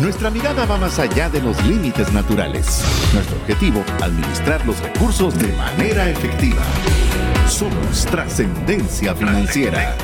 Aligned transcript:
Nuestra 0.00 0.30
mirada 0.30 0.64
va 0.66 0.76
más 0.76 0.98
allá 0.98 1.28
de 1.28 1.40
los 1.42 1.62
límites 1.64 2.12
naturales. 2.12 2.82
Nuestro 3.12 3.36
objetivo, 3.36 3.84
administrar 4.00 4.64
los 4.66 4.80
recursos 4.80 5.38
de 5.38 5.52
manera 5.52 6.08
efectiva. 6.08 6.62
Somos 7.48 8.06
trascendencia 8.06 9.14
financiera. 9.14 9.96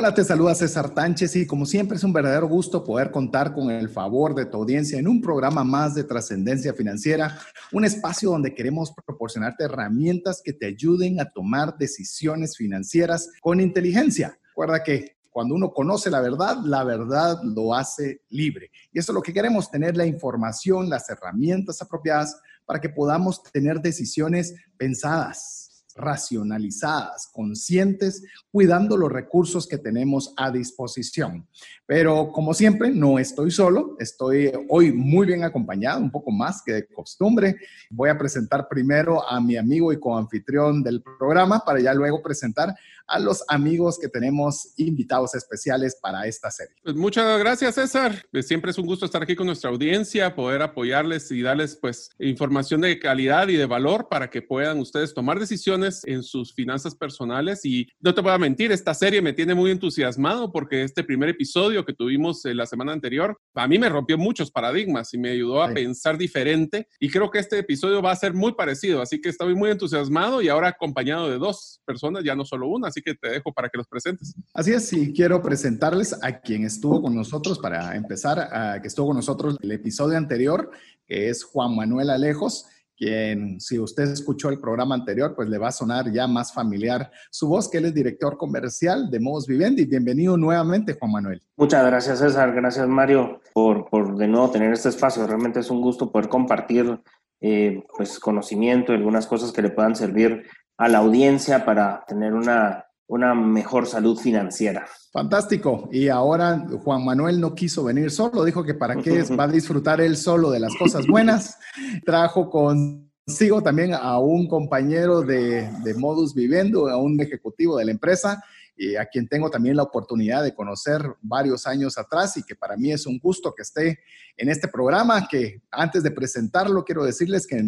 Hola, 0.00 0.14
te 0.14 0.22
saluda 0.22 0.54
César 0.54 0.90
Tánchez 0.90 1.34
y 1.34 1.44
como 1.44 1.66
siempre 1.66 1.96
es 1.96 2.04
un 2.04 2.12
verdadero 2.12 2.46
gusto 2.46 2.84
poder 2.84 3.10
contar 3.10 3.52
con 3.52 3.68
el 3.68 3.88
favor 3.88 4.32
de 4.32 4.46
tu 4.46 4.58
audiencia 4.58 4.96
en 4.96 5.08
un 5.08 5.20
programa 5.20 5.64
más 5.64 5.96
de 5.96 6.04
trascendencia 6.04 6.72
financiera, 6.72 7.36
un 7.72 7.84
espacio 7.84 8.30
donde 8.30 8.54
queremos 8.54 8.92
proporcionarte 8.92 9.64
herramientas 9.64 10.40
que 10.40 10.52
te 10.52 10.66
ayuden 10.66 11.20
a 11.20 11.28
tomar 11.28 11.76
decisiones 11.78 12.56
financieras 12.56 13.28
con 13.40 13.60
inteligencia. 13.60 14.38
Recuerda 14.50 14.84
que 14.84 15.16
cuando 15.30 15.56
uno 15.56 15.72
conoce 15.72 16.10
la 16.10 16.20
verdad, 16.20 16.58
la 16.62 16.84
verdad 16.84 17.42
lo 17.42 17.74
hace 17.74 18.22
libre. 18.28 18.70
Y 18.92 19.00
eso 19.00 19.10
es 19.10 19.14
lo 19.14 19.22
que 19.22 19.32
queremos, 19.32 19.68
tener 19.68 19.96
la 19.96 20.06
información, 20.06 20.88
las 20.88 21.10
herramientas 21.10 21.82
apropiadas 21.82 22.40
para 22.64 22.80
que 22.80 22.88
podamos 22.88 23.42
tener 23.42 23.80
decisiones 23.80 24.54
pensadas, 24.76 25.67
racionalizadas, 25.98 27.28
conscientes, 27.32 28.24
cuidando 28.50 28.96
los 28.96 29.12
recursos 29.12 29.66
que 29.66 29.76
tenemos 29.76 30.32
a 30.36 30.50
disposición. 30.50 31.46
Pero 31.84 32.32
como 32.32 32.54
siempre, 32.54 32.90
no 32.90 33.18
estoy 33.18 33.50
solo, 33.50 33.96
estoy 33.98 34.52
hoy 34.68 34.92
muy 34.92 35.26
bien 35.26 35.44
acompañado, 35.44 36.00
un 36.00 36.10
poco 36.10 36.30
más 36.30 36.62
que 36.62 36.72
de 36.72 36.86
costumbre. 36.86 37.56
Voy 37.90 38.08
a 38.08 38.16
presentar 38.16 38.68
primero 38.68 39.28
a 39.28 39.40
mi 39.40 39.56
amigo 39.56 39.92
y 39.92 40.00
coanfitrión 40.00 40.82
del 40.82 41.02
programa 41.02 41.60
para 41.60 41.80
ya 41.80 41.92
luego 41.92 42.22
presentar 42.22 42.74
a 43.08 43.18
los 43.18 43.42
amigos 43.48 43.98
que 43.98 44.08
tenemos 44.08 44.74
invitados 44.76 45.34
especiales 45.34 45.98
para 46.00 46.26
esta 46.26 46.50
serie. 46.50 46.74
Pues 46.82 46.94
muchas 46.94 47.38
gracias, 47.38 47.74
César. 47.74 48.22
Pues 48.30 48.46
siempre 48.46 48.70
es 48.70 48.78
un 48.78 48.86
gusto 48.86 49.06
estar 49.06 49.22
aquí 49.22 49.34
con 49.34 49.46
nuestra 49.46 49.70
audiencia, 49.70 50.34
poder 50.34 50.62
apoyarles 50.62 51.30
y 51.30 51.42
darles 51.42 51.76
pues 51.76 52.10
información 52.18 52.82
de 52.82 52.98
calidad 52.98 53.48
y 53.48 53.56
de 53.56 53.66
valor 53.66 54.08
para 54.08 54.30
que 54.30 54.42
puedan 54.42 54.78
ustedes 54.78 55.14
tomar 55.14 55.40
decisiones 55.40 56.02
en 56.04 56.22
sus 56.22 56.54
finanzas 56.54 56.94
personales. 56.94 57.64
Y 57.64 57.88
no 58.00 58.14
te 58.14 58.20
voy 58.20 58.32
a 58.32 58.38
mentir, 58.38 58.72
esta 58.72 58.94
serie 58.94 59.22
me 59.22 59.32
tiene 59.32 59.54
muy 59.54 59.70
entusiasmado 59.70 60.52
porque 60.52 60.82
este 60.82 61.02
primer 61.02 61.30
episodio 61.30 61.84
que 61.84 61.94
tuvimos 61.94 62.42
la 62.44 62.66
semana 62.66 62.92
anterior, 62.92 63.40
a 63.54 63.66
mí 63.66 63.78
me 63.78 63.88
rompió 63.88 64.18
muchos 64.18 64.50
paradigmas 64.50 65.14
y 65.14 65.18
me 65.18 65.30
ayudó 65.30 65.62
a 65.62 65.72
pensar 65.72 66.18
diferente. 66.18 66.88
Y 67.00 67.08
creo 67.08 67.30
que 67.30 67.38
este 67.38 67.58
episodio 67.58 68.02
va 68.02 68.12
a 68.12 68.16
ser 68.16 68.34
muy 68.34 68.52
parecido, 68.52 69.00
así 69.00 69.20
que 69.20 69.30
estoy 69.30 69.54
muy 69.54 69.70
entusiasmado 69.70 70.42
y 70.42 70.48
ahora 70.48 70.68
acompañado 70.68 71.30
de 71.30 71.38
dos 71.38 71.80
personas, 71.86 72.22
ya 72.22 72.34
no 72.34 72.44
solo 72.44 72.68
una 72.68 72.90
que 73.02 73.14
te 73.14 73.28
dejo 73.28 73.52
para 73.52 73.68
que 73.68 73.78
los 73.78 73.86
presentes. 73.86 74.34
Así 74.54 74.72
es, 74.72 74.92
y 74.92 75.12
quiero 75.12 75.42
presentarles 75.42 76.16
a 76.22 76.40
quien 76.40 76.64
estuvo 76.64 77.02
con 77.02 77.14
nosotros 77.14 77.58
para 77.58 77.96
empezar, 77.96 78.38
a, 78.38 78.80
que 78.80 78.88
estuvo 78.88 79.08
con 79.08 79.16
nosotros 79.16 79.56
el 79.60 79.72
episodio 79.72 80.16
anterior, 80.16 80.70
que 81.06 81.28
es 81.28 81.44
Juan 81.44 81.74
Manuel 81.74 82.10
Alejos 82.10 82.66
quien, 82.98 83.60
si 83.60 83.78
usted 83.78 84.10
escuchó 84.10 84.48
el 84.48 84.58
programa 84.58 84.96
anterior, 84.96 85.34
pues 85.36 85.48
le 85.48 85.56
va 85.56 85.68
a 85.68 85.72
sonar 85.72 86.10
ya 86.10 86.26
más 86.26 86.52
familiar 86.52 87.10
su 87.30 87.48
voz, 87.48 87.70
que 87.70 87.78
él 87.78 87.84
es 87.86 87.94
director 87.94 88.36
comercial 88.36 89.08
de 89.08 89.20
Modos 89.20 89.46
Vivendi. 89.46 89.84
Bienvenido 89.84 90.36
nuevamente, 90.36 90.96
Juan 90.98 91.12
Manuel. 91.12 91.42
Muchas 91.56 91.86
gracias, 91.86 92.18
César. 92.18 92.52
Gracias, 92.52 92.88
Mario, 92.88 93.40
por, 93.54 93.88
por 93.88 94.16
de 94.16 94.26
nuevo 94.26 94.50
tener 94.50 94.72
este 94.72 94.88
espacio. 94.88 95.24
Realmente 95.26 95.60
es 95.60 95.70
un 95.70 95.80
gusto 95.80 96.10
poder 96.10 96.28
compartir 96.28 97.00
eh, 97.40 97.84
pues, 97.96 98.18
conocimiento 98.18 98.92
y 98.92 98.96
algunas 98.96 99.28
cosas 99.28 99.52
que 99.52 99.62
le 99.62 99.70
puedan 99.70 99.94
servir 99.94 100.46
a 100.76 100.88
la 100.88 100.98
audiencia 100.98 101.64
para 101.64 102.04
tener 102.08 102.34
una 102.34 102.84
una 103.08 103.34
mejor 103.34 103.86
salud 103.86 104.18
financiera. 104.18 104.86
Fantástico. 105.12 105.88
Y 105.90 106.08
ahora 106.08 106.64
Juan 106.84 107.04
Manuel 107.04 107.40
no 107.40 107.54
quiso 107.54 107.84
venir 107.84 108.10
solo, 108.10 108.44
dijo 108.44 108.62
que 108.62 108.74
para 108.74 108.96
qué 108.96 109.22
va 109.22 109.44
a 109.44 109.48
disfrutar 109.48 110.00
él 110.00 110.16
solo 110.16 110.50
de 110.50 110.60
las 110.60 110.74
cosas 110.76 111.06
buenas. 111.08 111.58
Trajo 112.04 112.50
consigo 112.50 113.62
también 113.62 113.94
a 113.94 114.18
un 114.18 114.46
compañero 114.46 115.22
de, 115.22 115.70
de 115.82 115.94
Modus 115.94 116.34
Vivendo, 116.34 116.88
a 116.88 116.98
un 116.98 117.20
ejecutivo 117.20 117.78
de 117.78 117.86
la 117.86 117.90
empresa 117.92 118.44
y 118.78 118.94
a 118.94 119.06
quien 119.06 119.26
tengo 119.26 119.50
también 119.50 119.76
la 119.76 119.82
oportunidad 119.82 120.44
de 120.44 120.54
conocer 120.54 121.02
varios 121.20 121.66
años 121.66 121.98
atrás 121.98 122.36
y 122.36 122.44
que 122.44 122.54
para 122.54 122.76
mí 122.76 122.92
es 122.92 123.06
un 123.06 123.18
gusto 123.18 123.52
que 123.52 123.62
esté 123.62 123.98
en 124.36 124.48
este 124.48 124.68
programa, 124.68 125.26
que 125.26 125.62
antes 125.72 126.04
de 126.04 126.12
presentarlo 126.12 126.84
quiero 126.84 127.04
decirles 127.04 127.46
que 127.46 127.60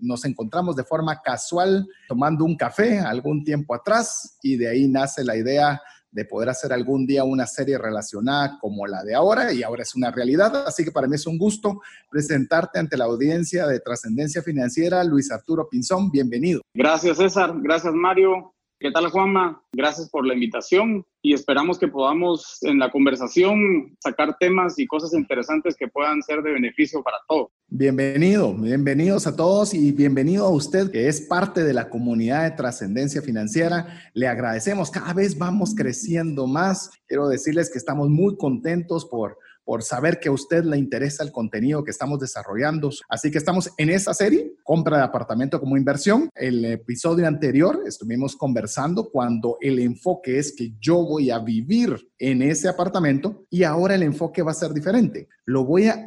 nos 0.00 0.24
encontramos 0.24 0.76
de 0.76 0.84
forma 0.84 1.20
casual 1.20 1.86
tomando 2.08 2.46
un 2.46 2.56
café 2.56 3.00
algún 3.00 3.44
tiempo 3.44 3.74
atrás 3.74 4.38
y 4.42 4.56
de 4.56 4.68
ahí 4.68 4.88
nace 4.88 5.22
la 5.24 5.36
idea 5.36 5.80
de 6.10 6.24
poder 6.24 6.48
hacer 6.48 6.72
algún 6.72 7.06
día 7.06 7.22
una 7.22 7.46
serie 7.46 7.78
relacionada 7.78 8.58
como 8.60 8.86
la 8.86 9.04
de 9.04 9.14
ahora 9.14 9.52
y 9.52 9.62
ahora 9.62 9.82
es 9.82 9.94
una 9.94 10.10
realidad. 10.10 10.64
Así 10.66 10.84
que 10.84 10.90
para 10.90 11.06
mí 11.06 11.14
es 11.14 11.26
un 11.26 11.38
gusto 11.38 11.82
presentarte 12.10 12.78
ante 12.78 12.96
la 12.96 13.04
audiencia 13.04 13.66
de 13.66 13.78
Trascendencia 13.78 14.42
Financiera, 14.42 15.04
Luis 15.04 15.30
Arturo 15.30 15.68
Pinzón. 15.68 16.10
Bienvenido. 16.10 16.62
Gracias 16.74 17.18
César, 17.18 17.54
gracias 17.62 17.94
Mario. 17.94 18.54
¿Qué 18.82 18.90
tal, 18.90 19.10
Juanma? 19.10 19.62
Gracias 19.74 20.08
por 20.08 20.26
la 20.26 20.32
invitación 20.32 21.04
y 21.20 21.34
esperamos 21.34 21.78
que 21.78 21.86
podamos 21.86 22.56
en 22.62 22.78
la 22.78 22.90
conversación 22.90 23.94
sacar 23.98 24.38
temas 24.40 24.78
y 24.78 24.86
cosas 24.86 25.12
interesantes 25.12 25.76
que 25.76 25.86
puedan 25.86 26.22
ser 26.22 26.40
de 26.40 26.50
beneficio 26.52 27.02
para 27.02 27.18
todos. 27.28 27.50
Bienvenido, 27.68 28.54
bienvenidos 28.54 29.26
a 29.26 29.36
todos 29.36 29.74
y 29.74 29.92
bienvenido 29.92 30.46
a 30.46 30.48
usted 30.48 30.90
que 30.90 31.08
es 31.08 31.20
parte 31.20 31.62
de 31.62 31.74
la 31.74 31.90
comunidad 31.90 32.44
de 32.44 32.56
trascendencia 32.56 33.20
financiera. 33.20 34.00
Le 34.14 34.28
agradecemos, 34.28 34.90
cada 34.90 35.12
vez 35.12 35.36
vamos 35.36 35.74
creciendo 35.74 36.46
más. 36.46 36.90
Quiero 37.06 37.28
decirles 37.28 37.70
que 37.70 37.76
estamos 37.76 38.08
muy 38.08 38.38
contentos 38.38 39.04
por 39.04 39.36
por 39.70 39.84
saber 39.84 40.18
que 40.18 40.28
a 40.28 40.32
usted 40.32 40.64
le 40.64 40.76
interesa 40.78 41.22
el 41.22 41.30
contenido 41.30 41.84
que 41.84 41.92
estamos 41.92 42.18
desarrollando. 42.18 42.90
Así 43.08 43.30
que 43.30 43.38
estamos 43.38 43.70
en 43.78 43.90
esa 43.90 44.12
serie, 44.12 44.56
compra 44.64 44.96
de 44.96 45.04
apartamento 45.04 45.60
como 45.60 45.76
inversión. 45.76 46.28
El 46.34 46.64
episodio 46.64 47.24
anterior 47.28 47.84
estuvimos 47.86 48.34
conversando 48.34 49.10
cuando 49.12 49.58
el 49.60 49.78
enfoque 49.78 50.40
es 50.40 50.56
que 50.56 50.72
yo 50.80 51.06
voy 51.06 51.30
a 51.30 51.38
vivir 51.38 51.94
en 52.18 52.42
ese 52.42 52.68
apartamento 52.68 53.44
y 53.48 53.62
ahora 53.62 53.94
el 53.94 54.02
enfoque 54.02 54.42
va 54.42 54.50
a 54.50 54.54
ser 54.54 54.74
diferente. 54.74 55.28
Lo 55.44 55.64
voy 55.64 55.86
a, 55.86 56.06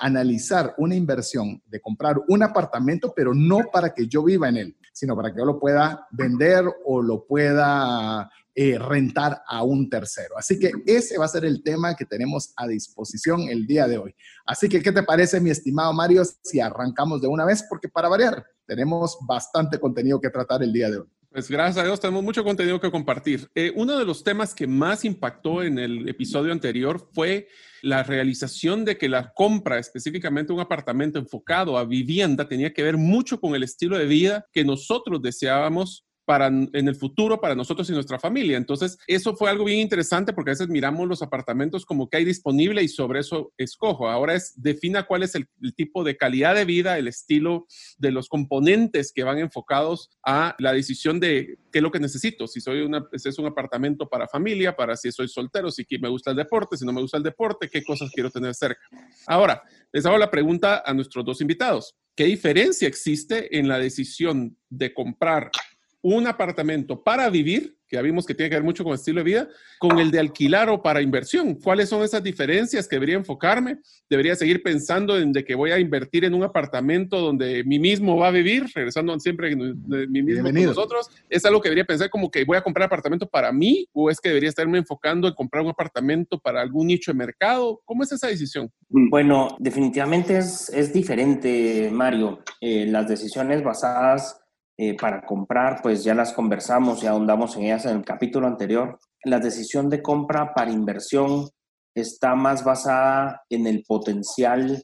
analizar 0.00 0.74
una 0.78 0.96
inversión 0.96 1.62
de 1.66 1.80
comprar 1.80 2.16
un 2.26 2.42
apartamento, 2.42 3.12
pero 3.14 3.32
no 3.32 3.60
para 3.72 3.94
que 3.94 4.08
yo 4.08 4.24
viva 4.24 4.48
en 4.48 4.56
él, 4.56 4.76
sino 4.92 5.14
para 5.14 5.30
que 5.30 5.38
yo 5.38 5.44
lo 5.44 5.60
pueda 5.60 6.08
vender 6.10 6.64
o 6.84 7.00
lo 7.00 7.24
pueda 7.24 8.28
eh, 8.56 8.78
rentar 8.78 9.42
a 9.48 9.62
un 9.64 9.90
tercero. 9.90 10.38
Así 10.38 10.58
que 10.58 10.70
ese 10.86 11.18
va 11.18 11.24
a 11.24 11.28
ser 11.28 11.44
el 11.44 11.62
tema 11.62 11.96
que 11.96 12.04
tenemos 12.04 12.52
a 12.56 12.68
disposición 12.68 13.48
el 13.48 13.66
día 13.66 13.88
de 13.88 13.98
hoy. 13.98 14.14
Así 14.46 14.68
que, 14.68 14.80
¿qué 14.80 14.92
te 14.92 15.02
parece, 15.02 15.40
mi 15.40 15.50
estimado 15.50 15.92
Mario, 15.92 16.22
si 16.42 16.60
arrancamos 16.60 17.20
de 17.20 17.26
una 17.26 17.44
vez? 17.44 17.64
Porque 17.68 17.88
para 17.88 18.08
variar, 18.08 18.44
tenemos 18.66 19.18
bastante 19.26 19.78
contenido 19.78 20.20
que 20.20 20.30
tratar 20.30 20.62
el 20.62 20.72
día 20.72 20.90
de 20.90 20.98
hoy. 20.98 21.06
Pues 21.34 21.50
gracias 21.50 21.78
a 21.78 21.84
Dios 21.84 21.98
tenemos 21.98 22.22
mucho 22.22 22.44
contenido 22.44 22.80
que 22.80 22.92
compartir. 22.92 23.50
Eh, 23.56 23.72
uno 23.74 23.98
de 23.98 24.04
los 24.04 24.22
temas 24.22 24.54
que 24.54 24.68
más 24.68 25.04
impactó 25.04 25.64
en 25.64 25.80
el 25.80 26.08
episodio 26.08 26.52
anterior 26.52 27.08
fue 27.12 27.48
la 27.82 28.04
realización 28.04 28.84
de 28.84 28.96
que 28.96 29.08
la 29.08 29.32
compra, 29.32 29.80
específicamente 29.80 30.52
un 30.52 30.60
apartamento 30.60 31.18
enfocado 31.18 31.76
a 31.76 31.84
vivienda, 31.84 32.46
tenía 32.46 32.72
que 32.72 32.84
ver 32.84 32.96
mucho 32.96 33.40
con 33.40 33.56
el 33.56 33.64
estilo 33.64 33.98
de 33.98 34.06
vida 34.06 34.46
que 34.52 34.64
nosotros 34.64 35.20
deseábamos 35.20 36.06
para 36.24 36.46
en 36.46 36.88
el 36.88 36.94
futuro 36.94 37.40
para 37.40 37.54
nosotros 37.54 37.88
y 37.88 37.92
nuestra 37.92 38.18
familia. 38.18 38.56
Entonces, 38.56 38.98
eso 39.06 39.34
fue 39.36 39.50
algo 39.50 39.64
bien 39.64 39.80
interesante 39.80 40.32
porque 40.32 40.50
a 40.50 40.52
veces 40.52 40.68
miramos 40.68 41.08
los 41.08 41.22
apartamentos 41.22 41.84
como 41.84 42.08
que 42.08 42.18
hay 42.18 42.24
disponible 42.24 42.82
y 42.82 42.88
sobre 42.88 43.20
eso 43.20 43.52
escojo. 43.56 44.08
Ahora 44.08 44.34
es 44.34 44.52
defina 44.56 45.04
cuál 45.04 45.22
es 45.22 45.34
el, 45.34 45.48
tipo 45.76 46.04
de 46.04 46.16
calidad 46.16 46.54
de 46.54 46.64
vida, 46.64 46.98
el 46.98 47.08
estilo 47.08 47.66
de 47.98 48.10
los 48.10 48.28
componentes 48.28 49.12
que 49.12 49.24
van 49.24 49.38
enfocados 49.38 50.10
a 50.24 50.54
la 50.58 50.72
decisión 50.72 51.20
de 51.20 51.58
qué 51.72 51.78
es 51.78 51.82
lo 51.82 51.90
que 51.90 52.00
necesito. 52.00 52.46
Si 52.46 52.60
soy 52.60 52.82
una, 52.82 53.06
si 53.14 53.28
es 53.28 53.38
un 53.38 53.46
apartamento 53.46 54.08
para 54.08 54.28
familia, 54.28 54.76
para 54.76 54.96
si 54.96 55.10
soy 55.10 55.28
soltero, 55.28 55.70
si 55.70 55.86
me 56.00 56.08
gusta 56.08 56.30
el 56.30 56.36
deporte, 56.36 56.76
si 56.76 56.84
no 56.84 56.92
me 56.92 57.00
gusta 57.00 57.16
el 57.16 57.22
deporte, 57.22 57.68
qué 57.68 57.82
cosas 57.82 58.10
quiero 58.12 58.30
tener 58.30 58.54
cerca. 58.54 58.82
Ahora, 59.26 59.62
les 59.92 60.04
hago 60.06 60.18
la 60.18 60.30
pregunta 60.30 60.82
a 60.84 60.94
nuestros 60.94 61.24
dos 61.24 61.40
invitados. 61.40 61.94
¿Qué 62.16 62.24
diferencia 62.24 62.86
existe 62.86 63.58
en 63.58 63.66
la 63.66 63.78
decisión 63.78 64.56
de 64.70 64.94
comprar 64.94 65.50
un 66.04 66.26
apartamento 66.26 67.02
para 67.02 67.30
vivir, 67.30 67.78
que 67.88 67.96
ya 67.96 68.02
vimos 68.02 68.26
que 68.26 68.34
tiene 68.34 68.50
que 68.50 68.56
ver 68.56 68.62
mucho 68.62 68.84
con 68.84 68.92
el 68.92 68.98
estilo 68.98 69.20
de 69.20 69.24
vida, 69.24 69.48
con 69.78 69.98
el 69.98 70.10
de 70.10 70.20
alquilar 70.20 70.68
o 70.68 70.82
para 70.82 71.00
inversión. 71.00 71.54
¿Cuáles 71.54 71.88
son 71.88 72.02
esas 72.02 72.22
diferencias 72.22 72.86
que 72.86 72.96
debería 72.96 73.16
enfocarme? 73.16 73.78
¿Debería 74.10 74.36
seguir 74.36 74.62
pensando 74.62 75.18
en 75.18 75.32
de 75.32 75.42
que 75.46 75.54
voy 75.54 75.70
a 75.70 75.78
invertir 75.78 76.26
en 76.26 76.34
un 76.34 76.42
apartamento 76.42 77.18
donde 77.18 77.64
mí 77.64 77.78
mismo 77.78 78.18
va 78.18 78.28
a 78.28 78.32
vivir, 78.32 78.66
regresando 78.74 79.18
siempre 79.18 79.56
de 79.56 80.06
mí 80.06 80.22
mismo 80.22 80.44
con 80.44 80.62
nosotros? 80.62 81.08
¿Es 81.30 81.42
algo 81.46 81.62
que 81.62 81.70
debería 81.70 81.86
pensar 81.86 82.10
como 82.10 82.30
que 82.30 82.44
voy 82.44 82.58
a 82.58 82.62
comprar 82.62 82.84
apartamento 82.84 83.26
para 83.26 83.50
mí 83.50 83.88
o 83.94 84.10
es 84.10 84.20
que 84.20 84.28
debería 84.28 84.50
estarme 84.50 84.76
enfocando 84.76 85.26
en 85.26 85.32
comprar 85.32 85.64
un 85.64 85.70
apartamento 85.70 86.38
para 86.38 86.60
algún 86.60 86.88
nicho 86.88 87.12
de 87.12 87.16
mercado? 87.16 87.80
¿Cómo 87.86 88.02
es 88.02 88.12
esa 88.12 88.26
decisión? 88.26 88.70
Bueno, 88.90 89.56
definitivamente 89.58 90.36
es, 90.36 90.68
es 90.68 90.92
diferente, 90.92 91.88
Mario. 91.90 92.40
Eh, 92.60 92.84
las 92.88 93.08
decisiones 93.08 93.64
basadas 93.64 94.43
eh, 94.76 94.96
para 94.96 95.24
comprar, 95.24 95.80
pues 95.82 96.02
ya 96.02 96.14
las 96.14 96.32
conversamos 96.32 97.02
y 97.02 97.06
ahondamos 97.06 97.56
en 97.56 97.64
ellas 97.64 97.86
en 97.86 97.98
el 97.98 98.04
capítulo 98.04 98.46
anterior. 98.46 98.98
La 99.24 99.38
decisión 99.38 99.88
de 99.88 100.02
compra 100.02 100.52
para 100.52 100.72
inversión 100.72 101.48
está 101.94 102.34
más 102.34 102.64
basada 102.64 103.42
en 103.48 103.66
el 103.68 103.84
potencial 103.86 104.82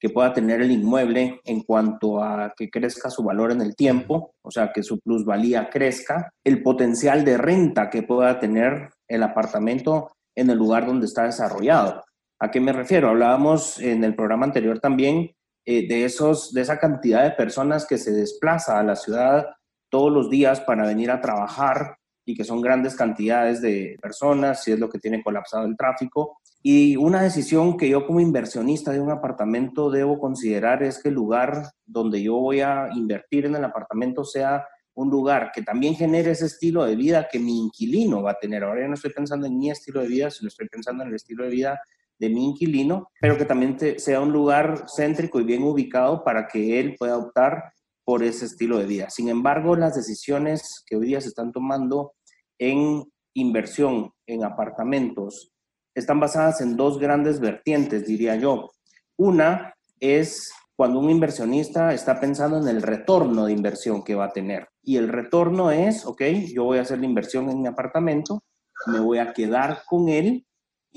que 0.00 0.10
pueda 0.10 0.32
tener 0.32 0.60
el 0.60 0.70
inmueble 0.70 1.40
en 1.44 1.62
cuanto 1.62 2.22
a 2.22 2.52
que 2.56 2.68
crezca 2.68 3.10
su 3.10 3.22
valor 3.22 3.52
en 3.52 3.60
el 3.60 3.74
tiempo, 3.74 4.32
o 4.42 4.50
sea, 4.50 4.72
que 4.72 4.82
su 4.82 5.00
plusvalía 5.00 5.70
crezca, 5.70 6.30
el 6.44 6.62
potencial 6.62 7.24
de 7.24 7.36
renta 7.36 7.90
que 7.90 8.02
pueda 8.02 8.38
tener 8.38 8.90
el 9.08 9.22
apartamento 9.22 10.12
en 10.36 10.50
el 10.50 10.58
lugar 10.58 10.86
donde 10.86 11.06
está 11.06 11.24
desarrollado. 11.24 12.04
¿A 12.40 12.50
qué 12.50 12.60
me 12.60 12.72
refiero? 12.72 13.08
Hablábamos 13.08 13.80
en 13.80 14.04
el 14.04 14.14
programa 14.14 14.46
anterior 14.46 14.78
también 14.78 15.32
eh, 15.70 15.86
de, 15.86 16.06
esos, 16.06 16.54
de 16.54 16.62
esa 16.62 16.78
cantidad 16.78 17.24
de 17.24 17.32
personas 17.32 17.84
que 17.84 17.98
se 17.98 18.10
desplaza 18.10 18.80
a 18.80 18.82
la 18.82 18.96
ciudad 18.96 19.48
todos 19.90 20.10
los 20.10 20.30
días 20.30 20.62
para 20.62 20.86
venir 20.86 21.10
a 21.10 21.20
trabajar 21.20 21.98
y 22.24 22.34
que 22.34 22.42
son 22.42 22.62
grandes 22.62 22.94
cantidades 22.94 23.60
de 23.60 23.98
personas, 24.00 24.64
si 24.64 24.72
es 24.72 24.78
lo 24.78 24.88
que 24.88 24.98
tiene 24.98 25.22
colapsado 25.22 25.66
el 25.66 25.76
tráfico. 25.76 26.38
Y 26.62 26.96
una 26.96 27.20
decisión 27.20 27.76
que 27.76 27.86
yo 27.86 28.06
como 28.06 28.18
inversionista 28.18 28.92
de 28.92 29.00
un 29.02 29.10
apartamento 29.10 29.90
debo 29.90 30.18
considerar 30.18 30.82
es 30.82 31.02
que 31.02 31.10
el 31.10 31.16
lugar 31.16 31.64
donde 31.84 32.22
yo 32.22 32.36
voy 32.36 32.62
a 32.62 32.88
invertir 32.94 33.44
en 33.44 33.54
el 33.54 33.64
apartamento 33.66 34.24
sea 34.24 34.66
un 34.94 35.10
lugar 35.10 35.50
que 35.52 35.60
también 35.60 35.94
genere 35.94 36.30
ese 36.30 36.46
estilo 36.46 36.86
de 36.86 36.96
vida 36.96 37.28
que 37.30 37.38
mi 37.38 37.58
inquilino 37.58 38.22
va 38.22 38.30
a 38.30 38.38
tener. 38.40 38.64
Ahora 38.64 38.80
yo 38.80 38.88
no 38.88 38.94
estoy 38.94 39.12
pensando 39.12 39.46
en 39.46 39.58
mi 39.58 39.70
estilo 39.70 40.00
de 40.00 40.08
vida, 40.08 40.30
sino 40.30 40.48
estoy 40.48 40.66
pensando 40.66 41.02
en 41.02 41.10
el 41.10 41.16
estilo 41.16 41.44
de 41.44 41.50
vida 41.50 41.78
de 42.18 42.28
mi 42.28 42.44
inquilino, 42.46 43.10
pero 43.20 43.36
que 43.36 43.44
también 43.44 43.78
sea 43.98 44.20
un 44.20 44.32
lugar 44.32 44.86
céntrico 44.88 45.40
y 45.40 45.44
bien 45.44 45.62
ubicado 45.62 46.24
para 46.24 46.48
que 46.48 46.80
él 46.80 46.96
pueda 46.98 47.16
optar 47.16 47.72
por 48.04 48.22
ese 48.22 48.46
estilo 48.46 48.78
de 48.78 48.86
vida. 48.86 49.10
Sin 49.10 49.28
embargo, 49.28 49.76
las 49.76 49.94
decisiones 49.94 50.82
que 50.86 50.96
hoy 50.96 51.08
día 51.08 51.20
se 51.20 51.28
están 51.28 51.52
tomando 51.52 52.14
en 52.58 53.04
inversión 53.34 54.12
en 54.26 54.44
apartamentos 54.44 55.52
están 55.94 56.20
basadas 56.20 56.60
en 56.60 56.76
dos 56.76 56.98
grandes 56.98 57.40
vertientes, 57.40 58.06
diría 58.06 58.36
yo. 58.36 58.70
Una 59.16 59.74
es 60.00 60.52
cuando 60.76 61.00
un 61.00 61.10
inversionista 61.10 61.92
está 61.92 62.20
pensando 62.20 62.56
en 62.58 62.68
el 62.68 62.82
retorno 62.82 63.46
de 63.46 63.52
inversión 63.52 64.04
que 64.04 64.14
va 64.14 64.26
a 64.26 64.32
tener. 64.32 64.68
Y 64.82 64.96
el 64.96 65.08
retorno 65.08 65.72
es, 65.72 66.06
ok, 66.06 66.22
yo 66.54 66.64
voy 66.64 66.78
a 66.78 66.82
hacer 66.82 67.00
la 67.00 67.06
inversión 67.06 67.50
en 67.50 67.60
mi 67.60 67.66
apartamento, 67.66 68.44
me 68.86 69.00
voy 69.00 69.18
a 69.18 69.32
quedar 69.32 69.82
con 69.86 70.08
él 70.08 70.46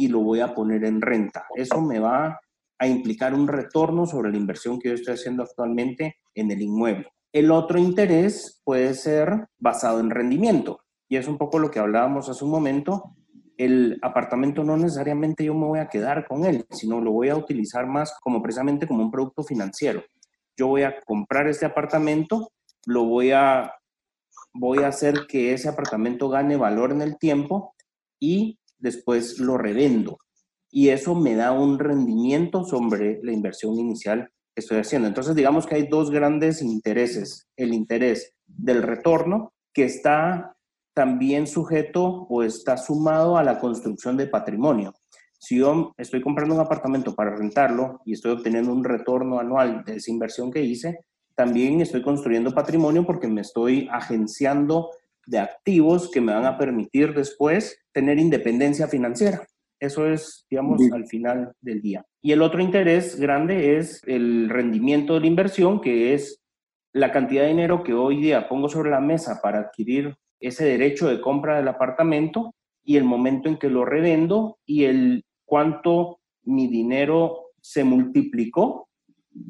y 0.02 0.08
lo 0.08 0.22
voy 0.22 0.40
a 0.40 0.56
poner 0.56 0.84
en 0.84 1.00
renta. 1.00 1.46
Eso 1.54 1.80
me 1.80 2.00
va 2.00 2.40
a 2.80 2.88
implicar 2.88 3.36
un 3.36 3.48
retorno 3.48 4.08
sobre 4.08 4.32
la 4.32 4.38
inversión 4.38 4.80
que 4.80 4.90
yo 4.90 4.96
estoy 4.96 5.14
haciendo 5.14 5.44
actualmente 5.44 6.16
en 6.34 6.50
el 6.50 6.60
inmueble. 6.60 7.08
El 7.32 7.52
otro 7.52 7.78
interés 7.78 8.60
puede 8.64 8.96
ser 8.96 9.48
basado 9.60 10.00
en 10.00 10.10
rendimiento. 10.10 10.80
Y 11.08 11.18
es 11.18 11.28
un 11.28 11.38
poco 11.38 11.60
lo 11.60 11.70
que 11.70 11.78
hablábamos 11.78 12.30
hace 12.30 12.44
un 12.44 12.50
momento, 12.50 13.16
el 13.58 14.00
apartamento 14.02 14.64
no 14.64 14.76
necesariamente 14.76 15.46
yo 15.46 15.54
me 15.54 15.68
voy 15.68 15.80
a 15.80 15.88
quedar 15.88 16.28
con 16.28 16.46
él, 16.46 16.66
sino 16.72 17.00
lo 17.00 17.12
voy 17.12 17.30
a 17.30 17.38
utilizar 17.38 17.86
más 17.86 18.18
como 18.22 18.42
precisamente 18.42 18.88
como 18.88 19.04
un 19.04 19.12
producto 19.12 19.44
financiero. 19.44 20.04
Yo 20.58 20.66
voy 20.66 20.82
a 20.82 21.00
comprar 21.02 21.48
este 21.48 21.68
apartamento, 21.68 22.52
lo 22.88 23.04
voy 23.06 23.34
a 23.34 23.72
voy 24.52 24.80
a 24.80 24.88
hacer 24.88 25.28
que 25.28 25.54
ese 25.54 25.70
apartamento 25.70 26.28
gane 26.28 26.58
valor 26.58 26.92
en 26.92 27.04
el 27.04 27.20
tiempo 27.20 27.76
y 28.20 28.58
después 28.82 29.40
lo 29.40 29.58
revendo. 29.58 30.20
Y 30.70 30.90
eso 30.90 31.16
me 31.16 31.36
da 31.36 31.52
un 31.52 31.80
rendimiento 31.80 32.64
sobre 32.64 33.20
la 33.24 33.32
inversión 33.32 33.78
inicial 33.78 34.30
que 34.56 34.62
estoy 34.62 34.80
haciendo. 34.80 35.08
Entonces, 35.08 35.36
digamos 35.36 35.66
que 35.66 35.76
hay 35.76 35.88
dos 35.88 36.12
grandes 36.12 36.62
intereses. 36.62 37.48
El 37.56 37.74
interés 37.74 38.34
del 38.46 38.82
retorno, 38.82 39.54
que 39.74 39.84
está 39.84 40.56
también 40.94 41.48
sujeto 41.48 42.28
o 42.30 42.44
está 42.44 42.78
sumado 42.78 43.38
a 43.38 43.44
la 43.44 43.60
construcción 43.60 44.18
de 44.18 44.28
patrimonio. 44.28 44.94
Si 45.40 45.58
yo 45.58 45.94
estoy 45.98 46.22
comprando 46.22 46.54
un 46.54 46.62
apartamento 46.62 47.16
para 47.16 47.36
rentarlo 47.36 48.02
y 48.06 48.14
estoy 48.14 48.32
obteniendo 48.32 48.72
un 48.72 48.84
retorno 48.84 49.40
anual 49.40 49.84
de 49.86 49.96
esa 49.96 50.12
inversión 50.12 50.52
que 50.52 50.62
hice, 50.62 51.00
también 51.36 51.82
estoy 51.82 52.02
construyendo 52.02 52.54
patrimonio 52.54 53.06
porque 53.06 53.28
me 53.28 53.42
estoy 53.42 53.88
agenciando 53.92 54.92
de 55.26 55.40
activos 55.40 56.10
que 56.10 56.22
me 56.22 56.34
van 56.34 56.46
a 56.46 56.58
permitir 56.58 57.14
después 57.14 57.80
tener 57.92 58.20
independencia 58.20 58.88
financiera. 58.88 59.46
Eso 59.80 60.08
es, 60.08 60.46
digamos, 60.50 60.82
al 60.92 61.08
final 61.08 61.54
del 61.60 61.82
día. 61.82 62.06
Y 62.22 62.34
el 62.34 62.44
otro 62.44 62.62
interés 62.62 63.20
grande 63.20 63.78
es 63.78 64.02
el 64.06 64.48
rendimiento 64.50 65.16
de 65.16 65.22
la 65.22 65.28
inversión, 65.28 65.82
que 65.82 66.14
es 66.14 66.40
la 66.94 67.12
cantidad 67.12 67.44
de 67.44 67.50
dinero 67.50 67.84
que 67.84 67.94
hoy 67.94 68.22
día 68.22 68.48
pongo 68.48 68.70
sobre 68.70 68.92
la 68.92 69.00
mesa 69.00 69.40
para 69.42 69.60
adquirir 69.60 70.16
ese 70.40 70.66
derecho 70.66 71.08
de 71.08 71.22
compra 71.22 71.58
del 71.58 71.68
apartamento 71.68 72.54
y 72.84 72.98
el 72.98 73.04
momento 73.04 73.50
en 73.50 73.58
que 73.58 73.70
lo 73.70 73.86
revendo 73.86 74.60
y 74.66 74.84
el 74.86 75.24
cuánto 75.46 76.20
mi 76.44 76.68
dinero 76.68 77.52
se 77.62 77.84
multiplicó 77.84 78.90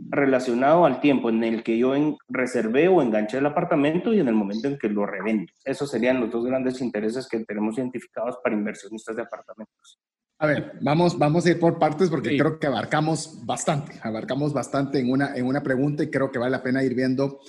relacionado 0.09 0.85
al 0.85 0.99
tiempo 0.99 1.29
en 1.29 1.43
el 1.43 1.63
que 1.63 1.77
yo 1.77 1.95
en, 1.95 2.17
reservé 2.29 2.87
o 2.87 3.01
enganché 3.01 3.37
el 3.37 3.45
apartamento 3.45 4.13
y 4.13 4.19
en 4.19 4.27
el 4.27 4.35
momento 4.35 4.67
en 4.67 4.77
que 4.77 4.89
lo 4.89 5.05
revendo. 5.05 5.51
Esos 5.63 5.89
serían 5.89 6.19
los 6.19 6.31
dos 6.31 6.45
grandes 6.45 6.81
intereses 6.81 7.27
que 7.27 7.39
tenemos 7.45 7.77
identificados 7.77 8.37
para 8.43 8.55
inversionistas 8.55 9.15
de 9.15 9.23
apartamentos. 9.23 9.99
A 10.39 10.47
ver, 10.47 10.73
vamos, 10.81 11.19
vamos 11.19 11.45
a 11.45 11.51
ir 11.51 11.59
por 11.59 11.77
partes 11.77 12.09
porque 12.09 12.35
creo 12.35 12.57
que 12.57 12.65
abarcamos 12.65 13.45
bastante, 13.45 13.99
abarcamos 14.01 14.53
bastante 14.53 14.99
en 14.99 15.11
una, 15.11 15.35
en 15.35 15.45
una 15.45 15.61
pregunta 15.61 16.03
y 16.03 16.09
creo 16.09 16.31
que 16.31 16.39
vale 16.39 16.51
la 16.51 16.63
pena 16.63 16.83
ir 16.83 16.95
viendo 16.95 17.39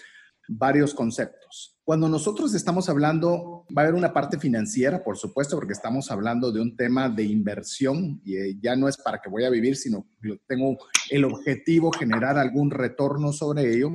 varios 0.57 0.95
conceptos. 0.95 1.79
Cuando 1.85 2.09
nosotros 2.09 2.55
estamos 2.55 2.89
hablando, 2.89 3.67
va 3.77 3.83
a 3.83 3.85
haber 3.87 3.95
una 3.97 4.13
parte 4.13 4.39
financiera, 4.39 5.03
por 5.03 5.19
supuesto, 5.19 5.57
porque 5.57 5.73
estamos 5.73 6.11
hablando 6.11 6.53
de 6.53 6.61
un 6.61 6.77
tema 6.77 7.09
de 7.09 7.25
inversión 7.25 8.21
y 8.25 8.37
eh, 8.37 8.59
ya 8.63 8.77
no 8.77 8.89
es 8.89 8.97
para 8.97 9.21
que 9.21 9.29
voy 9.29 9.45
a 9.45 9.51
vivir, 9.51 9.77
sino 9.77 10.07
que 10.23 10.41
tengo 10.47 10.79
el 11.11 11.25
objetivo 11.25 11.91
generar 11.91 12.39
algún 12.39 12.71
retorno 12.71 13.33
sobre 13.33 13.75
ello. 13.75 13.91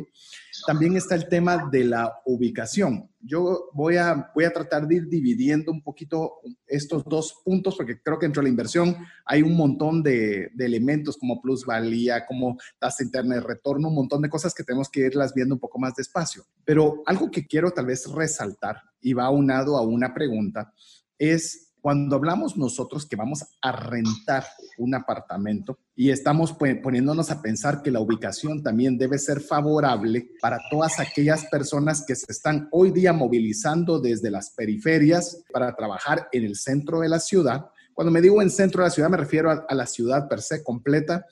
También 0.67 0.97
está 0.97 1.15
el 1.15 1.29
tema 1.29 1.69
de 1.71 1.85
la 1.85 2.13
ubicación. 2.25 3.09
Yo 3.21 3.69
voy 3.71 3.95
a, 3.95 4.29
voy 4.35 4.43
a 4.43 4.51
tratar 4.51 4.85
de 4.85 4.95
ir 4.95 5.07
dividiendo 5.07 5.71
un 5.71 5.81
poquito 5.81 6.41
estos 6.67 7.05
dos 7.05 7.41
puntos 7.45 7.77
porque 7.77 8.01
creo 8.01 8.19
que 8.19 8.25
dentro 8.25 8.41
de 8.41 8.47
la 8.47 8.49
inversión 8.49 8.97
hay 9.25 9.43
un 9.43 9.55
montón 9.55 10.03
de, 10.03 10.51
elementos 10.59 11.15
como 11.15 11.41
plusvalía, 11.41 12.25
como 12.25 12.57
tasa 12.79 13.01
interna 13.01 13.35
de 13.35 13.41
retorno, 13.43 13.87
un 13.87 13.95
montón 13.95 14.21
de 14.21 14.29
cosas 14.29 14.53
que 14.53 14.65
tenemos 14.65 14.89
que 14.89 15.05
irlas 15.05 15.33
viendo 15.33 15.55
un 15.55 15.61
poco 15.61 15.79
más 15.79 15.95
despacio. 15.95 16.43
Pero 16.65 17.01
algo 17.05 17.31
que 17.31 17.47
quiero 17.47 17.71
tal 17.71 17.85
vez 17.85 18.05
resaltar 18.11 18.81
y 18.99 19.13
va 19.13 19.23
aunado 19.23 19.77
a 19.77 19.87
una 19.87 20.13
pregunta 20.13 20.73
es 21.17 21.66
cuando 21.87 22.17
hablamos 22.17 22.57
nosotros 22.57 23.05
que 23.05 23.15
vamos 23.15 23.45
a 23.61 23.71
rentar 23.71 24.43
un 24.77 24.93
apartamento 24.93 25.79
y 25.95 26.09
estamos 26.09 26.51
poniéndonos 26.51 27.31
a 27.31 27.41
pensar 27.41 27.81
que 27.81 27.91
la 27.91 28.01
ubicación 28.01 28.61
también 28.61 28.97
debe 28.97 29.17
ser 29.17 29.39
favorable 29.39 30.31
para 30.41 30.59
todas 30.69 30.99
aquellas 30.99 31.45
personas 31.45 32.03
que 32.05 32.15
se 32.15 32.29
están 32.29 32.67
hoy 32.73 32.91
día 32.91 33.13
movilizando 33.13 34.01
desde 34.01 34.29
las 34.29 34.49
periferias 34.49 35.45
para 35.53 35.73
trabajar 35.77 36.27
en 36.33 36.43
el 36.43 36.57
centro 36.57 36.99
de 36.99 37.07
la 37.07 37.21
ciudad. 37.21 37.67
Cuando 37.93 38.11
me 38.11 38.19
digo 38.19 38.41
en 38.41 38.49
centro 38.49 38.83
de 38.83 38.89
la 38.89 38.93
ciudad 38.93 39.09
me 39.09 39.15
refiero 39.15 39.49
a, 39.49 39.65
a 39.69 39.73
la 39.73 39.85
ciudad 39.85 40.27
per 40.27 40.41
se 40.41 40.65
completa 40.65 41.25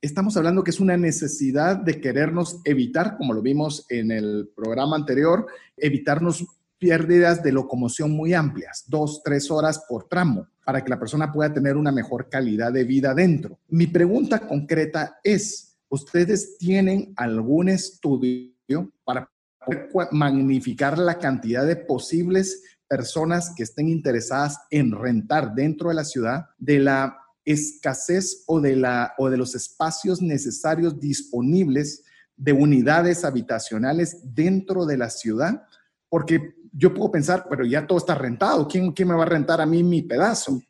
estamos 0.00 0.36
hablando 0.36 0.62
que 0.62 0.70
es 0.70 0.80
una 0.80 0.96
necesidad 0.96 1.76
de 1.76 2.00
querernos 2.00 2.60
evitar, 2.64 3.16
como 3.16 3.34
lo 3.34 3.42
vimos 3.42 3.84
en 3.88 4.10
el 4.10 4.48
programa 4.54 4.96
anterior, 4.96 5.46
evitarnos 5.76 6.46
pérdidas 6.78 7.42
de 7.42 7.52
locomoción 7.52 8.12
muy 8.12 8.34
amplias, 8.34 8.84
dos, 8.86 9.22
tres 9.24 9.50
horas 9.50 9.84
por 9.88 10.08
tramo, 10.08 10.46
para 10.64 10.84
que 10.84 10.90
la 10.90 10.98
persona 10.98 11.32
pueda 11.32 11.52
tener 11.52 11.76
una 11.76 11.92
mejor 11.92 12.28
calidad 12.28 12.72
de 12.72 12.84
vida 12.84 13.14
dentro. 13.14 13.58
Mi 13.68 13.86
pregunta 13.86 14.40
concreta 14.40 15.18
es, 15.22 15.78
¿ustedes 15.88 16.58
tienen 16.58 17.12
algún 17.16 17.68
estudio 17.68 18.92
para 19.04 19.30
magnificar 20.12 20.98
la 20.98 21.18
cantidad 21.18 21.66
de 21.66 21.76
posibles 21.76 22.62
personas 22.88 23.52
que 23.54 23.62
estén 23.62 23.88
interesadas 23.88 24.58
en 24.70 24.92
rentar 24.92 25.54
dentro 25.54 25.90
de 25.90 25.94
la 25.94 26.04
ciudad, 26.04 26.46
de 26.58 26.78
la 26.78 27.18
escasez 27.44 28.44
o 28.46 28.60
de, 28.60 28.76
la, 28.76 29.14
o 29.18 29.30
de 29.30 29.36
los 29.36 29.54
espacios 29.54 30.22
necesarios 30.22 30.98
disponibles 31.00 32.04
de 32.36 32.52
unidades 32.52 33.24
habitacionales 33.24 34.18
dentro 34.22 34.86
de 34.86 34.98
la 34.98 35.10
ciudad? 35.10 35.62
Porque 36.08 36.54
yo 36.78 36.94
puedo 36.94 37.10
pensar, 37.10 37.46
pero 37.50 37.64
ya 37.64 37.86
todo 37.86 37.98
está 37.98 38.14
rentado, 38.14 38.68
¿quién, 38.68 38.92
quién 38.92 39.08
me 39.08 39.14
va 39.14 39.24
a 39.24 39.28
rentar 39.28 39.60
a 39.60 39.66
mí 39.66 39.82
mi 39.82 40.02
pedazo? 40.02 40.62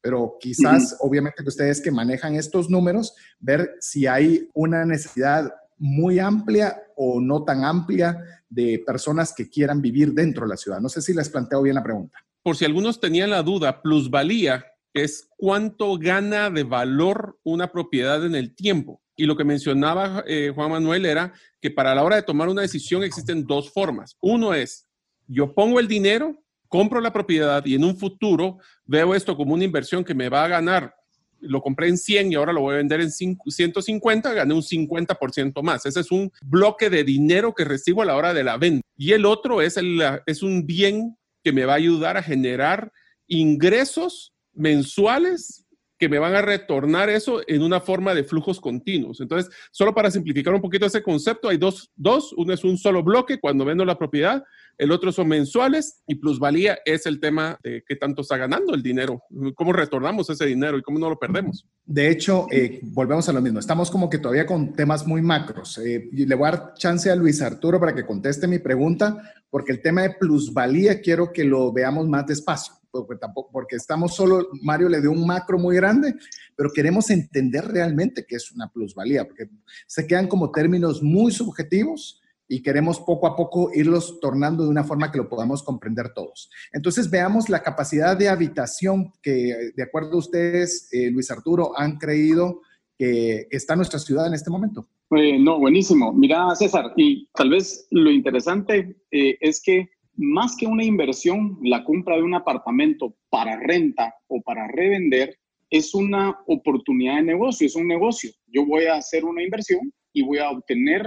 Pero 0.00 0.36
quizás, 0.38 0.96
obviamente, 1.00 1.42
que 1.42 1.48
ustedes 1.48 1.80
que 1.80 1.90
manejan 1.90 2.36
estos 2.36 2.70
números, 2.70 3.14
ver 3.40 3.72
si 3.80 4.06
hay 4.06 4.48
una 4.54 4.84
necesidad 4.84 5.52
muy 5.78 6.20
amplia 6.20 6.80
o 6.94 7.20
no 7.20 7.42
tan 7.42 7.64
amplia 7.64 8.22
de 8.48 8.80
personas 8.86 9.34
que 9.34 9.50
quieran 9.50 9.82
vivir 9.82 10.12
dentro 10.12 10.44
de 10.44 10.50
la 10.50 10.56
ciudad. 10.56 10.78
No 10.78 10.88
sé 10.88 11.02
si 11.02 11.12
les 11.12 11.28
planteo 11.28 11.62
bien 11.62 11.74
la 11.74 11.82
pregunta. 11.82 12.16
Por 12.44 12.56
si 12.56 12.64
algunos 12.64 13.00
tenían 13.00 13.30
la 13.30 13.42
duda, 13.42 13.82
plusvalía 13.82 14.64
es 14.94 15.28
cuánto 15.36 15.98
gana 15.98 16.48
de 16.48 16.62
valor 16.62 17.38
una 17.42 17.72
propiedad 17.72 18.24
en 18.24 18.36
el 18.36 18.54
tiempo. 18.54 19.02
Y 19.16 19.26
lo 19.26 19.36
que 19.36 19.44
mencionaba 19.44 20.22
eh, 20.26 20.52
Juan 20.54 20.70
Manuel 20.70 21.04
era 21.04 21.32
que 21.60 21.70
para 21.70 21.94
la 21.94 22.04
hora 22.04 22.16
de 22.16 22.22
tomar 22.22 22.48
una 22.48 22.62
decisión 22.62 23.02
existen 23.02 23.44
dos 23.44 23.72
formas. 23.72 24.16
Uno 24.20 24.54
es, 24.54 24.85
yo 25.26 25.54
pongo 25.54 25.80
el 25.80 25.88
dinero, 25.88 26.42
compro 26.68 27.00
la 27.00 27.12
propiedad 27.12 27.64
y 27.64 27.74
en 27.74 27.84
un 27.84 27.96
futuro 27.96 28.58
veo 28.84 29.14
esto 29.14 29.36
como 29.36 29.54
una 29.54 29.64
inversión 29.64 30.04
que 30.04 30.14
me 30.14 30.28
va 30.28 30.44
a 30.44 30.48
ganar. 30.48 30.94
Lo 31.40 31.60
compré 31.60 31.88
en 31.88 31.98
100 31.98 32.32
y 32.32 32.34
ahora 32.34 32.52
lo 32.52 32.62
voy 32.62 32.74
a 32.74 32.78
vender 32.78 33.00
en 33.00 33.10
150, 33.10 34.32
gané 34.32 34.54
un 34.54 34.62
50% 34.62 35.62
más. 35.62 35.84
Ese 35.86 36.00
es 36.00 36.10
un 36.10 36.32
bloque 36.42 36.88
de 36.88 37.04
dinero 37.04 37.54
que 37.54 37.64
recibo 37.64 38.02
a 38.02 38.06
la 38.06 38.16
hora 38.16 38.32
de 38.32 38.44
la 38.44 38.56
venta. 38.56 38.86
Y 38.96 39.12
el 39.12 39.26
otro 39.26 39.60
es, 39.60 39.76
el, 39.76 40.00
es 40.24 40.42
un 40.42 40.66
bien 40.66 41.16
que 41.44 41.52
me 41.52 41.64
va 41.64 41.74
a 41.74 41.76
ayudar 41.76 42.16
a 42.16 42.22
generar 42.22 42.90
ingresos 43.28 44.32
mensuales 44.54 45.65
que 45.98 46.08
me 46.08 46.18
van 46.18 46.34
a 46.34 46.42
retornar 46.42 47.08
eso 47.08 47.40
en 47.46 47.62
una 47.62 47.80
forma 47.80 48.14
de 48.14 48.24
flujos 48.24 48.60
continuos. 48.60 49.20
Entonces, 49.20 49.52
solo 49.70 49.94
para 49.94 50.10
simplificar 50.10 50.54
un 50.54 50.60
poquito 50.60 50.86
ese 50.86 51.02
concepto, 51.02 51.48
hay 51.48 51.56
dos, 51.56 51.90
dos. 51.96 52.32
Uno 52.36 52.52
es 52.52 52.64
un 52.64 52.76
solo 52.76 53.02
bloque 53.02 53.38
cuando 53.40 53.64
vendo 53.64 53.84
la 53.84 53.98
propiedad, 53.98 54.44
el 54.78 54.92
otro 54.92 55.10
son 55.10 55.28
mensuales 55.28 56.02
y 56.06 56.16
plusvalía 56.16 56.78
es 56.84 57.06
el 57.06 57.18
tema 57.18 57.58
de 57.62 57.82
qué 57.86 57.96
tanto 57.96 58.20
está 58.20 58.36
ganando 58.36 58.74
el 58.74 58.82
dinero, 58.82 59.22
cómo 59.54 59.72
retornamos 59.72 60.28
ese 60.28 60.44
dinero 60.44 60.76
y 60.76 60.82
cómo 60.82 60.98
no 60.98 61.08
lo 61.08 61.18
perdemos. 61.18 61.66
De 61.86 62.10
hecho, 62.10 62.46
eh, 62.50 62.80
volvemos 62.82 63.26
a 63.28 63.32
lo 63.32 63.40
mismo. 63.40 63.58
Estamos 63.58 63.90
como 63.90 64.10
que 64.10 64.18
todavía 64.18 64.44
con 64.44 64.74
temas 64.74 65.06
muy 65.06 65.22
macros. 65.22 65.78
Eh, 65.78 66.10
le 66.12 66.34
voy 66.34 66.48
a 66.48 66.50
dar 66.50 66.74
chance 66.74 67.10
a 67.10 67.16
Luis 67.16 67.40
Arturo 67.40 67.80
para 67.80 67.94
que 67.94 68.04
conteste 68.04 68.46
mi 68.46 68.58
pregunta, 68.58 69.34
porque 69.48 69.72
el 69.72 69.80
tema 69.80 70.02
de 70.02 70.10
plusvalía 70.10 71.00
quiero 71.00 71.32
que 71.32 71.44
lo 71.44 71.72
veamos 71.72 72.06
más 72.06 72.26
despacio 72.26 72.74
porque 73.04 73.20
tampoco, 73.20 73.50
porque 73.52 73.74
estamos 73.74 74.14
solo, 74.14 74.48
Mario 74.62 74.88
le 74.88 75.00
dio 75.00 75.10
un 75.10 75.26
macro 75.26 75.58
muy 75.58 75.74
grande, 75.74 76.14
pero 76.54 76.70
queremos 76.72 77.10
entender 77.10 77.66
realmente 77.66 78.24
qué 78.26 78.36
es 78.36 78.52
una 78.52 78.68
plusvalía, 78.68 79.24
porque 79.24 79.50
se 79.88 80.06
quedan 80.06 80.28
como 80.28 80.52
términos 80.52 81.02
muy 81.02 81.32
subjetivos 81.32 82.22
y 82.48 82.62
queremos 82.62 83.00
poco 83.00 83.26
a 83.26 83.36
poco 83.36 83.70
irlos 83.74 84.20
tornando 84.20 84.64
de 84.64 84.70
una 84.70 84.84
forma 84.84 85.10
que 85.10 85.18
lo 85.18 85.28
podamos 85.28 85.62
comprender 85.62 86.12
todos. 86.14 86.48
Entonces 86.72 87.10
veamos 87.10 87.48
la 87.48 87.62
capacidad 87.62 88.16
de 88.16 88.28
habitación 88.28 89.12
que, 89.22 89.72
de 89.74 89.82
acuerdo 89.82 90.12
a 90.12 90.18
ustedes, 90.18 90.88
eh, 90.92 91.10
Luis 91.10 91.30
Arturo, 91.30 91.72
han 91.76 91.98
creído 91.98 92.60
que, 92.96 93.46
está 93.50 93.76
nuestra 93.76 93.98
ciudad 93.98 94.26
en 94.26 94.34
este 94.34 94.50
momento. 94.50 94.88
Eh, 95.16 95.38
no, 95.38 95.58
buenísimo. 95.58 96.12
Mira, 96.12 96.54
César, 96.54 96.92
y 96.96 97.28
tal 97.34 97.50
vez 97.50 97.86
lo 97.90 98.10
interesante 98.10 98.96
eh, 99.10 99.36
es 99.40 99.60
que 99.62 99.90
más 100.16 100.56
que 100.56 100.66
una 100.66 100.84
inversión, 100.84 101.58
la 101.62 101.84
compra 101.84 102.16
de 102.16 102.22
un 102.22 102.34
apartamento 102.34 103.14
para 103.28 103.58
renta 103.58 104.14
o 104.28 104.40
para 104.42 104.66
revender 104.68 105.36
es 105.70 105.94
una 105.94 106.38
oportunidad 106.46 107.16
de 107.16 107.22
negocio, 107.22 107.66
es 107.66 107.76
un 107.76 107.88
negocio. 107.88 108.30
Yo 108.46 108.64
voy 108.64 108.84
a 108.84 108.94
hacer 108.94 109.24
una 109.24 109.42
inversión 109.42 109.92
y 110.12 110.22
voy 110.22 110.38
a 110.38 110.50
obtener 110.50 111.02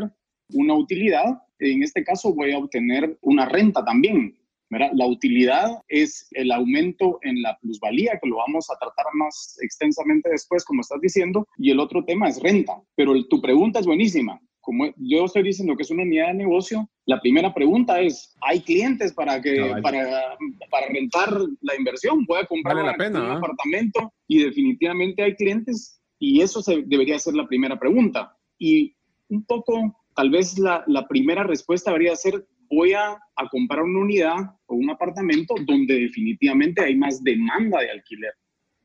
una 0.53 0.73
utilidad. 0.73 1.25
En 1.59 1.83
este 1.83 2.03
caso 2.03 2.33
voy 2.33 2.51
a 2.51 2.57
obtener 2.57 3.17
una 3.21 3.45
renta 3.45 3.83
también. 3.83 4.35
La 4.69 5.07
utilidad 5.07 5.81
es 5.87 6.27
el 6.31 6.51
aumento 6.51 7.17
en 7.23 7.41
la 7.41 7.57
plusvalía, 7.59 8.19
que 8.21 8.29
lo 8.29 8.37
vamos 8.37 8.69
a 8.69 8.77
tratar 8.77 9.05
más 9.15 9.57
extensamente 9.61 10.29
después, 10.29 10.63
como 10.63 10.81
estás 10.81 11.01
diciendo, 11.01 11.47
y 11.57 11.71
el 11.71 11.79
otro 11.79 12.05
tema 12.05 12.29
es 12.29 12.39
renta. 12.39 12.79
Pero 12.95 13.15
tu 13.27 13.41
pregunta 13.41 13.79
es 13.79 13.87
buenísima 13.87 14.39
como 14.69 14.85
yo 14.97 15.25
estoy 15.25 15.41
diciendo 15.41 15.75
que 15.75 15.81
es 15.81 15.89
una 15.89 16.03
unidad 16.03 16.27
de 16.27 16.35
negocio, 16.35 16.87
la 17.09 17.19
primera 17.19 17.51
pregunta 17.51 17.99
es, 17.99 18.35
¿hay 18.39 18.61
clientes 18.61 19.11
para, 19.13 19.41
que, 19.41 19.73
para, 19.81 20.37
para 20.69 20.87
rentar 20.89 21.41
la 21.61 21.75
inversión? 21.75 22.23
Voy 22.27 22.39
a 22.39 22.45
comprar 22.45 22.77
la 22.85 22.93
pena, 22.93 23.23
un 23.23 23.31
apartamento 23.31 24.13
y 24.27 24.43
definitivamente 24.43 25.23
hay 25.23 25.33
clientes 25.33 25.99
y 26.19 26.41
eso 26.41 26.61
se, 26.61 26.83
debería 26.85 27.17
ser 27.17 27.33
la 27.33 27.47
primera 27.47 27.79
pregunta. 27.79 28.37
Y 28.59 28.95
un 29.29 29.43
poco, 29.43 30.03
tal 30.15 30.29
vez 30.29 30.59
la, 30.59 30.83
la 30.85 31.07
primera 31.07 31.43
respuesta 31.43 31.89
debería 31.89 32.15
ser, 32.15 32.45
voy 32.69 32.93
a, 32.93 33.13
a 33.13 33.49
comprar 33.49 33.81
una 33.81 34.01
unidad 34.01 34.37
o 34.67 34.75
un 34.75 34.91
apartamento 34.91 35.55
donde 35.65 36.01
definitivamente 36.01 36.83
hay 36.83 36.95
más 36.95 37.23
demanda 37.23 37.79
de 37.79 37.89
alquiler, 37.89 38.33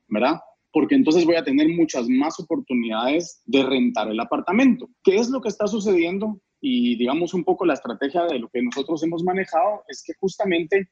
¿verdad? 0.07 0.39
porque 0.75 0.95
entonces 0.95 1.23
voy 1.23 1.37
a 1.37 1.43
tener 1.43 1.69
muchas 1.69 2.09
más 2.09 2.37
oportunidades 2.37 3.41
de 3.45 3.63
rentar 3.63 4.09
el 4.09 4.19
apartamento. 4.19 4.89
¿Qué 5.05 5.15
es 5.15 5.29
lo 5.29 5.39
que 5.39 5.47
está 5.47 5.67
sucediendo? 5.67 6.41
Y 6.67 6.95
digamos 6.95 7.35
un 7.35 7.43
poco 7.43 7.63
la 7.63 7.75
estrategia 7.75 8.23
de 8.23 8.39
lo 8.39 8.49
que 8.49 8.59
nosotros 8.59 9.03
hemos 9.03 9.23
manejado 9.23 9.83
es 9.87 10.01
que 10.03 10.13
justamente 10.19 10.89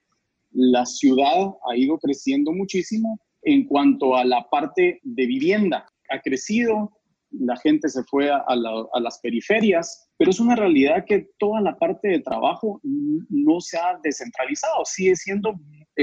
la 0.52 0.86
ciudad 0.86 1.48
ha 1.68 1.76
ido 1.76 1.98
creciendo 1.98 2.52
muchísimo 2.52 3.20
en 3.42 3.66
cuanto 3.66 4.16
a 4.16 4.24
la 4.24 4.48
parte 4.52 5.00
de 5.02 5.26
vivienda. 5.26 5.88
Ha 6.12 6.22
crecido, 6.22 6.92
la 7.32 7.58
gente 7.58 7.90
se 7.90 8.04
fue 8.04 8.30
a, 8.30 8.56
las 8.56 9.18
periferias, 9.18 10.08
pero 10.16 10.30
es 10.30 10.40
una 10.40 10.56
realidad 10.56 11.06
que 11.08 11.30
toda 11.40 11.60
la 11.60 11.76
parte 11.76 12.08
de 12.08 12.20
trabajo 12.20 12.80
no 12.84 13.60
se 13.60 13.80
ha 13.80 13.98
descentralizado, 14.04 14.86
sigue 14.86 15.16
siendo 15.16 15.56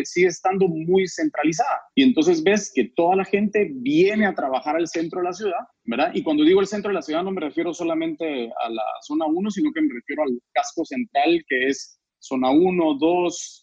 sigue 0.05 0.29
estando 0.29 0.69
muy 0.69 1.07
centralizada. 1.09 1.81
Y 1.95 2.03
entonces 2.03 2.43
ves 2.43 2.71
que 2.75 2.91
toda 2.95 3.17
la 3.17 3.25
gente 3.25 3.71
viene 3.73 4.27
a 4.27 4.35
trabajar 4.35 4.77
al 4.77 4.89
centro 4.89 5.21
de 5.21 5.27
la 5.27 5.33
ciudad, 5.33 5.61
¿verdad? 5.85 6.11
Y 6.15 6.23
cuando 6.23 6.45
digo 6.45 6.61
el 6.61 6.67
centro 6.67 6.91
de 6.91 6.95
la 6.95 7.03
ciudad 7.03 7.23
no 7.23 7.33
me 7.33 7.41
refiero 7.41 7.73
solamente 7.75 8.51
a 8.65 8.69
la 8.69 8.83
zona 9.03 9.27
1, 9.27 9.51
sino 9.51 9.73
que 9.73 9.83
me 9.83 9.95
refiero 9.95 10.23
al 10.23 10.41
casco 10.53 10.85
central, 10.85 11.43
que 11.49 11.69
es 11.69 11.99
zona 12.19 12.51
1, 12.51 12.95
2, 12.99 13.63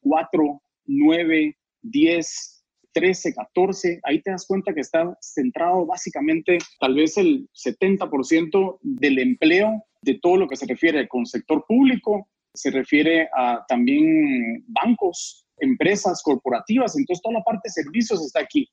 4, 0.00 0.62
9, 0.86 1.56
10, 1.82 2.64
13, 2.92 3.34
14, 3.34 4.00
ahí 4.04 4.22
te 4.22 4.30
das 4.30 4.46
cuenta 4.46 4.72
que 4.72 4.80
está 4.80 5.16
centrado 5.20 5.84
básicamente 5.84 6.56
tal 6.80 6.94
vez 6.94 7.18
el 7.18 7.46
70% 7.52 8.78
del 8.80 9.18
empleo 9.18 9.84
de 10.00 10.18
todo 10.20 10.36
lo 10.38 10.48
que 10.48 10.56
se 10.56 10.66
refiere 10.66 11.06
con 11.06 11.26
sector 11.26 11.64
público, 11.68 12.28
se 12.54 12.70
refiere 12.70 13.28
a 13.36 13.64
también 13.68 14.64
bancos, 14.66 15.45
empresas 15.58 16.22
corporativas, 16.22 16.96
entonces 16.96 17.22
toda 17.22 17.38
la 17.38 17.44
parte 17.44 17.62
de 17.64 17.82
servicios 17.82 18.24
está 18.24 18.40
aquí. 18.40 18.68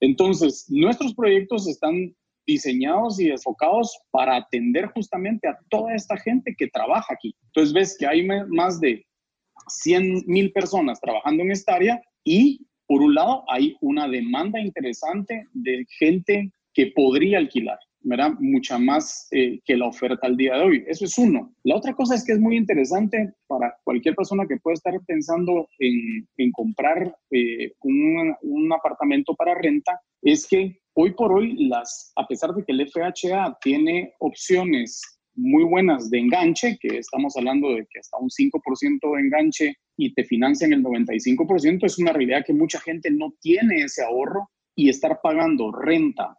Entonces, 0.00 0.66
nuestros 0.68 1.14
proyectos 1.14 1.68
están 1.68 2.14
diseñados 2.46 3.18
y 3.18 3.30
enfocados 3.30 3.98
para 4.10 4.36
atender 4.36 4.86
justamente 4.94 5.48
a 5.48 5.58
toda 5.68 5.94
esta 5.94 6.16
gente 6.16 6.54
que 6.56 6.68
trabaja 6.68 7.12
aquí. 7.12 7.34
Entonces 7.46 7.74
ves 7.74 7.96
que 7.98 8.06
hay 8.06 8.26
más 8.48 8.80
de 8.80 9.04
100 9.68 10.24
mil 10.26 10.52
personas 10.52 11.00
trabajando 11.00 11.42
en 11.42 11.50
esta 11.50 11.74
área 11.74 12.00
y 12.22 12.66
por 12.86 13.02
un 13.02 13.14
lado, 13.14 13.44
hay 13.48 13.76
una 13.80 14.06
demanda 14.08 14.60
interesante 14.60 15.44
de 15.52 15.84
gente 15.98 16.52
que 16.72 16.92
podría 16.94 17.38
alquilar, 17.38 17.78
¿verdad? 18.06 18.34
Mucha 18.38 18.78
más 18.78 19.26
eh, 19.32 19.60
que 19.64 19.76
la 19.76 19.88
oferta 19.88 20.28
al 20.28 20.36
día 20.36 20.54
de 20.54 20.62
hoy. 20.62 20.84
Eso 20.86 21.04
es 21.04 21.18
uno. 21.18 21.52
La 21.64 21.74
otra 21.74 21.92
cosa 21.92 22.14
es 22.14 22.24
que 22.24 22.32
es 22.32 22.38
muy 22.38 22.56
interesante 22.56 23.34
para 23.48 23.76
cualquier 23.82 24.14
persona 24.14 24.46
que 24.46 24.58
pueda 24.58 24.74
estar 24.74 24.94
pensando 25.06 25.68
en, 25.80 26.52
comprar 26.52 27.14
eh, 27.32 27.72
un, 27.80 28.72
apartamento 28.72 29.34
para 29.34 29.54
renta, 29.54 30.00
es 30.22 30.46
que 30.46 30.78
hoy 30.94 31.12
por 31.14 31.32
hoy, 31.32 31.66
las, 31.68 32.12
a 32.16 32.26
pesar 32.26 32.54
de 32.54 32.64
que 32.64 32.72
el 32.72 32.88
FHA 32.88 33.58
tiene 33.60 34.14
opciones 34.20 35.02
muy 35.34 35.64
buenas 35.64 36.08
de 36.08 36.20
enganche, 36.20 36.78
que 36.80 36.98
estamos 36.98 37.36
hablando 37.36 37.70
de 37.70 37.86
que 37.90 37.98
hasta 37.98 38.18
un 38.18 38.28
5% 38.28 39.14
de 39.14 39.20
enganche 39.20 39.74
y 39.96 40.14
te 40.14 40.24
financian 40.24 40.72
el 40.72 40.82
95%, 40.82 41.84
es 41.84 41.98
una 41.98 42.12
realidad 42.12 42.44
que 42.46 42.52
mucha 42.52 42.80
gente 42.80 43.10
no 43.10 43.34
tiene 43.40 43.82
ese 43.82 44.04
ahorro 44.04 44.48
y 44.76 44.90
estar 44.90 45.20
pagando 45.22 45.72
renta, 45.72 46.36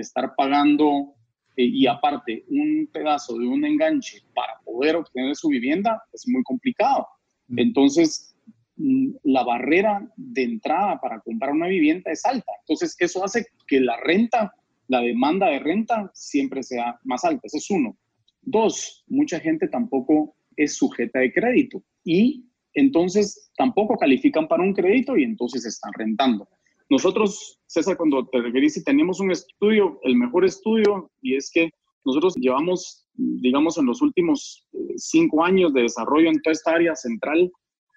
estar 0.00 0.34
pagando 0.36 1.14
eh, 1.56 1.64
y 1.64 1.86
aparte 1.86 2.44
un 2.48 2.88
pedazo 2.92 3.36
de 3.38 3.46
un 3.46 3.64
enganche 3.64 4.22
para 4.34 4.60
poder 4.64 4.96
obtener 4.96 5.34
su 5.34 5.48
vivienda 5.48 6.02
es 6.12 6.26
muy 6.28 6.42
complicado. 6.44 7.06
Mm. 7.48 7.58
Entonces, 7.58 8.36
mm, 8.76 9.10
la 9.24 9.42
barrera 9.42 10.08
de 10.16 10.42
entrada 10.44 11.00
para 11.00 11.20
comprar 11.20 11.52
una 11.52 11.66
vivienda 11.66 12.10
es 12.10 12.24
alta. 12.24 12.52
Entonces, 12.60 12.94
eso 12.98 13.24
hace 13.24 13.46
que 13.66 13.80
la 13.80 13.96
renta, 13.98 14.54
la 14.86 15.00
demanda 15.00 15.48
de 15.48 15.58
renta 15.58 16.10
siempre 16.14 16.62
sea 16.62 16.98
más 17.04 17.24
alta. 17.24 17.42
Ese 17.44 17.58
es 17.58 17.70
uno. 17.70 17.96
Dos, 18.42 19.04
mucha 19.08 19.40
gente 19.40 19.68
tampoco 19.68 20.36
es 20.56 20.76
sujeta 20.76 21.20
de 21.20 21.32
crédito 21.32 21.82
y 22.04 22.44
entonces 22.74 23.50
tampoco 23.56 23.96
califican 23.96 24.46
para 24.46 24.62
un 24.62 24.74
crédito 24.74 25.16
y 25.16 25.24
entonces 25.24 25.64
están 25.66 25.92
rentando. 25.92 26.48
Nosotros, 26.90 27.60
César, 27.66 27.96
cuando 27.96 28.26
te 28.28 28.40
referís, 28.40 28.82
tenemos 28.82 29.20
un 29.20 29.30
estudio, 29.30 29.98
el 30.02 30.16
mejor 30.16 30.44
estudio, 30.44 31.10
y 31.20 31.36
es 31.36 31.50
que 31.52 31.70
nosotros 32.04 32.34
llevamos, 32.36 33.06
digamos, 33.14 33.76
en 33.76 33.86
los 33.86 34.00
últimos 34.00 34.64
eh, 34.72 34.94
cinco 34.96 35.44
años 35.44 35.74
de 35.74 35.82
desarrollo 35.82 36.30
en 36.30 36.40
toda 36.40 36.52
esta 36.52 36.72
área 36.72 36.94
central, 36.94 37.50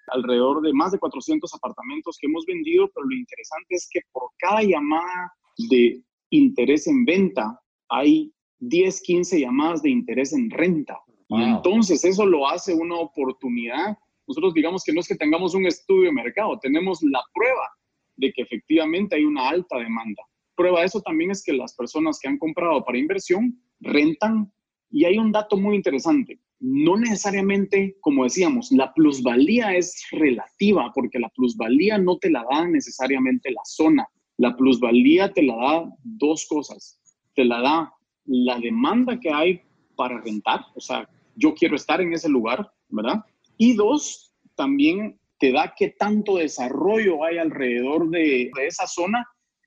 alrededor 0.08 0.60
de 0.60 0.74
más 0.74 0.92
de 0.92 0.98
400 0.98 1.54
apartamentos 1.54 2.18
que 2.20 2.26
hemos 2.26 2.44
vendido, 2.44 2.90
pero 2.94 3.06
lo 3.06 3.16
interesante 3.16 3.74
es 3.76 3.88
que 3.90 4.00
por 4.12 4.24
cada 4.38 4.62
llamada 4.62 5.32
de 5.70 6.02
interés 6.30 6.86
en 6.86 7.04
venta 7.06 7.58
hay 7.88 8.30
10, 8.58 9.00
15 9.00 9.40
llamadas 9.40 9.82
de 9.82 9.90
interés 9.90 10.34
en 10.34 10.50
renta. 10.50 10.98
Y 11.28 11.42
entonces 11.42 12.04
eso 12.04 12.26
lo 12.26 12.46
hace 12.46 12.74
una 12.74 12.96
oportunidad. 12.96 13.96
Nosotros 14.26 14.52
digamos 14.52 14.84
que 14.84 14.92
no 14.92 15.00
es 15.00 15.08
que 15.08 15.16
tengamos 15.16 15.54
un 15.54 15.64
estudio 15.64 16.10
de 16.10 16.12
mercado, 16.12 16.58
tenemos 16.60 17.02
la 17.02 17.22
prueba 17.32 17.70
de 18.16 18.32
que 18.32 18.42
efectivamente 18.42 19.16
hay 19.16 19.24
una 19.24 19.48
alta 19.48 19.78
demanda. 19.78 20.22
Prueba 20.54 20.80
de 20.80 20.86
eso 20.86 21.00
también 21.00 21.30
es 21.30 21.42
que 21.42 21.52
las 21.52 21.74
personas 21.74 22.18
que 22.20 22.28
han 22.28 22.38
comprado 22.38 22.84
para 22.84 22.98
inversión 22.98 23.58
rentan 23.80 24.52
y 24.90 25.04
hay 25.04 25.18
un 25.18 25.32
dato 25.32 25.56
muy 25.56 25.76
interesante. 25.76 26.38
No 26.60 26.96
necesariamente, 26.96 27.96
como 28.00 28.24
decíamos, 28.24 28.70
la 28.70 28.92
plusvalía 28.92 29.74
es 29.74 30.06
relativa 30.12 30.92
porque 30.94 31.18
la 31.18 31.30
plusvalía 31.30 31.98
no 31.98 32.18
te 32.18 32.30
la 32.30 32.44
da 32.50 32.68
necesariamente 32.68 33.50
la 33.50 33.62
zona. 33.64 34.06
La 34.36 34.54
plusvalía 34.56 35.32
te 35.32 35.42
la 35.42 35.56
da 35.56 35.90
dos 36.02 36.46
cosas. 36.48 37.00
Te 37.34 37.44
la 37.44 37.60
da 37.60 37.92
la 38.26 38.58
demanda 38.60 39.18
que 39.18 39.30
hay 39.30 39.60
para 39.96 40.20
rentar, 40.20 40.60
o 40.74 40.80
sea, 40.80 41.08
yo 41.36 41.54
quiero 41.54 41.76
estar 41.76 42.00
en 42.00 42.12
ese 42.12 42.28
lugar, 42.28 42.70
¿verdad? 42.88 43.24
Y 43.56 43.74
dos, 43.74 44.34
también 44.54 45.18
te 45.42 45.50
da 45.50 45.74
qué 45.76 45.88
tanto 45.98 46.36
desarrollo 46.36 47.24
hay 47.24 47.38
alrededor 47.38 48.08
de, 48.10 48.48
esa 48.64 48.86
zona 48.86 49.26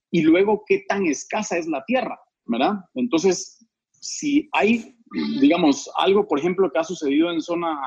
y 0.10 0.22
luego 0.22 0.64
qué 0.66 0.86
tan 0.88 1.06
escasa 1.06 1.58
es 1.58 1.68
la 1.68 1.84
tierra, 1.84 2.18
¿verdad? 2.46 2.76
Entonces, 2.94 3.68
si 3.92 4.48
hay, 4.54 4.96
digamos, 5.42 5.92
algo, 5.98 6.30
por 6.30 6.40
ejemplo, 6.40 6.72
que 6.72 6.80
ha 6.80 6.84
sucedido 6.86 7.30
en 7.30 7.42
zona 7.42 7.78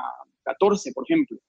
14, 0.43 0.91
por 0.93 1.03
ejemplo, 1.09 1.39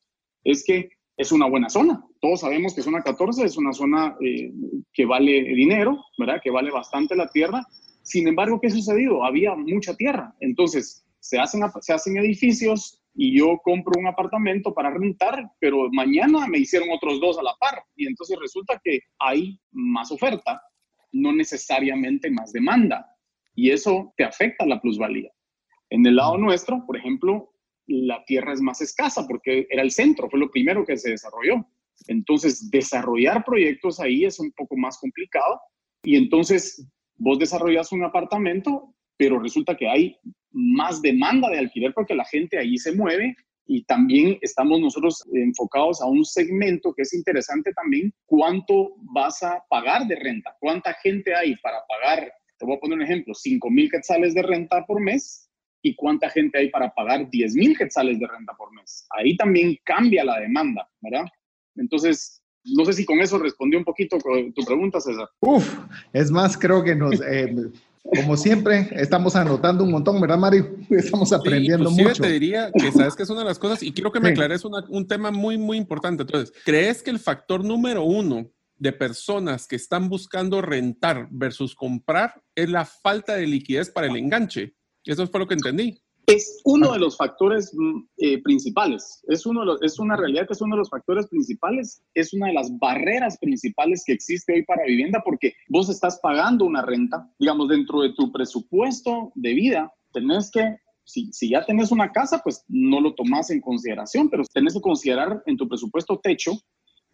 es 0.42 0.64
que 0.64 0.88
es 1.18 1.30
una 1.30 1.46
buena 1.46 1.68
zona. 1.68 2.02
Todos 2.22 2.40
sabemos 2.40 2.74
que 2.74 2.80
zona 2.80 3.02
14 3.02 3.44
es 3.44 3.58
una 3.58 3.74
zona 3.74 4.16
eh, 4.22 4.50
que 4.94 5.04
vale 5.04 5.42
dinero, 5.42 6.02
¿verdad? 6.16 6.40
Que 6.42 6.50
vale 6.50 6.70
bastante 6.70 7.14
la 7.16 7.28
tierra. 7.28 7.62
Sin 8.02 8.26
embargo, 8.26 8.58
¿qué 8.62 8.68
ha 8.68 8.70
sucedido? 8.70 9.24
Había 9.24 9.54
mucha 9.56 9.94
tierra. 9.94 10.34
Entonces, 10.40 11.04
se 11.18 11.38
hacen, 11.38 11.60
se 11.82 11.92
hacen 11.92 12.16
edificios 12.16 12.99
y 13.14 13.36
yo 13.36 13.58
compro 13.62 13.98
un 13.98 14.06
apartamento 14.06 14.72
para 14.72 14.90
rentar, 14.90 15.50
pero 15.58 15.90
mañana 15.90 16.46
me 16.46 16.58
hicieron 16.58 16.88
otros 16.90 17.20
dos 17.20 17.38
a 17.38 17.42
la 17.42 17.54
par. 17.58 17.82
Y 17.96 18.06
entonces 18.06 18.38
resulta 18.40 18.80
que 18.82 19.00
hay 19.18 19.58
más 19.72 20.10
oferta, 20.12 20.62
no 21.12 21.32
necesariamente 21.32 22.30
más 22.30 22.52
demanda. 22.52 23.06
Y 23.54 23.70
eso 23.70 24.14
te 24.16 24.24
afecta 24.24 24.64
la 24.64 24.80
plusvalía. 24.80 25.30
En 25.90 26.06
el 26.06 26.16
lado 26.16 26.38
nuestro, 26.38 26.84
por 26.86 26.96
ejemplo, 26.96 27.52
la 27.86 28.24
tierra 28.24 28.52
es 28.52 28.60
más 28.60 28.80
escasa 28.80 29.26
porque 29.26 29.66
era 29.68 29.82
el 29.82 29.90
centro, 29.90 30.30
fue 30.30 30.38
lo 30.38 30.50
primero 30.50 30.84
que 30.84 30.96
se 30.96 31.10
desarrolló. 31.10 31.66
Entonces, 32.06 32.70
desarrollar 32.70 33.44
proyectos 33.44 33.98
ahí 33.98 34.24
es 34.24 34.38
un 34.38 34.52
poco 34.52 34.76
más 34.76 34.98
complicado 34.98 35.60
y 36.02 36.16
entonces 36.16 36.88
vos 37.16 37.38
desarrollas 37.38 37.92
un 37.92 38.04
apartamento, 38.04 38.94
pero 39.18 39.38
resulta 39.38 39.76
que 39.76 39.88
hay 39.88 40.16
más 40.52 41.00
demanda 41.02 41.48
de 41.48 41.58
alquiler 41.58 41.92
porque 41.94 42.14
la 42.14 42.24
gente 42.24 42.58
ahí 42.58 42.76
se 42.78 42.92
mueve 42.92 43.34
y 43.66 43.84
también 43.84 44.36
estamos 44.40 44.80
nosotros 44.80 45.24
enfocados 45.32 46.00
a 46.02 46.06
un 46.06 46.24
segmento 46.24 46.92
que 46.92 47.02
es 47.02 47.14
interesante 47.14 47.72
también, 47.72 48.12
cuánto 48.26 48.96
vas 49.12 49.44
a 49.44 49.62
pagar 49.70 50.08
de 50.08 50.16
renta, 50.16 50.56
cuánta 50.58 50.92
gente 50.94 51.32
hay 51.34 51.54
para 51.62 51.78
pagar, 51.86 52.32
te 52.58 52.66
voy 52.66 52.76
a 52.76 52.80
poner 52.80 52.98
un 52.98 53.04
ejemplo, 53.04 53.32
5 53.32 53.70
mil 53.70 53.88
quetzales 53.88 54.34
de 54.34 54.42
renta 54.42 54.84
por 54.84 55.00
mes 55.00 55.48
y 55.82 55.94
cuánta 55.94 56.28
gente 56.30 56.58
hay 56.58 56.68
para 56.70 56.92
pagar 56.92 57.30
10 57.30 57.54
mil 57.54 57.78
quetzales 57.78 58.18
de 58.18 58.26
renta 58.26 58.54
por 58.58 58.72
mes. 58.74 59.06
Ahí 59.16 59.36
también 59.36 59.78
cambia 59.84 60.24
la 60.24 60.40
demanda, 60.40 60.90
¿verdad? 61.00 61.26
Entonces, 61.76 62.42
no 62.64 62.84
sé 62.84 62.92
si 62.92 63.04
con 63.04 63.20
eso 63.20 63.38
respondió 63.38 63.78
un 63.78 63.84
poquito 63.84 64.18
tu 64.18 64.64
pregunta, 64.64 65.00
César. 65.00 65.28
Uf, 65.40 65.78
es 66.12 66.30
más, 66.30 66.58
creo 66.58 66.82
que 66.82 66.94
nos, 66.94 67.20
eh, 67.22 67.54
como 68.02 68.36
siempre, 68.36 68.88
estamos 68.92 69.36
anotando 69.36 69.84
un 69.84 69.90
montón, 69.92 70.20
¿verdad, 70.20 70.38
Mario? 70.38 70.74
Estamos 70.90 71.32
aprendiendo 71.32 71.90
sí, 71.90 72.02
mucho. 72.02 72.22
te 72.22 72.30
diría 72.30 72.70
que 72.72 72.90
sabes 72.92 73.14
que 73.14 73.22
es 73.22 73.30
una 73.30 73.40
de 73.40 73.46
las 73.46 73.58
cosas, 73.58 73.82
y 73.82 73.92
quiero 73.92 74.10
que 74.10 74.20
me 74.20 74.30
aclares 74.30 74.64
un 74.64 75.06
tema 75.06 75.30
muy, 75.30 75.58
muy 75.58 75.76
importante. 75.76 76.22
Entonces, 76.22 76.52
¿crees 76.64 77.02
que 77.02 77.10
el 77.10 77.18
factor 77.18 77.64
número 77.64 78.02
uno 78.02 78.50
de 78.76 78.92
personas 78.92 79.66
que 79.66 79.76
están 79.76 80.08
buscando 80.08 80.62
rentar 80.62 81.28
versus 81.30 81.74
comprar 81.74 82.42
es 82.54 82.70
la 82.70 82.84
falta 82.84 83.36
de 83.36 83.46
liquidez 83.46 83.90
para 83.90 84.06
el 84.06 84.16
enganche? 84.16 84.74
Eso 85.04 85.22
es 85.22 85.30
por 85.30 85.42
lo 85.42 85.46
que 85.46 85.54
entendí. 85.54 86.02
Es 86.30 86.60
uno 86.64 86.92
de 86.92 87.00
los 87.00 87.16
factores 87.16 87.72
mm, 87.74 88.00
eh, 88.18 88.42
principales, 88.42 89.22
es, 89.26 89.44
uno 89.46 89.62
es 89.80 89.98
una 89.98 90.16
realidad 90.16 90.46
que 90.46 90.52
es 90.52 90.60
uno 90.60 90.76
de 90.76 90.80
los 90.80 90.90
factores 90.90 91.26
principales, 91.26 92.02
es 92.14 92.32
una 92.32 92.48
de 92.48 92.52
las 92.52 92.70
barreras 92.78 93.36
principales 93.38 94.04
que 94.04 94.12
existe 94.12 94.52
hoy 94.52 94.64
para 94.64 94.84
vivienda 94.84 95.22
porque 95.24 95.54
vos 95.68 95.90
estás 95.90 96.20
pagando 96.22 96.64
una 96.64 96.82
renta, 96.82 97.28
digamos, 97.38 97.68
dentro 97.68 98.02
de 98.02 98.12
tu 98.12 98.30
presupuesto 98.30 99.32
de 99.34 99.54
vida, 99.54 99.92
tenés 100.12 100.50
que 100.50 100.76
si, 101.04 101.32
si, 101.32 101.50
ya 101.50 101.64
tenés 101.64 101.90
una 101.90 102.12
casa, 102.12 102.40
pues 102.44 102.64
no 102.68 103.00
lo 103.00 103.14
tomás 103.14 103.50
en 103.50 103.60
consideración, 103.60 104.30
pero 104.30 104.44
tenés 104.52 104.74
que 104.74 104.80
considerar 104.80 105.42
en 105.46 105.56
tu 105.56 105.68
presupuesto 105.68 106.20
techo, 106.22 106.52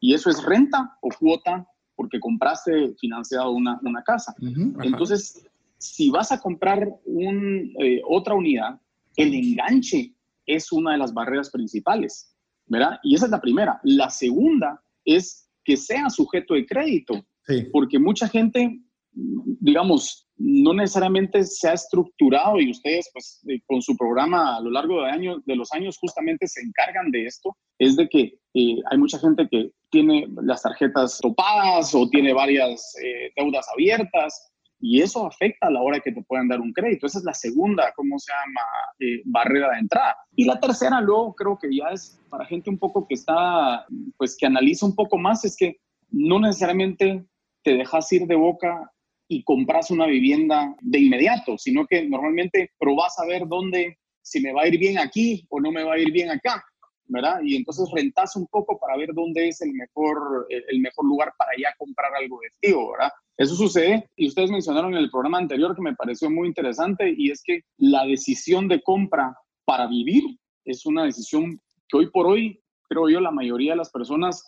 y 0.00 0.12
eso 0.12 0.28
es 0.28 0.44
renta 0.44 0.98
o 1.00 1.08
cuota, 1.18 1.66
porque 1.94 2.20
compraste 2.20 2.94
financiado 3.00 3.52
una, 3.52 3.80
una 3.82 4.02
casa. 4.02 4.34
Entonces, 4.82 5.42
si 5.78 6.10
vas 6.10 6.30
a 6.30 6.40
comprar 6.40 6.86
un, 7.06 7.72
eh, 7.80 8.02
otra 8.06 8.34
unidad, 8.34 8.78
el 9.16 9.34
enganche 9.34 10.14
es 10.46 10.70
una 10.72 10.92
de 10.92 10.98
las 10.98 11.12
barreras 11.12 11.50
principales, 11.50 12.34
¿verdad? 12.66 12.98
Y 13.02 13.14
esa 13.14 13.26
es 13.26 13.30
la 13.30 13.40
primera. 13.40 13.80
La 13.82 14.10
segunda 14.10 14.80
es 15.04 15.48
que 15.64 15.76
sea 15.76 16.08
sujeto 16.10 16.54
de 16.54 16.66
crédito, 16.66 17.26
porque 17.72 17.98
mucha 17.98 18.28
gente, 18.28 18.78
digamos, 19.12 20.26
no 20.38 20.74
necesariamente 20.74 21.44
se 21.44 21.68
ha 21.68 21.72
estructurado 21.72 22.60
y 22.60 22.70
ustedes, 22.70 23.08
pues, 23.12 23.42
eh, 23.48 23.60
con 23.66 23.80
su 23.80 23.96
programa 23.96 24.56
a 24.56 24.60
lo 24.60 24.70
largo 24.70 25.02
de, 25.02 25.10
años, 25.10 25.42
de 25.46 25.56
los 25.56 25.72
años 25.72 25.96
justamente 25.98 26.46
se 26.46 26.60
encargan 26.60 27.10
de 27.10 27.24
esto, 27.24 27.56
es 27.78 27.96
de 27.96 28.06
que 28.08 28.38
eh, 28.54 28.76
hay 28.90 28.98
mucha 28.98 29.18
gente 29.18 29.48
que 29.50 29.70
tiene 29.90 30.26
las 30.42 30.62
tarjetas 30.62 31.18
topadas 31.22 31.94
o 31.94 32.08
tiene 32.10 32.34
varias 32.34 32.94
eh, 33.02 33.32
deudas 33.34 33.66
abiertas 33.72 34.52
y 34.80 35.00
eso 35.00 35.26
afecta 35.26 35.68
a 35.68 35.70
la 35.70 35.82
hora 35.82 36.00
que 36.00 36.12
te 36.12 36.22
puedan 36.22 36.48
dar 36.48 36.60
un 36.60 36.72
crédito. 36.72 37.06
Esa 37.06 37.18
es 37.18 37.24
la 37.24 37.34
segunda, 37.34 37.92
¿cómo 37.94 38.18
se 38.18 38.32
llama? 38.32 38.60
Eh, 39.00 39.22
barrera 39.24 39.70
de 39.70 39.78
entrada. 39.78 40.16
Y 40.34 40.44
la 40.44 40.60
tercera, 40.60 41.00
luego 41.00 41.34
creo 41.34 41.58
que 41.58 41.74
ya 41.74 41.88
es 41.92 42.20
para 42.28 42.46
gente 42.46 42.70
un 42.70 42.78
poco 42.78 43.06
que 43.06 43.14
está, 43.14 43.86
pues 44.16 44.36
que 44.36 44.46
analiza 44.46 44.86
un 44.86 44.94
poco 44.94 45.18
más, 45.18 45.44
es 45.44 45.56
que 45.56 45.76
no 46.10 46.38
necesariamente 46.38 47.24
te 47.62 47.74
dejas 47.74 48.12
ir 48.12 48.26
de 48.26 48.36
boca 48.36 48.90
y 49.28 49.42
compras 49.42 49.90
una 49.90 50.06
vivienda 50.06 50.76
de 50.80 51.00
inmediato, 51.00 51.58
sino 51.58 51.86
que 51.86 52.08
normalmente 52.08 52.70
probás 52.78 53.18
a 53.18 53.26
ver 53.26 53.46
dónde, 53.48 53.98
si 54.22 54.40
me 54.40 54.52
va 54.52 54.62
a 54.62 54.68
ir 54.68 54.78
bien 54.78 54.98
aquí 54.98 55.46
o 55.48 55.60
no 55.60 55.72
me 55.72 55.82
va 55.82 55.94
a 55.94 55.98
ir 55.98 56.12
bien 56.12 56.30
acá. 56.30 56.62
¿Verdad? 57.08 57.40
Y 57.42 57.56
entonces 57.56 57.88
rentas 57.92 58.36
un 58.36 58.46
poco 58.46 58.78
para 58.78 58.96
ver 58.96 59.10
dónde 59.14 59.48
es 59.48 59.60
el 59.62 59.72
mejor, 59.72 60.46
el 60.48 60.80
mejor 60.80 61.04
lugar 61.06 61.32
para 61.38 61.50
ya 61.58 61.74
comprar 61.78 62.12
algo 62.14 62.40
de 62.40 62.48
tío, 62.60 62.92
¿verdad? 62.92 63.12
Eso 63.36 63.54
sucede 63.54 64.08
y 64.16 64.28
ustedes 64.28 64.50
mencionaron 64.50 64.92
en 64.94 65.00
el 65.00 65.10
programa 65.10 65.38
anterior 65.38 65.74
que 65.76 65.82
me 65.82 65.94
pareció 65.94 66.30
muy 66.30 66.48
interesante 66.48 67.14
y 67.16 67.30
es 67.30 67.42
que 67.42 67.60
la 67.76 68.04
decisión 68.06 68.66
de 68.66 68.82
compra 68.82 69.36
para 69.64 69.86
vivir 69.86 70.24
es 70.64 70.86
una 70.86 71.04
decisión 71.04 71.60
que 71.88 71.98
hoy 71.98 72.10
por 72.10 72.26
hoy, 72.26 72.60
creo 72.88 73.08
yo, 73.08 73.20
la 73.20 73.30
mayoría 73.30 73.72
de 73.72 73.78
las 73.78 73.90
personas 73.90 74.44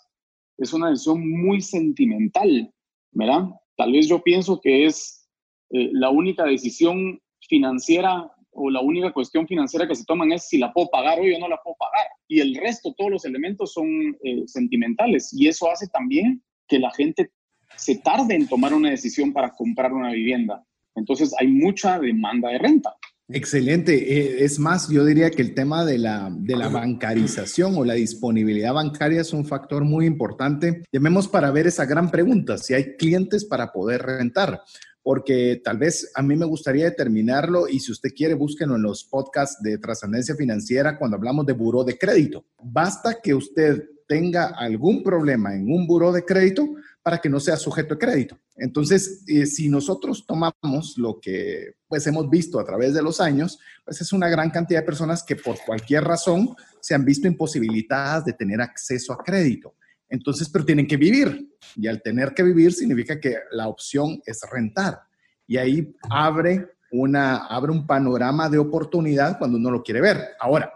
es 0.56 0.72
una 0.72 0.88
decisión 0.88 1.30
muy 1.30 1.60
sentimental, 1.60 2.72
¿verdad? 3.12 3.48
Tal 3.76 3.92
vez 3.92 4.08
yo 4.08 4.22
pienso 4.22 4.60
que 4.60 4.86
es 4.86 5.28
eh, 5.70 5.90
la 5.92 6.10
única 6.10 6.44
decisión 6.44 7.20
financiera 7.40 8.32
o 8.58 8.70
la 8.70 8.80
única 8.80 9.12
cuestión 9.12 9.46
financiera 9.46 9.86
que 9.86 9.94
se 9.94 10.04
toman 10.04 10.32
es 10.32 10.48
si 10.48 10.58
la 10.58 10.72
puedo 10.72 10.88
pagar 10.90 11.20
hoy 11.20 11.32
o 11.34 11.38
no 11.38 11.48
la 11.48 11.60
puedo 11.62 11.76
pagar. 11.78 12.08
Y 12.26 12.40
el 12.40 12.54
resto, 12.56 12.94
todos 12.96 13.10
los 13.10 13.24
elementos 13.24 13.72
son 13.72 13.86
eh, 14.22 14.42
sentimentales. 14.46 15.30
Y 15.32 15.48
eso 15.48 15.70
hace 15.70 15.86
también 15.88 16.42
que 16.66 16.78
la 16.78 16.90
gente 16.90 17.30
se 17.76 17.96
tarde 17.96 18.34
en 18.34 18.48
tomar 18.48 18.74
una 18.74 18.90
decisión 18.90 19.32
para 19.32 19.52
comprar 19.52 19.92
una 19.92 20.12
vivienda. 20.12 20.64
Entonces 20.94 21.34
hay 21.38 21.46
mucha 21.46 21.98
demanda 21.98 22.50
de 22.50 22.58
renta. 22.58 22.94
Excelente. 23.30 23.94
Eh, 23.94 24.44
es 24.44 24.58
más, 24.58 24.88
yo 24.88 25.04
diría 25.04 25.30
que 25.30 25.42
el 25.42 25.54
tema 25.54 25.84
de 25.84 25.98
la, 25.98 26.30
de 26.32 26.56
la 26.56 26.68
bancarización 26.68 27.76
o 27.76 27.84
la 27.84 27.92
disponibilidad 27.94 28.72
bancaria 28.72 29.20
es 29.20 29.34
un 29.34 29.44
factor 29.44 29.84
muy 29.84 30.06
importante. 30.06 30.82
Llamemos 30.90 31.28
para 31.28 31.50
ver 31.50 31.66
esa 31.66 31.84
gran 31.84 32.10
pregunta, 32.10 32.56
si 32.56 32.72
hay 32.72 32.96
clientes 32.96 33.44
para 33.44 33.70
poder 33.70 34.02
rentar 34.02 34.62
porque 35.02 35.60
tal 35.64 35.78
vez 35.78 36.10
a 36.14 36.22
mí 36.22 36.36
me 36.36 36.46
gustaría 36.46 36.84
determinarlo 36.84 37.68
y 37.68 37.80
si 37.80 37.92
usted 37.92 38.10
quiere, 38.14 38.34
búsquenlo 38.34 38.76
en 38.76 38.82
los 38.82 39.04
podcasts 39.04 39.62
de 39.62 39.78
trascendencia 39.78 40.34
financiera 40.34 40.98
cuando 40.98 41.16
hablamos 41.16 41.46
de 41.46 41.52
buró 41.52 41.84
de 41.84 41.96
crédito. 41.96 42.44
Basta 42.62 43.20
que 43.22 43.34
usted 43.34 43.84
tenga 44.06 44.46
algún 44.56 45.02
problema 45.02 45.54
en 45.54 45.70
un 45.70 45.86
buró 45.86 46.12
de 46.12 46.24
crédito 46.24 46.66
para 47.02 47.18
que 47.18 47.28
no 47.28 47.40
sea 47.40 47.56
sujeto 47.56 47.94
de 47.94 48.00
crédito. 48.00 48.38
Entonces, 48.56 49.22
eh, 49.28 49.46
si 49.46 49.68
nosotros 49.68 50.26
tomamos 50.26 50.98
lo 50.98 51.20
que 51.20 51.74
pues 51.86 52.06
hemos 52.06 52.28
visto 52.28 52.58
a 52.58 52.64
través 52.64 52.92
de 52.92 53.02
los 53.02 53.20
años, 53.20 53.58
pues 53.84 54.00
es 54.00 54.12
una 54.12 54.28
gran 54.28 54.50
cantidad 54.50 54.80
de 54.80 54.86
personas 54.86 55.22
que 55.22 55.36
por 55.36 55.56
cualquier 55.64 56.04
razón 56.04 56.54
se 56.80 56.94
han 56.94 57.04
visto 57.04 57.26
imposibilitadas 57.26 58.24
de 58.24 58.32
tener 58.32 58.60
acceso 58.60 59.12
a 59.12 59.22
crédito. 59.22 59.74
Entonces, 60.08 60.48
pero 60.48 60.64
tienen 60.64 60.86
que 60.86 60.96
vivir. 60.96 61.48
Y 61.76 61.86
al 61.86 62.02
tener 62.02 62.34
que 62.34 62.42
vivir 62.42 62.72
significa 62.72 63.20
que 63.20 63.36
la 63.52 63.68
opción 63.68 64.20
es 64.24 64.40
rentar. 64.50 65.00
Y 65.46 65.56
ahí 65.56 65.94
abre, 66.10 66.66
una, 66.90 67.46
abre 67.46 67.72
un 67.72 67.86
panorama 67.86 68.48
de 68.48 68.58
oportunidad 68.58 69.38
cuando 69.38 69.58
uno 69.58 69.70
lo 69.70 69.82
quiere 69.82 70.00
ver. 70.00 70.18
Ahora, 70.40 70.72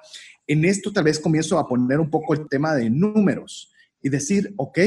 en 0.46 0.64
esto 0.64 0.92
tal 0.92 1.04
vez 1.04 1.18
comienzo 1.18 1.58
a 1.58 1.66
poner 1.66 2.00
un 2.00 2.10
poco 2.10 2.34
el 2.34 2.48
tema 2.48 2.74
de 2.74 2.90
números 2.90 3.72
y 4.02 4.08
decir, 4.08 4.52
ok, 4.56 4.78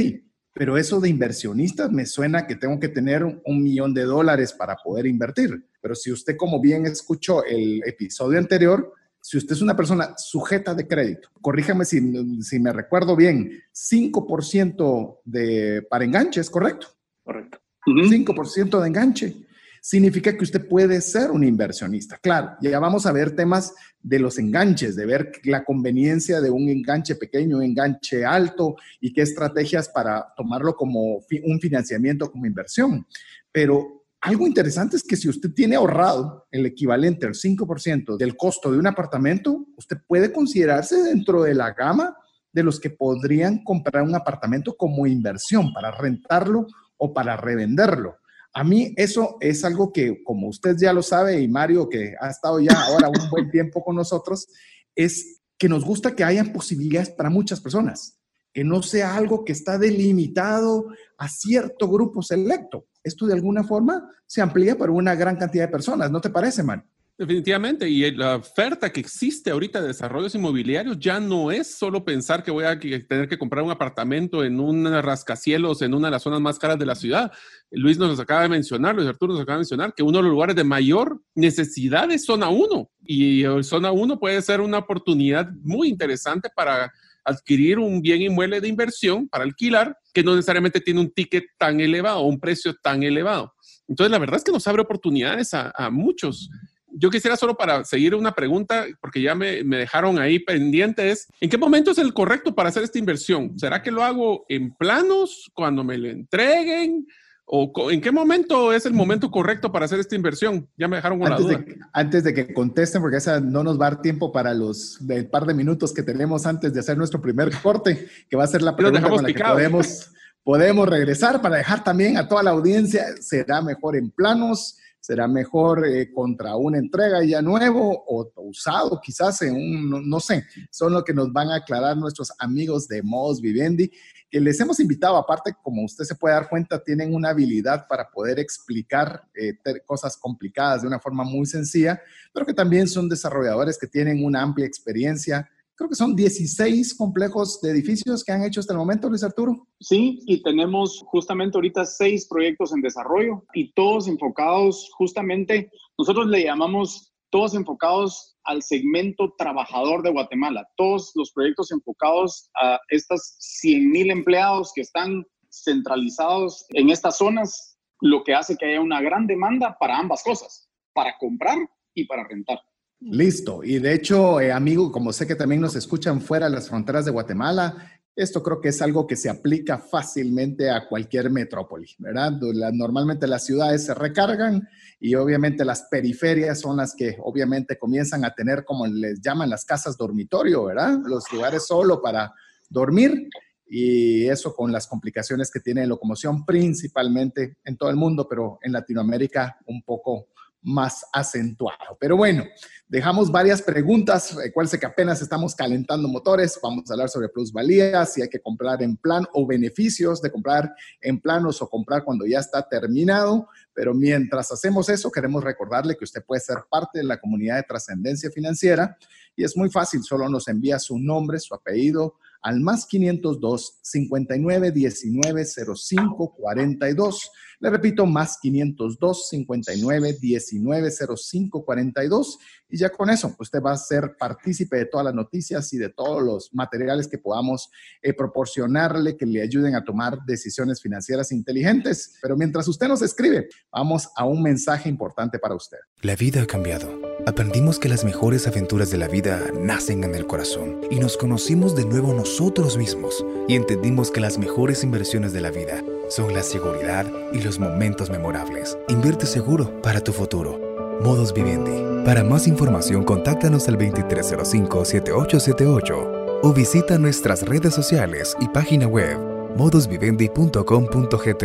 pero 0.54 0.78
eso 0.78 1.02
de 1.02 1.10
inversionistas 1.10 1.92
me 1.92 2.06
suena 2.06 2.48
que 2.48 2.56
tengo 2.56 2.80
que 2.80 2.88
tener 2.88 3.24
un 3.24 3.64
millón 3.64 3.94
de 3.94 4.04
dólares 4.04 4.54
para 4.54 4.76
poder 4.78 5.06
invertir. 5.06 5.68
pero 5.82 5.96
si 5.96 6.12
usted, 6.12 6.38
como 6.38 6.62
bien 6.62 6.86
escuchó 6.86 7.44
el 7.44 7.84
episodio 7.86 8.40
anterior, 8.40 8.94
si 9.26 9.38
usted 9.38 9.56
es 9.56 9.62
una 9.64 9.76
persona 9.76 10.14
sujeta 10.18 10.76
de 10.76 10.88
crédito, 10.88 11.30
corríjame 11.42 11.84
si, 11.84 12.00
si 12.44 12.60
me 12.60 12.72
recuerdo 12.72 13.16
bien, 13.16 13.60
5% 13.74 15.22
de, 15.26 15.82
para 15.90 16.06
enganche, 16.06 16.44
correcto? 16.52 16.90
Correcto. 17.24 17.58
5% 17.88 18.80
de 18.80 18.88
enganche. 18.88 19.36
Significa 19.82 20.38
que 20.38 20.44
usted 20.44 20.68
puede 20.68 21.02
ser 21.02 21.32
un 21.32 21.44
inversionista. 21.44 22.20
Claro, 22.22 22.52
ya 22.62 22.78
vamos 22.78 23.08
a 23.08 23.12
ver 23.12 23.36
temas 23.36 23.74
de 24.00 24.20
los 24.20 24.38
enganches, 24.38 24.96
de 24.96 25.08
ver 25.08 25.32
la 25.46 25.64
conveniencia 25.64 26.40
de 26.40 26.52
un 26.52 26.70
enganche 26.70 27.16
pequeño, 27.16 27.58
un 27.58 27.64
enganche 27.64 28.24
alto 28.24 28.76
y 29.02 29.12
qué 29.12 29.24
estrategias 29.24 29.90
para 29.90 30.36
tomarlo 30.38 30.76
como 30.76 31.26
un 31.44 31.60
financiamiento, 31.60 32.32
como 32.32 32.46
inversión. 32.46 33.08
Pero 33.52 34.05
algo 34.26 34.48
interesante 34.48 34.96
es 34.96 35.04
que 35.04 35.16
si 35.16 35.30
usted 35.30 35.52
tiene 35.52 35.76
ahorrado 35.76 36.48
el 36.50 36.66
equivalente 36.66 37.28
al 37.28 37.36
5% 37.36 38.18
del 38.18 38.36
costo 38.36 38.72
de 38.72 38.80
un 38.80 38.88
apartamento, 38.88 39.68
usted 39.78 39.98
puede 40.08 40.34
considerarse 40.34 41.04
dentro 41.04 41.44
de 41.44 41.54
la 41.54 41.74
gama 41.74 42.18
de 42.52 42.64
los 42.64 42.80
que 42.80 42.90
podrían 42.90 43.64
comprar 43.64 44.02
un 44.02 44.16
apartamento 44.16 44.76
como 44.76 45.06
inversión 45.06 45.72
para 45.74 45.92
rentarlo 45.92 46.66
o 46.98 47.14
para 47.14 47.38
revenderlo. 47.38 48.16
A 48.52 48.64
mí 48.64 48.96
eso 48.98 49.38
es 49.42 49.64
algo 49.64 49.94
que, 49.94 50.24
como 50.24 50.48
usted 50.48 50.76
ya 50.76 50.92
lo 50.92 51.04
sabe, 51.04 51.40
y 51.40 51.48
Mario, 51.48 51.88
que 51.88 52.16
ha 52.20 52.30
estado 52.30 52.60
ya 52.60 52.74
ahora 52.74 53.10
un 53.10 53.30
buen 53.30 53.50
tiempo 53.52 53.84
con 53.84 53.96
nosotros, 53.96 54.48
es 54.96 55.42
que 55.60 55.70
nos 55.70 55.86
gusta 55.86 56.16
que 56.16 56.24
hayan 56.24 56.52
posibilidades 56.52 57.12
para 57.12 57.30
muchas 57.30 57.62
personas, 57.62 58.18
que 58.56 58.64
no 58.64 58.82
sea 58.82 59.16
algo 59.16 59.46
que 59.46 59.52
está 59.52 59.78
delimitado 59.78 60.88
a 61.20 61.30
cierto 61.30 61.88
grupo 61.88 62.24
selecto 62.24 62.88
esto 63.06 63.28
de 63.28 63.34
alguna 63.34 63.64
forma 63.64 64.10
se 64.26 64.42
amplía 64.42 64.78
para 64.78 64.92
una 64.92 65.16
gran 65.16 65.38
cantidad 65.38 65.66
de 65.66 65.72
personas, 65.72 66.12
¿no 66.12 66.20
te 66.20 66.32
parece, 66.32 66.64
man? 66.64 66.84
Definitivamente, 67.18 67.88
y 67.88 68.12
la 68.12 68.36
oferta 68.36 68.92
que 68.92 69.00
existe 69.00 69.50
ahorita 69.50 69.80
de 69.80 69.88
desarrollos 69.88 70.36
inmobiliarios 70.36 71.00
ya 71.00 71.18
no 71.18 71.50
es 71.50 71.78
solo 71.78 72.04
pensar 72.04 72.44
que 72.44 72.52
voy 72.52 72.66
a 72.66 72.78
tener 72.78 73.30
que 73.30 73.38
comprar 73.38 73.64
un 73.64 73.72
apartamento 73.72 74.44
en 74.44 74.60
un 74.60 74.84
rascacielos 75.02 75.82
en 75.82 75.94
una 75.94 76.08
de 76.08 76.12
las 76.12 76.24
zonas 76.24 76.42
más 76.42 76.60
caras 76.60 76.78
de 76.78 76.86
la 76.86 76.96
ciudad. 76.96 77.32
Luis 77.72 77.98
nos 77.98 78.20
acaba 78.20 78.42
de 78.42 78.50
mencionar, 78.50 78.96
Luis 78.96 79.08
Arturo 79.08 79.32
nos 79.32 79.44
acaba 79.44 79.58
de 79.58 79.62
mencionar 79.62 79.94
que 79.94 80.04
uno 80.04 80.18
de 80.18 80.24
los 80.24 80.32
lugares 80.32 80.58
de 80.58 80.66
mayor 80.66 81.22
necesidad 81.36 82.12
es 82.12 82.26
zona 82.26 82.50
1 82.50 82.90
y 83.06 83.46
zona 83.62 83.94
1 83.94 84.20
puede 84.20 84.42
ser 84.42 84.60
una 84.60 84.80
oportunidad 84.80 85.50
muy 85.62 85.88
interesante 85.88 86.50
para 86.54 86.92
adquirir 87.26 87.80
un 87.80 88.02
bien 88.02 88.22
inmueble 88.22 88.62
de 88.62 88.68
inversión 88.68 89.28
para 89.28 89.44
alquilar 89.44 89.98
que 90.14 90.24
no 90.24 90.36
necesariamente 90.36 90.80
tiene 90.80 91.02
un 91.02 91.12
ticket 91.12 91.46
tan 91.58 91.80
elevado 91.80 92.22
un 92.22 92.40
precio 92.40 92.74
tan 92.76 93.04
elevado. 93.04 93.54
Entonces, 93.88 94.12
la 94.12 94.20
verdad 94.20 94.38
es 94.38 94.44
que 94.44 94.52
nos 94.52 94.68
abre 94.68 94.82
oportunidades 94.82 95.54
a, 95.54 95.90
muchos. 95.92 96.50
Yo 96.88 97.10
quisiera 97.10 97.36
solo 97.36 97.56
para 97.56 97.84
seguir 97.84 98.16
una 98.16 98.34
pregunta, 98.34 98.86
porque 99.02 99.22
ya 99.22 99.36
me, 99.36 99.64
me, 99.64 99.78
dejaron 99.78 100.18
ahí 100.18 100.40
pendientes. 100.40 101.28
¿En 101.40 101.50
qué 101.50 101.58
momento 101.58 101.92
es 101.92 101.98
el 101.98 102.14
correcto 102.14 102.56
para 102.56 102.70
hacer 102.70 102.84
esta 102.84 103.00
inversión? 103.00 103.58
¿Será 103.60 103.82
que 103.82 103.92
lo 103.92 104.04
hago 104.04 104.46
en 104.50 104.74
planos, 104.74 105.52
cuando 105.54 105.84
me 105.84 105.98
lo 105.98 106.10
entreguen? 106.10 107.06
¿O 107.48 107.92
en 107.92 108.02
qué 108.02 108.12
momento 108.12 108.74
es 108.74 108.88
el 108.88 108.94
momento 108.94 109.30
correcto 109.30 109.72
para 109.72 109.86
hacer 109.86 110.00
esta 110.00 110.16
inversión? 110.16 110.68
Ya 110.78 110.88
me 110.88 110.96
dejaron 110.96 111.20
con 111.20 111.32
antes 111.32 111.46
la 111.46 111.58
duda. 111.58 111.64
De, 111.64 111.80
antes 111.94 112.24
de 112.24 112.34
que 112.34 112.52
contesten, 112.54 113.02
porque 113.02 113.18
esa 113.18 113.40
no 113.40 113.64
nos 113.64 113.80
va 113.80 113.88
a 113.88 113.90
dar 113.92 114.02
tiempo 114.02 114.32
para 114.32 114.56
los 114.56 115.00
par 115.32 115.46
de 115.46 115.54
minutos 115.54 115.94
que 115.94 116.02
tenemos 116.02 116.48
antes 116.48 116.74
de 116.74 116.80
hacer 116.80 116.98
nuestro 116.98 117.22
primer 117.22 117.52
corte, 117.62 118.08
que 118.28 118.36
va 118.36 118.46
a 118.46 118.48
ser 118.48 118.64
la 118.64 118.76
pregunta 118.76 119.08
con 119.08 119.22
la 119.22 119.32
que 119.32 119.44
podemos, 119.44 120.12
podemos 120.44 120.90
regresar 120.90 121.40
para 121.40 121.58
dejar 121.58 121.84
también 121.84 122.18
a 122.18 122.28
toda 122.28 122.42
la 122.42 122.50
audiencia, 122.50 123.06
¿será 123.22 123.62
mejor 123.62 123.96
en 123.96 124.10
planos? 124.10 124.80
será 125.06 125.28
mejor 125.28 125.86
eh, 125.86 126.12
contra 126.12 126.56
una 126.56 126.80
entrega 126.80 127.24
ya 127.24 127.40
nuevo 127.40 128.06
o 128.08 128.32
usado, 128.38 129.00
quizás 129.00 129.40
en 129.44 129.54
un, 129.54 130.10
no, 130.10 130.20
sé, 130.20 130.44
son 130.72 130.94
lo 130.94 131.04
que 131.04 131.14
nos 131.14 131.32
van 131.32 131.50
a 131.50 131.58
aclarar 131.58 131.96
nuestros 131.96 132.32
amigos 132.40 132.88
de 132.88 133.04
Modos 133.04 133.40
Vivendi, 133.40 133.92
les 134.40 134.60
hemos 134.60 134.80
invitado, 134.80 135.18
aparte, 135.18 135.54
como 135.64 135.84
usted 135.84 136.04
se 136.04 136.16
puede 136.16 136.36
dar 136.36 136.50
cuenta, 136.50 136.84
tienen 136.84 137.14
una 137.14 137.30
habilidad 137.30 137.88
para 137.88 138.10
poder 138.10 138.40
explicar 138.40 139.24
eh, 139.36 139.54
cosas 139.86 140.18
complicadas 140.18 140.82
de 140.82 140.88
una 140.88 141.00
forma 141.00 141.24
muy 141.24 141.46
sencilla, 141.46 142.02
pero 142.34 142.46
que 142.46 142.54
también 142.54 142.88
son 142.88 143.10
desarrolladores 143.10 143.78
que 143.78 143.88
tienen 143.88 144.24
una 144.24 144.42
amplia 144.42 144.66
experiencia 144.66 145.50
creo 145.76 145.90
que 145.90 145.96
son 145.96 146.16
16 146.16 146.96
complejos 146.96 147.60
de 147.62 147.72
edificios 147.72 148.24
que 148.24 148.32
han 148.32 148.44
hecho 148.44 148.60
hasta 148.60 148.74
el 148.74 148.80
momento, 148.80 149.10
Luis 149.10 149.24
Arturo. 149.24 149.68
Sí, 149.80 150.20
y 150.26 150.42
tenemos 150.42 151.04
justamente 151.08 151.58
ahorita 151.58 151.86
seis 151.86 152.28
proyectos 152.28 152.74
en 152.74 152.82
desarrollo 152.82 153.44
y 153.54 153.74
todos 153.74 154.08
enfocados 154.08 154.90
justamente, 154.98 155.70
nosotros 155.98 156.28
le 156.28 156.44
llamamos 156.44 157.14
todos 157.36 157.54
enfocados 157.54 158.38
al 158.46 158.64
segmento 158.64 159.34
trabajador 159.38 160.02
de 160.04 160.10
Guatemala, 160.10 160.66
todos 160.78 161.12
los 161.16 161.34
proyectos 161.34 161.70
enfocados 161.70 162.50
a 162.56 162.80
estas 162.88 163.36
100 163.60 163.92
mil 163.92 164.10
empleados 164.10 164.72
que 164.74 164.80
están 164.80 165.26
centralizados 165.50 166.66
en 166.70 166.92
estas 166.92 167.18
zonas, 167.18 167.78
lo 168.00 168.24
que 168.24 168.34
hace 168.34 168.56
que 168.56 168.68
haya 168.68 168.80
una 168.80 169.02
gran 169.02 169.28
demanda 169.28 169.76
para 169.78 169.98
ambas 169.98 170.24
cosas, 170.24 170.70
para 170.94 171.18
comprar 171.18 171.58
y 171.94 172.06
para 172.06 172.26
rentar. 172.26 172.62
Listo. 173.02 173.66
Y 173.66 173.80
de 173.80 173.96
hecho, 173.96 174.40
eh, 174.40 174.54
amigo, 174.54 174.90
como 174.94 175.12
sé 175.12 175.28
que 175.28 175.36
también 175.36 175.60
nos 175.60 175.76
escuchan 175.76 176.22
fuera 176.22 176.46
de 176.46 176.56
las 176.56 176.70
fronteras 176.70 177.04
de 177.04 177.12
Guatemala, 177.12 178.00
esto 178.16 178.42
creo 178.42 178.62
que 178.62 178.70
es 178.70 178.82
algo 178.82 179.06
que 179.06 179.16
se 179.16 179.30
aplica 179.30 179.78
fácilmente 179.78 180.70
a 180.70 180.88
cualquier 180.88 181.30
metrópoli, 181.30 181.88
¿verdad? 182.00 182.32
normalmente 182.74 183.28
las 183.28 183.46
ciudades 183.46 183.86
se 183.86 183.94
recargan 183.94 184.68
y 185.00 185.16
obviamente 185.16 185.66
las 185.66 185.84
periferias 185.92 186.62
son 186.62 186.78
las 186.78 186.96
que 186.96 187.18
obviamente 187.22 187.78
comienzan 187.78 188.24
a 188.24 188.34
tener, 188.34 188.64
como 188.64 188.88
les 188.88 189.20
llaman, 189.20 189.50
las 189.50 189.66
casas 189.66 189.98
dormitorio, 189.98 190.66
¿verdad? 190.66 190.98
Los 191.06 191.32
lugares 191.32 191.66
solo 191.68 192.02
para 192.02 192.34
dormir 192.70 193.28
y 193.68 194.28
eso 194.28 194.56
con 194.56 194.72
las 194.72 194.88
complicaciones 194.88 195.52
que 195.52 195.60
tiene 195.60 195.86
locomoción 195.86 196.46
principalmente 196.46 197.58
en 197.66 197.76
todo 197.78 197.90
el 197.90 197.98
mundo, 197.98 198.28
pero 198.30 198.60
en 198.62 198.72
Latinoamérica 198.72 199.58
un 199.66 199.84
poco 199.84 200.30
más 200.66 201.06
acentuado. 201.14 201.96
Pero 202.00 202.18
bueno, 202.18 202.44
dejamos 202.88 203.32
varias 203.32 203.62
preguntas. 203.62 204.36
Recuerden 204.36 204.80
que 204.80 204.86
apenas 204.86 205.22
estamos 205.22 205.56
calentando 205.56 206.08
motores. 206.08 206.60
Vamos 206.62 206.90
a 206.90 206.94
hablar 206.94 207.10
sobre 207.10 207.30
plusvalías, 207.30 208.14
si 208.14 208.24
hay 208.24 208.30
que 208.30 208.42
comprar 208.42 208.82
en 208.82 208.98
plan 208.98 209.26
o 209.34 209.46
beneficios 209.46 210.22
de 210.22 210.32
comprar 210.32 210.74
en 211.02 211.22
planos 211.22 211.62
o 211.62 211.70
comprar 211.70 212.04
cuando 212.04 212.26
ya 212.26 212.40
está 212.40 212.68
terminado. 212.68 213.48
Pero 213.74 213.94
mientras 213.94 214.52
hacemos 214.52 214.90
eso, 214.90 215.12
queremos 215.12 215.44
recordarle 215.44 215.96
que 215.96 216.04
usted 216.04 216.24
puede 216.26 216.42
ser 216.42 216.58
parte 216.70 217.00
de 217.00 217.06
la 217.06 217.20
comunidad 217.20 217.58
de 217.58 217.64
trascendencia 217.64 218.32
financiera 218.32 218.98
y 219.36 219.44
es 219.44 219.56
muy 219.58 219.70
fácil, 219.70 220.04
solo 220.04 220.30
nos 220.30 220.48
envía 220.48 220.80
su 220.80 220.98
nombre, 220.98 221.40
su 221.40 221.54
apellido 221.54 222.16
al 222.42 222.62
más 222.62 222.86
502 222.86 223.80
59 223.82 224.72
19 224.72 225.46
05 225.46 226.36
42 226.36 227.32
le 227.60 227.70
repito, 227.70 228.06
más 228.06 228.38
502 228.42 229.30
59 229.30 230.18
19 230.20 230.92
05 230.92 231.66
42. 231.66 232.38
Y 232.70 232.78
ya 232.78 232.90
con 232.90 233.10
eso, 233.10 233.36
usted 233.40 233.62
va 233.62 233.72
a 233.72 233.78
ser 233.78 234.16
partícipe 234.18 234.78
de 234.78 234.86
todas 234.86 235.06
las 235.06 235.14
noticias 235.14 235.72
y 235.74 235.78
de 235.78 235.90
todos 235.90 236.24
los 236.24 236.54
materiales 236.54 237.08
que 237.08 237.18
podamos 237.18 237.70
eh, 238.02 238.14
proporcionarle 238.14 239.16
que 239.18 239.26
le 239.26 239.42
ayuden 239.42 239.76
a 239.76 239.84
tomar 239.84 240.20
decisiones 240.26 240.82
financieras 240.82 241.32
inteligentes. 241.32 242.16
Pero 242.22 242.36
mientras 242.36 242.68
usted 242.68 242.88
nos 242.88 243.02
escribe, 243.02 243.48
vamos 243.72 244.10
a 244.16 244.26
un 244.26 244.42
mensaje 244.42 244.90
importante 244.90 245.40
para 245.40 245.56
usted. 245.56 245.78
La 246.02 246.16
vida 246.16 246.42
ha 246.42 246.46
cambiado. 246.46 247.06
Aprendimos 247.26 247.80
que 247.80 247.90
las 247.90 248.04
mejores 248.04 248.46
aventuras 248.46 248.92
de 248.92 248.98
la 248.98 249.08
vida 249.08 249.42
nacen 249.60 250.04
en 250.04 250.14
el 250.14 250.28
corazón 250.28 250.82
y 250.92 251.00
nos 251.00 251.18
conocimos 251.18 251.76
de 251.76 251.86
nuevo 251.86 252.14
nosotros 252.14 252.78
mismos 252.78 253.26
y 253.48 253.56
entendimos 253.56 254.12
que 254.12 254.20
las 254.20 254.38
mejores 254.38 254.84
inversiones 254.84 255.34
de 255.34 255.42
la 255.42 255.50
vida 255.50 255.84
son 256.10 256.34
la 256.34 256.44
seguridad 256.44 257.12
y 257.34 257.40
los 257.46 257.60
momentos 257.60 258.10
memorables. 258.10 258.78
Invierte 258.90 259.26
seguro 259.26 259.82
para 259.82 260.02
tu 260.02 260.12
futuro. 260.12 260.60
Modos 261.02 261.34
Vivendi. 261.34 262.04
Para 262.04 262.22
más 262.24 262.48
información, 262.48 263.04
contáctanos 263.04 263.68
al 263.68 263.78
2305-7878 263.78 266.40
o 266.42 266.54
visita 266.54 266.98
nuestras 266.98 267.44
redes 267.44 267.74
sociales 267.74 268.36
y 268.42 268.48
página 268.50 268.88
web 268.88 269.18
modosvivendi.com.gt. 269.56 271.44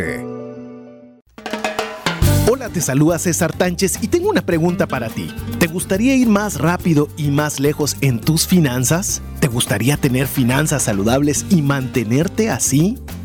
Hola, 2.49 2.69
te 2.69 2.81
saluda 2.81 3.17
César 3.17 3.53
Tánchez 3.53 3.99
y 4.01 4.07
tengo 4.07 4.29
una 4.29 4.41
pregunta 4.41 4.87
para 4.87 5.09
ti. 5.09 5.29
¿Te 5.59 5.67
gustaría 5.67 6.15
ir 6.15 6.27
más 6.27 6.59
rápido 6.59 7.07
y 7.15 7.31
más 7.31 7.59
lejos 7.59 7.95
en 8.01 8.19
tus 8.19 8.47
finanzas? 8.47 9.21
¿Te 9.39 9.47
gustaría 9.47 9.97
tener 9.97 10.27
finanzas 10.27 10.83
saludables 10.83 11.45
y 11.49 11.61
mantenerte 11.61 12.49
así? 12.49 12.97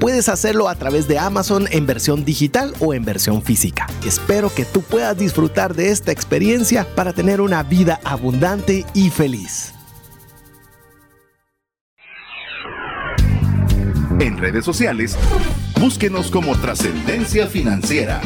puedes 0.00 0.28
hacerlo 0.28 0.68
a 0.68 0.74
través 0.74 1.06
de 1.06 1.18
Amazon 1.18 1.66
en 1.70 1.86
versión 1.86 2.24
digital 2.24 2.72
o 2.80 2.94
en 2.94 3.04
versión 3.04 3.42
física. 3.42 3.86
Espero 4.06 4.52
que 4.52 4.64
tú 4.64 4.82
puedas 4.82 5.16
disfrutar 5.16 5.74
de 5.74 5.90
esta 5.90 6.12
experiencia 6.12 6.86
para 6.94 7.12
tener 7.12 7.40
una 7.40 7.62
vida 7.62 8.00
abundante 8.04 8.84
y 8.94 9.10
feliz. 9.10 9.72
En 14.18 14.38
redes 14.38 14.64
sociales, 14.64 15.16
búsquenos 15.78 16.30
como 16.30 16.56
Trascendencia 16.56 17.46
Financiera. 17.46 18.22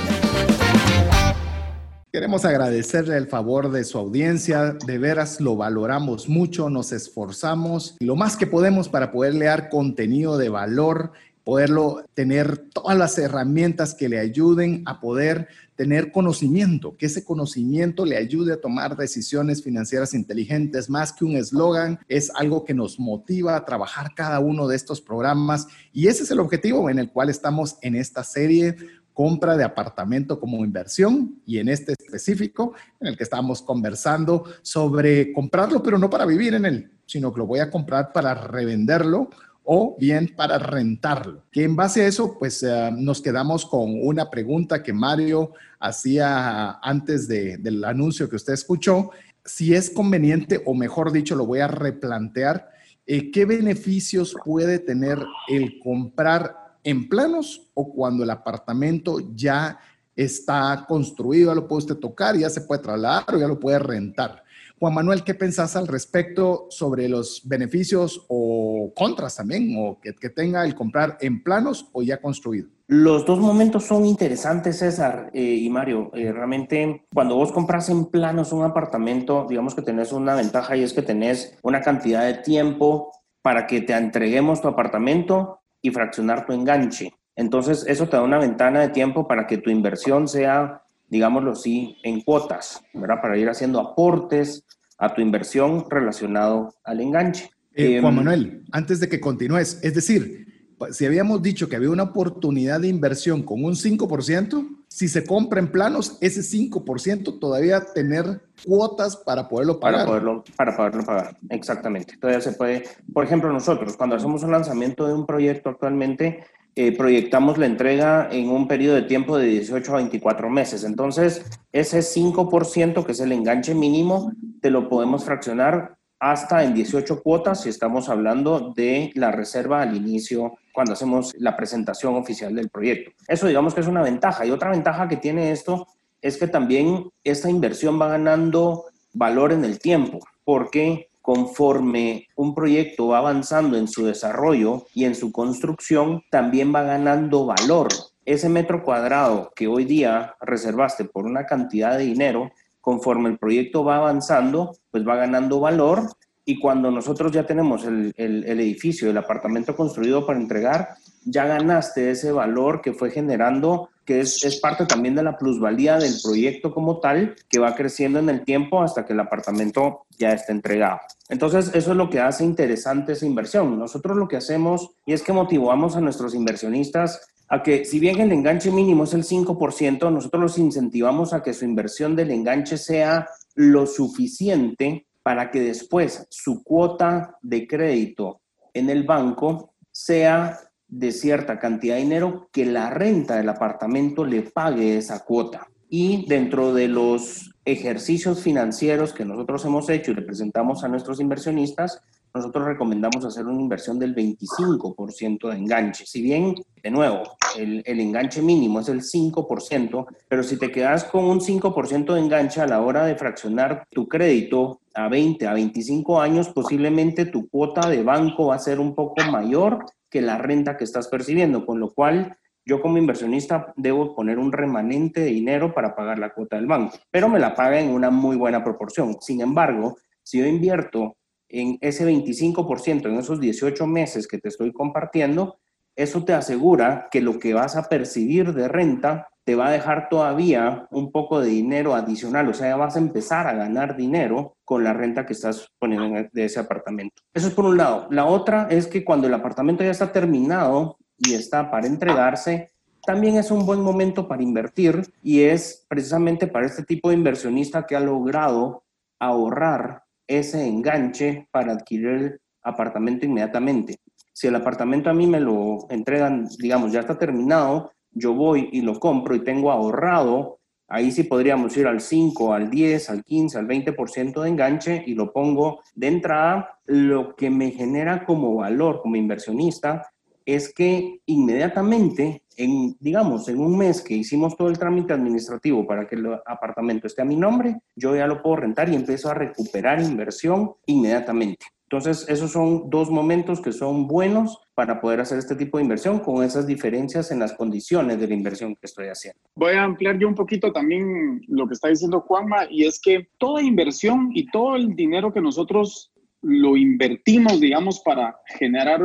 Queremos 2.13 2.45
agradecerle 2.45 3.17
el 3.17 3.29
favor 3.29 3.71
de 3.71 3.85
su 3.85 3.97
audiencia, 3.97 4.73
de 4.85 4.99
veras 4.99 5.41
lo 5.41 5.55
valoramos 5.55 6.29
mucho, 6.29 6.69
nos 6.69 6.91
esforzamos 6.91 7.97
lo 8.01 8.17
más 8.17 8.37
que 8.37 8.49
podemos 8.49 8.89
para 8.89 9.13
poder 9.13 9.35
leer 9.35 9.69
contenido 9.69 10.37
de 10.37 10.49
valor, 10.49 11.13
poderlo 11.45 12.05
tener 12.15 12.59
todas 12.59 12.97
las 12.97 13.19
herramientas 13.19 13.95
que 13.95 14.09
le 14.09 14.19
ayuden 14.19 14.83
a 14.87 15.01
poder 15.01 15.49
tener 15.77 16.13
conocimiento, 16.13 16.97
que 16.99 17.07
ese 17.07 17.25
conocimiento 17.25 18.05
le 18.05 18.19
ayude 18.19 18.53
a 18.53 18.61
tomar 18.61 18.97
decisiones 18.97 19.63
financieras 19.63 20.13
inteligentes, 20.13 20.91
más 20.91 21.13
que 21.13 21.25
un 21.25 21.37
eslogan, 21.37 21.99
es 22.07 22.31
algo 22.35 22.65
que 22.65 22.75
nos 22.75 23.01
motiva 23.01 23.57
a 23.57 23.65
trabajar 23.65 24.15
cada 24.15 24.41
uno 24.41 24.69
de 24.69 24.77
estos 24.77 25.01
programas. 25.01 25.69
Y 25.93 26.09
ese 26.09 26.25
es 26.25 26.31
el 26.31 26.41
objetivo 26.41 26.91
en 26.91 26.99
el 26.99 27.11
cual 27.11 27.31
estamos 27.31 27.79
en 27.81 27.95
esta 27.95 28.25
serie 28.25 28.77
compra 29.15 29.57
de 29.57 29.65
apartamento 29.65 30.39
como 30.39 30.65
inversión 30.65 31.41
y 31.45 31.59
en 31.59 31.69
este 31.69 31.95
específico 31.99 32.75
en 33.01 33.09
el 33.09 33.17
que 33.17 33.25
estamos 33.25 33.63
conversando 33.63 34.45
sobre 34.63 35.33
comprarlo, 35.33 35.83
pero 35.83 35.99
no 35.99 36.09
para 36.11 36.27
vivir 36.27 36.55
en 36.55 36.65
él, 36.65 36.91
sino 37.07 37.33
que 37.33 37.39
lo 37.39 37.47
voy 37.47 37.61
a 37.61 37.71
comprar 37.71 38.13
para 38.13 38.35
revenderlo 38.35 39.31
o 39.73 39.97
bien 39.97 40.35
para 40.35 40.59
rentarlo. 40.59 41.45
Que 41.53 41.63
en 41.63 41.77
base 41.77 42.03
a 42.03 42.09
eso, 42.09 42.37
pues 42.37 42.61
eh, 42.65 42.91
nos 42.93 43.23
quedamos 43.23 43.65
con 43.65 44.05
una 44.05 44.29
pregunta 44.29 44.83
que 44.83 44.93
Mario 44.93 45.53
hacía 45.79 46.81
antes 46.83 47.29
del 47.29 47.85
anuncio 47.85 48.29
que 48.29 48.35
usted 48.35 48.55
escuchó, 48.55 49.11
si 49.45 49.73
es 49.73 49.89
conveniente, 49.89 50.61
o 50.67 50.75
mejor 50.75 51.13
dicho, 51.13 51.37
lo 51.37 51.47
voy 51.47 51.61
a 51.61 51.69
replantear, 51.69 52.69
eh, 53.07 53.31
¿qué 53.31 53.45
beneficios 53.45 54.35
puede 54.45 54.81
tener 54.81 55.25
el 55.47 55.79
comprar 55.79 56.75
en 56.83 57.09
planos 57.09 57.71
o 57.75 57.93
cuando 57.93 58.25
el 58.25 58.31
apartamento 58.31 59.21
ya 59.37 59.79
está 60.17 60.85
construido, 60.89 61.53
ya 61.53 61.55
lo 61.55 61.69
puede 61.69 61.85
usted 61.85 61.97
tocar, 61.97 62.37
ya 62.37 62.51
se 62.51 62.63
puede 62.63 62.83
trasladar 62.83 63.37
o 63.37 63.39
ya 63.39 63.47
lo 63.47 63.61
puede 63.61 63.79
rentar? 63.79 64.43
Juan 64.81 64.95
Manuel, 64.95 65.25
¿qué 65.25 65.35
pensás 65.35 65.77
al 65.77 65.87
respecto 65.87 66.65
sobre 66.71 67.07
los 67.07 67.43
beneficios 67.45 68.25
o 68.29 68.91
contras 68.97 69.37
también, 69.37 69.75
o 69.79 70.01
que, 70.01 70.31
tenga 70.31 70.65
el 70.65 70.75
comprar 70.75 71.19
en 71.21 71.43
planos 71.43 71.91
o 71.93 72.01
ya 72.03 72.19
construido? 72.19 72.71
Los 72.87 73.27
dos 73.27 73.39
momentos 73.41 73.85
son 73.85 74.07
interesantes, 74.07 74.79
César 74.79 75.29
eh, 75.35 75.43
y 75.43 75.69
Mario. 75.69 76.11
Eh, 76.15 76.33
realmente, 76.33 77.05
cuando 77.13 77.37
vos 77.37 77.53
compras 77.53 77.91
en 77.91 78.07
planos 78.07 78.53
un 78.53 78.65
apartamento, 78.65 79.45
digamos 79.47 79.75
que 79.75 79.83
tenés 79.83 80.13
una 80.13 80.35
ventaja 80.35 80.75
y 80.79 80.83
es 80.83 80.95
que 80.95 81.03
tenés 81.03 81.59
una 81.63 81.83
cantidad 81.83 82.25
de 82.25 82.43
tiempo 82.43 83.13
para 83.43 83.67
que 83.67 83.83
te 83.83 83.93
entreguemos 83.93 84.63
tu 84.63 84.69
apartamento 84.69 85.61
y 85.83 85.91
fraccionar 85.91 86.47
tu 86.47 86.55
enganche. 86.55 87.13
Entonces, 87.37 87.85
eso 87.87 88.09
te 88.09 88.17
da 88.17 88.23
una 88.23 88.39
ventana 88.39 88.81
de 88.81 88.89
tiempo 88.89 89.29
para 89.29 89.47
que 89.47 89.59
tu 89.59 89.69
inversión 89.69 90.27
sea 90.27 90.85
digámoslo 91.11 91.53
así, 91.53 91.97
en 92.03 92.23
cuotas, 92.23 92.83
¿verdad? 92.95 93.21
Para 93.21 93.37
ir 93.37 93.49
haciendo 93.49 93.81
aportes 93.81 94.65
a 94.97 95.13
tu 95.13 95.21
inversión 95.21 95.85
relacionado 95.91 96.75
al 96.85 97.01
enganche. 97.01 97.51
Eh, 97.75 98.01
Juan 98.01 98.13
em, 98.13 98.17
Manuel, 98.17 98.65
antes 98.73 99.01
de 99.01 99.09
que 99.09 99.21
continúes, 99.21 99.81
es 99.83 99.95
decir, 99.95 100.47
si 100.91 101.05
habíamos 101.05 101.43
dicho 101.43 101.69
que 101.69 101.77
había 101.77 101.91
una 101.91 102.05
oportunidad 102.05 102.81
de 102.81 102.89
inversión 102.89 103.43
con 103.43 103.65
un 103.65 103.75
5%, 103.75 104.85
si 104.89 105.09
se 105.09 105.25
compra 105.25 105.61
en 105.61 105.71
planos, 105.71 106.17
ese 106.21 106.41
5% 106.41 107.39
todavía 107.39 107.85
tener 107.93 108.41
cuotas 108.65 109.17
para 109.17 109.49
poderlo 109.49 109.79
pagar. 109.79 110.01
Para 110.01 110.09
poderlo, 110.09 110.45
para 110.57 110.77
poderlo 110.77 111.05
pagar, 111.05 111.37
exactamente. 111.51 112.17
Todavía 112.17 112.41
se 112.41 112.53
puede, 112.53 112.85
por 113.13 113.25
ejemplo, 113.25 113.53
nosotros 113.53 113.97
cuando 113.97 114.17
hacemos 114.17 114.43
un 114.43 114.53
lanzamiento 114.53 115.07
de 115.07 115.15
un 115.15 115.27
proyecto 115.27 115.69
actualmente, 115.71 116.45
eh, 116.77 116.97
proyectamos 116.97 117.59
la 117.59 117.67
entrega 117.67 118.29
en 118.31 118.49
un 118.49 118.69
periodo 118.69 118.95
de 118.95 119.03
tiempo 119.03 119.37
de 119.37 119.47
18 119.47 119.93
a 119.93 119.97
24 119.97 120.49
meses. 120.51 120.85
Entonces, 120.85 121.45
ese 121.73 121.99
5%, 121.99 123.05
que 123.05 123.13
es 123.13 123.21
el 123.21 123.33
enganche 123.33 123.75
mínimo, 123.75 124.33
te 124.61 124.71
lo 124.71 124.89
podemos 124.89 125.25
fraccionar 125.25 125.97
hasta 126.21 126.63
en 126.63 126.75
18 126.75 127.23
cuotas 127.23 127.63
si 127.63 127.71
estamos 127.71 128.09
hablando 128.09 128.73
de 128.77 129.11
la 129.15 129.33
reserva 129.33 129.83
al 129.83 129.97
inicio 129.97 130.59
cuando 130.73 130.93
hacemos 130.93 131.35
la 131.39 131.57
presentación 131.57 132.15
oficial 132.15 132.55
del 132.55 132.69
proyecto. 132.69 133.11
Eso 133.27 133.47
digamos 133.47 133.75
que 133.75 133.81
es 133.81 133.87
una 133.87 134.03
ventaja. 134.03 134.45
Y 134.47 134.51
otra 134.51 134.71
ventaja 134.71 135.09
que 135.09 135.17
tiene 135.17 135.51
esto 135.51 135.87
es 136.23 136.37
que 136.37 136.47
también 136.47 137.11
esta 137.25 137.49
inversión 137.49 138.01
va 138.01 138.09
ganando 138.09 138.85
valor 139.13 139.53
en 139.53 139.65
el 139.65 139.79
tiempo, 139.79 140.21
porque 140.45 141.10
conforme 141.31 142.27
un 142.35 142.57
proyecto 142.57 143.07
va 143.07 143.19
avanzando 143.19 143.79
en 143.79 143.87
su 143.87 144.05
desarrollo 144.05 144.87
y 144.95 145.05
en 145.05 145.15
su 145.15 145.31
construcción, 145.31 146.25
también 146.29 146.75
va 146.75 146.83
ganando 146.83 147.47
valor. 147.47 147.87
Ese 148.25 148.49
metro 148.49 148.83
cuadrado 148.83 149.53
que 149.55 149.69
hoy 149.69 149.85
día 149.85 150.35
reservaste 150.41 151.05
por 151.05 151.27
una 151.27 151.47
cantidad 151.47 151.97
de 151.97 152.03
dinero, 152.03 152.51
conforme 152.81 153.29
el 153.29 153.39
proyecto 153.39 153.85
va 153.85 153.99
avanzando, 153.99 154.73
pues 154.91 155.07
va 155.07 155.15
ganando 155.15 155.61
valor 155.61 156.09
y 156.51 156.59
cuando 156.59 156.91
nosotros 156.91 157.31
ya 157.31 157.47
tenemos 157.47 157.85
el, 157.85 158.13
edificio, 158.17 159.09
el 159.09 159.17
apartamento 159.17 159.77
construido 159.77 160.27
para 160.27 160.41
entregar, 160.41 160.97
ya 161.25 161.47
ganaste 161.47 162.11
ese 162.11 162.33
valor 162.33 162.81
que 162.81 162.93
fue 162.93 163.13
generando, 163.13 163.91
que 164.05 164.19
es, 164.19 164.59
parte 164.61 164.85
también 164.85 165.15
de 165.15 165.23
la 165.23 165.39
plusvalía 165.39 165.97
del 165.99 166.15
proyecto 166.21 166.75
como 166.75 166.99
tal, 166.99 167.37
que 167.49 167.61
va 167.61 167.77
creciendo 167.77 168.19
en 168.19 168.31
el 168.31 168.45
tiempo 168.45 168.83
hasta 168.83 169.07
que 169.07 169.13
el 169.13 169.21
apartamento 169.21 170.07
ya 170.19 170.33
esté 170.33 170.51
entregado. 170.51 170.99
Entonces, 171.29 171.71
eso 171.73 171.93
es 171.93 171.97
lo 171.97 172.11
que 172.11 172.19
hace 172.19 172.43
interesante 172.43 173.13
esa 173.13 173.27
inversión. 173.27 173.79
Nosotros 173.79 174.17
lo 174.17 174.27
que 174.27 174.37
hacemos 174.37 174.91
y 175.07 175.13
es 175.13 175.23
que 175.23 175.33
motivamos 175.33 175.95
a 175.95 176.01
nuestros 176.01 176.35
inversionistas 176.35 177.29
a 177.49 177.63
que 177.63 177.85
si 177.85 178.01
bien 178.01 178.19
el 178.21 178.33
enganche 178.33 178.73
mínimo 178.73 179.05
es 179.05 179.15
el 179.15 179.23
5%, 179.23 180.13
nosotros 180.13 180.43
los 180.43 180.59
incentivamos 180.59 181.33
a 181.33 181.45
que 181.45 181.55
su 181.55 181.65
inversión 181.65 182.17
del 182.17 182.33
enganche 182.33 182.77
sea 182.77 183.29
lo 183.55 183.87
suficiente 183.87 185.07
para 185.31 185.53
que 185.53 185.61
después 185.61 186.27
su 186.29 186.65
cuota 186.65 187.39
de 187.41 187.65
crédito 187.69 188.41
en 188.75 188.91
el 188.91 189.05
banco 189.05 189.75
sea 189.93 190.59
de 190.89 191.13
cierta 191.13 191.57
cantidad 191.61 191.95
de 191.95 192.01
dinero 192.01 192.49
que 192.51 192.67
la 192.67 192.91
renta 192.91 193.37
del 193.37 193.49
apartamento 193.49 194.25
le 194.25 194.43
pague 194.43 194.97
esa 194.97 195.25
cuota. 195.25 195.69
Y 195.89 196.27
dentro 196.27 196.75
de 196.75 196.89
los 196.89 197.55
ejercicios 197.65 198.43
financieros 198.43 199.13
que 199.13 199.25
nosotros 199.25 199.65
hemos 199.67 199.89
hecho 199.89 200.11
y 200.11 200.17
le 200.17 200.23
presentamos 200.23 200.83
a 200.83 200.89
nuestros 200.89 201.21
inversionistas, 201.21 202.03
nosotros 202.35 202.65
recomendamos 202.65 203.25
hacer 203.25 203.47
una 203.47 203.61
inversión 203.61 203.99
del 203.99 204.15
25% 204.15 205.49
de 205.49 205.57
enganche. 205.57 206.07
Si 206.07 206.23
bien, 206.23 206.55
de 206.83 206.91
nuevo, 206.91 207.23
el, 207.57 207.83
el, 207.85 208.01
enganche 208.01 208.43
mínimo 208.43 208.81
es 208.81 208.89
el 208.89 209.03
5%, 209.03 210.07
pero 210.29 210.43
si 210.43 210.59
te 210.59 210.71
quedas 210.71 211.05
con 211.05 211.25
un 211.25 211.41
5% 211.41 212.15
de 212.15 212.21
enganche 212.21 212.61
a 212.61 212.67
la 212.67 212.81
hora 212.81 213.05
de 213.05 213.17
fraccionar 213.17 213.87
tu 213.91 214.09
crédito 214.09 214.81
a 214.95 215.09
20, 215.09 215.47
a 215.47 215.55
25 215.55 216.21
años, 216.21 216.49
posiblemente 216.49 217.27
tu 217.27 217.49
cuota 217.49 217.89
de 217.89 218.03
banco 218.03 218.47
va 218.47 218.57
a 218.57 218.61
ser 218.61 218.81
un 218.81 218.95
poco 218.95 219.23
mayor 219.31 219.85
que 220.09 220.21
la 220.21 220.39
renta 220.39 220.77
que 220.77 220.85
estás 220.85 221.09
percibiendo, 221.09 221.65
con 221.65 221.79
lo 221.79 221.91
cual 221.93 222.37
yo 222.65 222.81
como 222.81 222.99
inversionista 222.99 223.73
debo 223.77 224.15
poner 224.15 224.39
un 224.39 224.53
remanente 224.53 225.21
de 225.21 225.27
dinero 225.31 225.73
para 225.73 225.95
pagar 225.95 226.19
la 226.19 226.35
cuota 226.35 226.57
del 226.57 226.67
banco, 226.67 226.99
pero 227.11 227.29
me 227.29 227.39
la 227.39 227.55
paga 227.55 227.81
en 227.81 227.91
una 227.91 228.11
muy 228.11 228.37
buena 228.37 228.63
proporción. 228.63 229.17
Sin 229.21 229.41
embargo, 229.41 229.97
si 230.23 230.39
yo 230.39 230.47
invierto 230.47 231.17
en 231.51 231.79
ese 231.81 232.07
25%, 232.07 233.07
en 233.07 233.19
esos 233.19 233.41
18 233.41 233.87
meses 233.87 234.27
que 234.27 234.39
te 234.39 234.49
estoy 234.49 234.73
compartiendo, 234.73 235.59
eso 235.97 236.25
te 236.25 236.33
asegura 236.33 237.09
que 237.11 237.21
lo 237.21 237.39
que 237.39 237.53
vas 237.53 237.77
a 237.77 237.89
percibir 237.89 238.55
de 238.55 238.69
renta 238.69 239.29
te 239.45 239.55
va 239.55 239.69
a 239.69 239.73
dejar 239.73 240.09
todavía 240.09 240.87
un 240.91 241.11
poco 241.11 241.41
de 241.41 241.49
dinero 241.49 241.95
adicional, 241.95 242.49
o 242.49 242.55
sea, 242.55 242.77
vas 242.77 242.97
a 242.97 243.01
empezar 243.01 243.47
a 243.47 243.55
ganar 243.55 243.97
dinero 243.97 244.57
con 244.65 244.85
la 244.85 244.93
renta 244.93 245.27
que 245.27 245.33
estás 245.33 245.69
poniendo 245.79 246.29
de 246.33 246.45
ese 246.45 246.61
apartamento. 246.61 247.23
Eso 247.35 247.49
es 247.49 247.55
por 247.55 247.65
un 247.65 247.77
lado. 247.77 248.07
La 248.11 248.27
otra 248.27 248.69
es 248.71 248.87
que 248.87 249.05
cuando 249.05 249.27
el 249.27 249.35
apartamento 249.35 249.83
ya 249.83 249.91
está 249.91 250.13
terminado, 250.13 250.99
y 251.21 251.35
está 251.35 251.71
para 251.71 251.87
entregarse, 251.87 252.73
también 253.05 253.37
es 253.37 253.51
un 253.51 253.67
buen 253.67 253.81
momento 253.81 254.27
para 254.27 254.43
invertir 254.43 255.03
y 255.23 255.43
es 255.43 255.85
precisamente 255.89 256.47
para 256.47 256.67
este 256.67 256.83
tipo 256.83 257.09
de 257.09 257.17
inversionista 257.17 257.87
que 257.87 257.97
ha 257.97 258.01
logrado 258.01 258.85
ahorrar 259.19 260.05
ese 260.31 260.67
enganche 260.67 261.49
para 261.51 261.73
adquirir 261.73 262.09
el 262.09 262.41
apartamento 262.63 263.27
inmediatamente. 263.27 263.99
Si 264.33 264.47
el 264.47 264.55
apartamento 264.55 265.11
a 265.11 265.15
mí 265.15 265.27
me 265.27 265.41
lo 265.41 265.91
entregan, 265.91 266.47
digamos, 266.59 266.93
ya 266.93 267.01
está 267.01 267.19
terminado, 267.19 267.91
yo 268.13 268.33
voy 268.33 268.69
y 268.73 268.81
lo 268.81 268.99
compro 268.99 269.35
y 269.35 269.45
tengo 269.45 269.73
ahorrado, 269.73 270.61
ahí 270.89 271.11
sí 271.11 271.25
podríamos 271.25 271.77
ir 271.77 271.87
al 271.87 272.01
5, 272.01 272.55
al 272.55 272.71
10, 272.71 273.11
al 273.11 273.25
15, 273.25 273.59
al 273.59 273.67
20% 273.67 274.41
de 274.41 274.49
enganche 274.49 275.03
y 275.05 275.15
lo 275.15 275.33
pongo 275.33 275.81
de 275.95 276.07
entrada. 276.07 276.79
Lo 276.85 277.35
que 277.35 277.51
me 277.51 277.73
genera 277.73 278.25
como 278.25 278.55
valor 278.55 279.01
como 279.03 279.17
inversionista 279.17 280.11
es 280.53 280.73
que 280.73 281.21
inmediatamente, 281.27 282.45
en, 282.57 282.97
digamos, 283.01 283.49
en 283.49 283.61
un 283.61 283.77
mes 283.77 284.03
que 284.03 284.15
hicimos 284.15 284.57
todo 284.57 284.69
el 284.69 284.79
trámite 284.79 285.13
administrativo 285.13 285.87
para 285.87 286.07
que 286.07 286.17
el 286.17 286.27
apartamento 286.47 287.07
esté 287.07 287.23
a 287.23 287.27
mi 287.27 287.37
nombre, 287.37 287.81
yo 287.97 288.15
ya 288.15 288.27
lo 288.27 288.43
puedo 288.43 288.57
rentar 288.57 288.89
y 288.89 288.95
empiezo 288.95 289.31
a 289.31 289.35
recuperar 289.35 290.01
inversión 290.01 290.73
inmediatamente. 290.87 291.67
Entonces, 291.93 292.25
esos 292.29 292.53
son 292.53 292.89
dos 292.89 293.11
momentos 293.11 293.61
que 293.61 293.73
son 293.73 294.07
buenos 294.07 294.61
para 294.75 295.01
poder 295.01 295.21
hacer 295.21 295.39
este 295.39 295.57
tipo 295.57 295.77
de 295.77 295.83
inversión 295.83 296.21
con 296.21 296.45
esas 296.45 296.65
diferencias 296.65 297.33
en 297.33 297.41
las 297.41 297.53
condiciones 297.53 298.21
de 298.21 298.29
la 298.29 298.35
inversión 298.35 298.77
que 298.77 298.87
estoy 298.87 299.09
haciendo. 299.09 299.41
Voy 299.57 299.73
a 299.73 299.83
ampliar 299.83 300.17
yo 300.17 300.29
un 300.29 300.37
poquito 300.37 300.73
también 300.73 301.41
lo 301.49 301.67
que 301.67 301.75
está 301.75 301.89
diciendo 301.89 302.21
Juanma, 302.21 302.67
y 302.71 302.85
es 302.85 303.01
que 303.01 303.29
toda 303.39 303.61
inversión 303.61 304.31
y 304.33 304.49
todo 304.53 304.77
el 304.77 304.95
dinero 304.95 305.33
que 305.33 305.41
nosotros 305.41 306.13
lo 306.43 306.77
invertimos, 306.77 307.61
digamos, 307.61 308.01
para 308.01 308.37
generar 308.59 309.01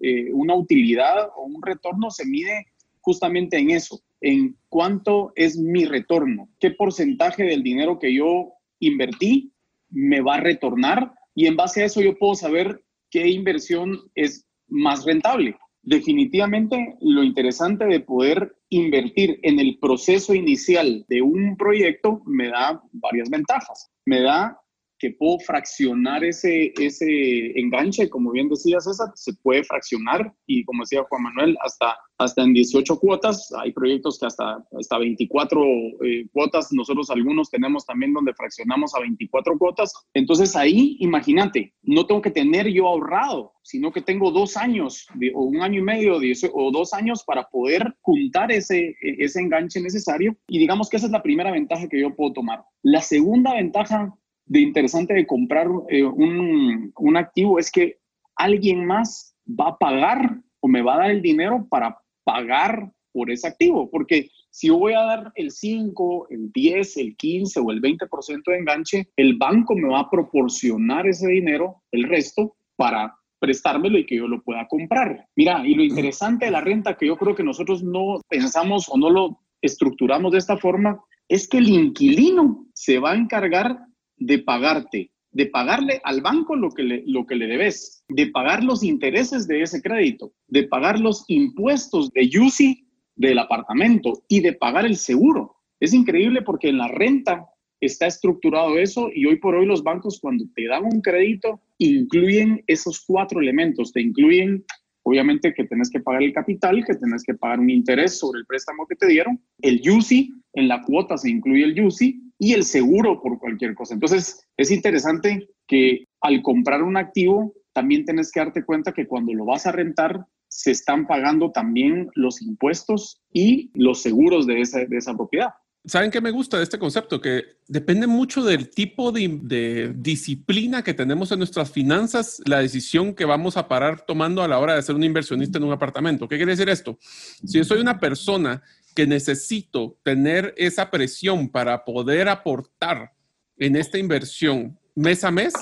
eh, 0.00 0.32
una 0.32 0.54
utilidad 0.54 1.28
o 1.36 1.44
un 1.44 1.62
retorno, 1.62 2.10
se 2.10 2.26
mide 2.26 2.66
justamente 3.00 3.58
en 3.58 3.70
eso, 3.70 4.00
en 4.20 4.56
cuánto 4.68 5.32
es 5.36 5.56
mi 5.58 5.84
retorno, 5.84 6.48
qué 6.58 6.70
porcentaje 6.70 7.44
del 7.44 7.62
dinero 7.62 7.98
que 7.98 8.14
yo 8.14 8.54
invertí 8.80 9.52
me 9.90 10.20
va 10.20 10.36
a 10.36 10.40
retornar 10.40 11.12
y 11.34 11.46
en 11.46 11.56
base 11.56 11.82
a 11.82 11.86
eso 11.86 12.00
yo 12.00 12.18
puedo 12.18 12.34
saber 12.34 12.82
qué 13.10 13.28
inversión 13.28 14.00
es 14.14 14.46
más 14.68 15.04
rentable. 15.04 15.56
Definitivamente 15.82 16.96
lo 17.00 17.22
interesante 17.22 17.84
de 17.84 18.00
poder 18.00 18.56
invertir 18.70 19.38
en 19.42 19.60
el 19.60 19.78
proceso 19.78 20.34
inicial 20.34 21.04
de 21.08 21.20
un 21.20 21.56
proyecto 21.56 22.22
me 22.24 22.48
da 22.48 22.82
varias 22.92 23.28
ventajas. 23.28 23.90
Me 24.06 24.22
da 24.22 24.58
que 25.04 25.10
puedo 25.10 25.38
fraccionar 25.40 26.24
ese, 26.24 26.72
ese 26.80 27.52
enganche, 27.60 28.08
como 28.08 28.30
bien 28.30 28.48
decía 28.48 28.80
César, 28.80 29.08
se 29.14 29.34
puede 29.34 29.62
fraccionar. 29.62 30.32
Y 30.46 30.64
como 30.64 30.82
decía 30.82 31.04
Juan 31.06 31.24
Manuel, 31.24 31.58
hasta, 31.60 31.94
hasta 32.16 32.42
en 32.42 32.54
18 32.54 32.98
cuotas, 32.98 33.52
hay 33.58 33.70
proyectos 33.72 34.18
que 34.18 34.24
hasta, 34.24 34.64
hasta 34.78 34.98
24 34.98 35.60
eh, 35.60 36.26
cuotas, 36.32 36.72
nosotros 36.72 37.10
algunos 37.10 37.50
tenemos 37.50 37.84
también 37.84 38.14
donde 38.14 38.32
fraccionamos 38.32 38.94
a 38.94 39.00
24 39.00 39.58
cuotas, 39.58 39.92
entonces 40.14 40.56
ahí, 40.56 40.96
imagínate, 41.00 41.74
no 41.82 42.06
tengo 42.06 42.22
que 42.22 42.30
tener 42.30 42.66
yo 42.68 42.88
ahorrado, 42.88 43.52
sino 43.62 43.92
que 43.92 44.00
tengo 44.00 44.30
dos 44.30 44.56
años 44.56 45.06
o 45.34 45.42
un 45.42 45.60
año 45.60 45.80
y 45.80 45.82
medio 45.82 46.16
o 46.16 46.70
dos 46.70 46.94
años 46.94 47.24
para 47.26 47.44
poder 47.50 47.94
juntar 48.00 48.52
ese, 48.52 48.96
ese 49.00 49.40
enganche 49.40 49.82
necesario. 49.82 50.34
Y 50.48 50.58
digamos 50.58 50.88
que 50.88 50.96
esa 50.96 51.06
es 51.06 51.12
la 51.12 51.22
primera 51.22 51.50
ventaja 51.50 51.88
que 51.88 52.00
yo 52.00 52.14
puedo 52.16 52.32
tomar. 52.32 52.64
La 52.82 53.02
segunda 53.02 53.54
ventaja 53.54 54.14
de 54.46 54.60
interesante 54.60 55.14
de 55.14 55.26
comprar 55.26 55.68
eh, 55.88 56.04
un, 56.04 56.92
un 56.96 57.16
activo 57.16 57.58
es 57.58 57.70
que 57.70 57.98
alguien 58.36 58.84
más 58.84 59.36
va 59.48 59.70
a 59.70 59.76
pagar 59.76 60.40
o 60.60 60.68
me 60.68 60.82
va 60.82 60.94
a 60.94 60.98
dar 60.98 61.10
el 61.10 61.22
dinero 61.22 61.66
para 61.68 61.98
pagar 62.24 62.90
por 63.12 63.30
ese 63.30 63.46
activo, 63.46 63.88
porque 63.90 64.28
si 64.50 64.68
yo 64.68 64.78
voy 64.78 64.92
a 64.92 65.02
dar 65.02 65.32
el 65.36 65.50
5, 65.50 66.28
el 66.30 66.50
10, 66.52 66.96
el 66.96 67.16
15 67.16 67.60
o 67.60 67.70
el 67.70 67.80
20% 67.80 68.42
de 68.46 68.58
enganche, 68.58 69.08
el 69.16 69.36
banco 69.36 69.74
me 69.76 69.88
va 69.88 70.00
a 70.00 70.10
proporcionar 70.10 71.06
ese 71.06 71.28
dinero, 71.28 71.82
el 71.92 72.04
resto, 72.04 72.56
para 72.76 73.14
prestármelo 73.38 73.98
y 73.98 74.06
que 74.06 74.16
yo 74.16 74.26
lo 74.26 74.42
pueda 74.42 74.66
comprar. 74.66 75.28
Mira, 75.36 75.64
y 75.66 75.74
lo 75.74 75.84
interesante 75.84 76.46
de 76.46 76.50
la 76.50 76.60
renta 76.60 76.96
que 76.96 77.06
yo 77.06 77.16
creo 77.16 77.34
que 77.34 77.44
nosotros 77.44 77.82
no 77.82 78.20
pensamos 78.28 78.88
o 78.88 78.96
no 78.96 79.10
lo 79.10 79.40
estructuramos 79.60 80.32
de 80.32 80.38
esta 80.38 80.56
forma, 80.56 81.00
es 81.28 81.48
que 81.48 81.58
el 81.58 81.68
inquilino 81.68 82.66
se 82.74 82.98
va 82.98 83.12
a 83.12 83.16
encargar 83.16 83.78
de 84.16 84.38
pagarte, 84.38 85.10
de 85.32 85.46
pagarle 85.46 86.00
al 86.04 86.20
banco 86.20 86.56
lo 86.56 86.70
que, 86.70 86.82
le, 86.82 87.02
lo 87.06 87.26
que 87.26 87.34
le 87.34 87.46
debes, 87.46 88.04
de 88.08 88.28
pagar 88.28 88.62
los 88.62 88.82
intereses 88.82 89.46
de 89.46 89.62
ese 89.62 89.82
crédito, 89.82 90.32
de 90.48 90.64
pagar 90.64 91.00
los 91.00 91.24
impuestos 91.28 92.10
de 92.12 92.30
UCI 92.38 92.86
del 93.16 93.38
apartamento 93.38 94.22
y 94.28 94.40
de 94.40 94.52
pagar 94.52 94.86
el 94.86 94.96
seguro. 94.96 95.56
Es 95.80 95.92
increíble 95.92 96.42
porque 96.42 96.68
en 96.68 96.78
la 96.78 96.88
renta 96.88 97.46
está 97.80 98.06
estructurado 98.06 98.78
eso 98.78 99.10
y 99.14 99.26
hoy 99.26 99.36
por 99.36 99.54
hoy 99.54 99.66
los 99.66 99.82
bancos 99.82 100.18
cuando 100.20 100.44
te 100.54 100.66
dan 100.66 100.84
un 100.84 101.00
crédito 101.00 101.60
incluyen 101.78 102.62
esos 102.66 103.04
cuatro 103.04 103.40
elementos, 103.40 103.92
te 103.92 104.00
incluyen 104.00 104.64
obviamente 105.02 105.52
que 105.52 105.64
tenés 105.64 105.90
que 105.90 106.00
pagar 106.00 106.22
el 106.22 106.32
capital, 106.32 106.82
que 106.84 106.94
tenés 106.94 107.22
que 107.22 107.34
pagar 107.34 107.60
un 107.60 107.68
interés 107.68 108.18
sobre 108.18 108.40
el 108.40 108.46
préstamo 108.46 108.86
que 108.86 108.96
te 108.96 109.06
dieron, 109.06 109.38
el 109.60 109.82
UCI, 109.86 110.32
en 110.54 110.68
la 110.68 110.82
cuota 110.82 111.18
se 111.18 111.30
incluye 111.30 111.64
el 111.64 111.78
UCI 111.78 112.23
y 112.44 112.52
el 112.52 112.64
seguro 112.64 113.22
por 113.22 113.38
cualquier 113.38 113.74
cosa. 113.74 113.94
Entonces, 113.94 114.46
es 114.58 114.70
interesante 114.70 115.48
que 115.66 116.04
al 116.20 116.42
comprar 116.42 116.82
un 116.82 116.98
activo, 116.98 117.54
también 117.72 118.04
tienes 118.04 118.30
que 118.30 118.40
darte 118.40 118.66
cuenta 118.66 118.92
que 118.92 119.06
cuando 119.06 119.32
lo 119.32 119.46
vas 119.46 119.64
a 119.64 119.72
rentar, 119.72 120.26
se 120.46 120.70
están 120.70 121.06
pagando 121.06 121.52
también 121.52 122.10
los 122.14 122.42
impuestos 122.42 123.22
y 123.32 123.70
los 123.72 124.02
seguros 124.02 124.46
de 124.46 124.60
esa, 124.60 124.84
de 124.84 124.94
esa 124.94 125.14
propiedad. 125.14 125.54
¿Saben 125.86 126.10
qué 126.10 126.20
me 126.20 126.30
gusta 126.30 126.58
de 126.58 126.64
este 126.64 126.78
concepto? 126.78 127.18
Que 127.18 127.44
depende 127.66 128.06
mucho 128.06 128.44
del 128.44 128.68
tipo 128.68 129.10
de, 129.10 129.38
de, 129.42 129.94
disciplina 129.96 130.84
que 130.84 130.92
tenemos 130.92 131.32
en 131.32 131.38
nuestras 131.38 131.72
finanzas, 131.72 132.42
la 132.44 132.60
decisión 132.60 133.14
que 133.14 133.24
vamos 133.24 133.56
a 133.56 133.68
parar 133.68 134.04
tomando 134.06 134.42
a 134.42 134.48
la 134.48 134.58
hora 134.58 134.74
de 134.74 134.82
ser 134.82 134.94
un 134.94 135.02
inversionista 135.02 135.56
en 135.56 135.64
un 135.64 135.72
apartamento. 135.72 136.28
¿Qué 136.28 136.36
quiere 136.36 136.52
decir 136.52 136.68
esto? 136.68 136.98
Si 137.00 137.56
yo 137.56 137.64
soy 137.64 137.80
una 137.80 137.98
persona 137.98 138.62
que 138.94 139.06
necesito 139.06 139.98
tener 140.02 140.54
esa 140.56 140.90
presión 140.90 141.48
para 141.48 141.84
poder 141.84 142.28
aportar 142.28 143.12
en 143.58 143.76
esta 143.76 143.98
inversión 143.98 144.78
mes 144.94 145.24
a 145.24 145.30
mes, 145.30 145.52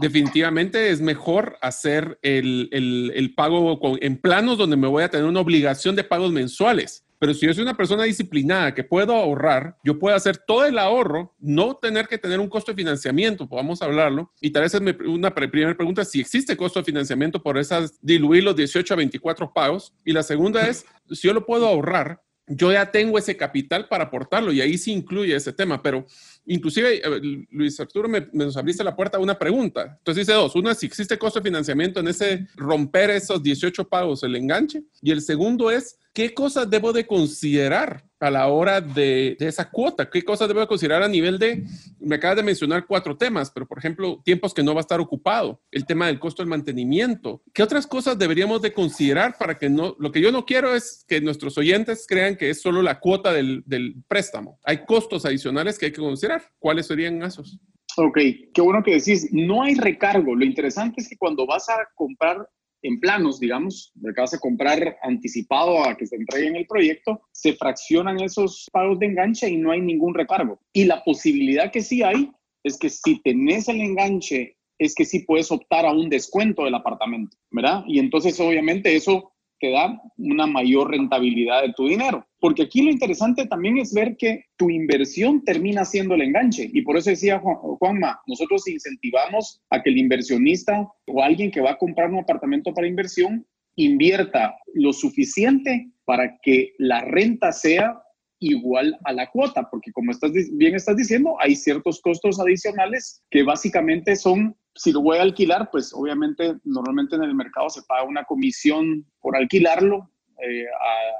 definitivamente 0.00 0.90
es 0.90 1.00
mejor 1.00 1.58
hacer 1.60 2.18
el, 2.22 2.68
el, 2.72 3.34
pago 3.34 3.78
en 4.00 4.16
planos 4.16 4.58
donde 4.58 4.76
me 4.76 4.88
voy 4.88 5.02
a 5.02 5.10
tener 5.10 5.26
una 5.26 5.40
obligación 5.40 5.96
de 5.96 6.04
pagos 6.04 6.32
mensuales. 6.32 7.04
Pero 7.18 7.34
si 7.34 7.46
yo 7.46 7.54
soy 7.54 7.62
una 7.62 7.76
persona 7.76 8.02
disciplinada 8.02 8.74
que 8.74 8.82
puedo 8.82 9.14
ahorrar, 9.14 9.76
yo 9.84 9.96
puedo 9.96 10.16
hacer 10.16 10.38
todo 10.38 10.66
el 10.66 10.76
ahorro, 10.76 11.36
no 11.38 11.76
tener 11.76 12.08
que 12.08 12.18
tener 12.18 12.40
un 12.40 12.48
costo 12.48 12.72
de 12.72 12.76
financiamiento, 12.76 13.48
podamos 13.48 13.80
hablarlo. 13.80 14.32
Y 14.40 14.50
tal 14.50 14.62
vez 14.62 14.74
es 14.74 14.80
una 15.06 15.32
primera 15.32 15.76
pregunta, 15.76 16.04
si 16.04 16.20
existe 16.20 16.56
costo 16.56 16.80
de 16.80 16.84
financiamiento 16.84 17.40
por 17.40 17.58
esas, 17.58 17.96
diluir 18.02 18.42
los 18.42 18.56
18 18.56 18.92
a 18.92 18.96
24 18.96 19.52
pagos. 19.52 19.94
Y 20.04 20.12
la 20.12 20.24
segunda 20.24 20.66
es, 20.66 20.84
si 21.12 21.28
yo 21.28 21.32
lo 21.32 21.46
puedo 21.46 21.68
ahorrar, 21.68 22.20
yo 22.56 22.72
ya 22.72 22.90
tengo 22.90 23.18
ese 23.18 23.36
capital 23.36 23.88
para 23.88 24.04
aportarlo 24.04 24.52
y 24.52 24.60
ahí 24.60 24.76
sí 24.78 24.92
incluye 24.92 25.34
ese 25.34 25.52
tema, 25.52 25.82
pero 25.82 26.06
inclusive, 26.46 26.96
eh, 26.96 27.46
Luis 27.50 27.78
Arturo, 27.80 28.08
me, 28.08 28.28
nos 28.32 28.56
abriste 28.56 28.84
la 28.84 28.96
puerta 28.96 29.18
una 29.18 29.38
pregunta. 29.38 29.96
Entonces 29.98 30.26
dice 30.26 30.36
dos, 30.36 30.54
una 30.56 30.74
si 30.74 30.86
existe 30.86 31.18
costo 31.18 31.40
de 31.40 31.44
financiamiento 31.44 32.00
en 32.00 32.08
ese 32.08 32.46
romper 32.56 33.10
esos 33.10 33.42
18 33.42 33.88
pagos, 33.88 34.22
el 34.22 34.36
enganche, 34.36 34.82
y 35.00 35.10
el 35.10 35.22
segundo 35.22 35.70
es 35.70 35.98
¿qué 36.12 36.34
cosas 36.34 36.68
debo 36.68 36.92
de 36.92 37.06
considerar 37.06 38.04
a 38.20 38.30
la 38.30 38.46
hora 38.48 38.80
de, 38.80 39.36
esa 39.40 39.70
cuota? 39.70 40.08
¿Qué 40.08 40.22
cosas 40.22 40.48
debo 40.48 40.60
de 40.60 40.66
considerar 40.66 41.02
a 41.02 41.08
nivel 41.08 41.38
de, 41.38 41.64
me 41.98 42.16
acabas 42.16 42.36
de 42.36 42.42
mencionar 42.42 42.86
cuatro 42.86 43.16
temas, 43.16 43.50
pero 43.50 43.66
por 43.66 43.78
ejemplo, 43.78 44.20
tiempos 44.24 44.54
que 44.54 44.62
no 44.62 44.74
va 44.74 44.80
a 44.80 44.82
estar 44.82 45.00
ocupado, 45.00 45.60
el 45.70 45.86
tema 45.86 46.06
del 46.06 46.20
costo 46.20 46.42
del 46.42 46.50
mantenimiento. 46.50 47.42
¿Qué 47.52 47.62
otras 47.62 47.86
cosas 47.86 48.18
deberíamos 48.18 48.62
de 48.62 48.72
considerar 48.72 49.36
para 49.38 49.58
que 49.58 49.70
no, 49.70 49.96
lo 49.98 50.12
que 50.12 50.20
yo 50.20 50.30
no 50.30 50.44
quiero 50.44 50.74
es 50.74 51.04
que 51.08 51.20
nuestros 51.20 51.56
oyentes 51.58 52.06
crean 52.06 52.36
que 52.36 52.50
es 52.50 52.60
solo 52.60 52.82
la 52.82 53.00
cuota 53.00 53.32
del, 53.32 53.62
del 53.66 53.96
préstamo. 54.06 54.58
Hay 54.64 54.84
costos 54.84 55.24
adicionales 55.24 55.78
que 55.78 55.86
hay 55.86 55.92
que 55.92 56.00
considerar. 56.00 56.42
¿Cuáles 56.58 56.86
serían 56.86 57.22
esos? 57.22 57.58
Ok, 57.96 58.18
qué 58.54 58.62
bueno 58.62 58.82
que 58.82 58.94
decís, 58.94 59.28
no 59.32 59.62
hay 59.62 59.74
recargo. 59.74 60.34
Lo 60.34 60.44
interesante 60.44 61.00
es 61.00 61.08
que 61.08 61.16
cuando 61.16 61.46
vas 61.46 61.68
a 61.68 61.76
comprar 61.94 62.48
en 62.82 63.00
planos, 63.00 63.38
digamos, 63.40 63.92
de 63.94 64.12
que 64.12 64.20
vas 64.20 64.34
a 64.34 64.40
comprar 64.40 64.98
anticipado 65.02 65.84
a 65.84 65.96
que 65.96 66.06
se 66.06 66.16
entregue 66.16 66.48
en 66.48 66.56
el 66.56 66.66
proyecto, 66.66 67.22
se 67.32 67.54
fraccionan 67.54 68.20
esos 68.20 68.68
pagos 68.72 68.98
de 68.98 69.06
enganche 69.06 69.48
y 69.48 69.56
no 69.56 69.70
hay 69.70 69.80
ningún 69.80 70.14
recargo. 70.14 70.60
Y 70.72 70.84
la 70.84 71.02
posibilidad 71.04 71.70
que 71.70 71.82
sí 71.82 72.02
hay 72.02 72.30
es 72.64 72.78
que 72.78 72.90
si 72.90 73.20
tenés 73.22 73.68
el 73.68 73.80
enganche, 73.80 74.56
es 74.78 74.94
que 74.94 75.04
sí 75.04 75.20
puedes 75.20 75.50
optar 75.52 75.86
a 75.86 75.92
un 75.92 76.08
descuento 76.08 76.64
del 76.64 76.74
apartamento, 76.74 77.36
¿verdad? 77.50 77.84
Y 77.86 77.98
entonces 77.98 78.38
obviamente 78.40 78.94
eso 78.94 79.32
te 79.60 79.70
da 79.70 80.00
una 80.16 80.46
mayor 80.46 80.90
rentabilidad 80.90 81.62
de 81.62 81.72
tu 81.72 81.86
dinero. 81.86 82.26
Porque 82.42 82.64
aquí 82.64 82.82
lo 82.82 82.90
interesante 82.90 83.46
también 83.46 83.78
es 83.78 83.94
ver 83.94 84.16
que 84.16 84.46
tu 84.56 84.68
inversión 84.68 85.44
termina 85.44 85.84
siendo 85.84 86.16
el 86.16 86.22
enganche. 86.22 86.68
Y 86.72 86.82
por 86.82 86.96
eso 86.96 87.10
decía 87.10 87.38
Juanma, 87.38 88.20
nosotros 88.26 88.66
incentivamos 88.66 89.62
a 89.70 89.80
que 89.80 89.90
el 89.90 89.98
inversionista 89.98 90.88
o 91.06 91.22
alguien 91.22 91.52
que 91.52 91.60
va 91.60 91.70
a 91.70 91.78
comprar 91.78 92.10
un 92.10 92.18
apartamento 92.18 92.74
para 92.74 92.88
inversión 92.88 93.46
invierta 93.76 94.56
lo 94.74 94.92
suficiente 94.92 95.92
para 96.04 96.36
que 96.42 96.72
la 96.78 97.02
renta 97.02 97.52
sea 97.52 98.02
igual 98.40 98.98
a 99.04 99.12
la 99.12 99.30
cuota, 99.30 99.70
porque 99.70 99.92
como 99.92 100.10
estás, 100.10 100.32
bien 100.54 100.74
estás 100.74 100.96
diciendo, 100.96 101.36
hay 101.38 101.54
ciertos 101.54 102.00
costos 102.00 102.40
adicionales 102.40 103.22
que 103.30 103.44
básicamente 103.44 104.16
son, 104.16 104.56
si 104.74 104.90
lo 104.90 105.00
voy 105.00 105.18
a 105.18 105.22
alquilar, 105.22 105.68
pues 105.70 105.92
obviamente 105.94 106.54
normalmente 106.64 107.14
en 107.14 107.22
el 107.22 107.36
mercado 107.36 107.70
se 107.70 107.82
paga 107.82 108.02
una 108.02 108.24
comisión 108.24 109.06
por 109.20 109.36
alquilarlo 109.36 110.10
eh, 110.42 110.66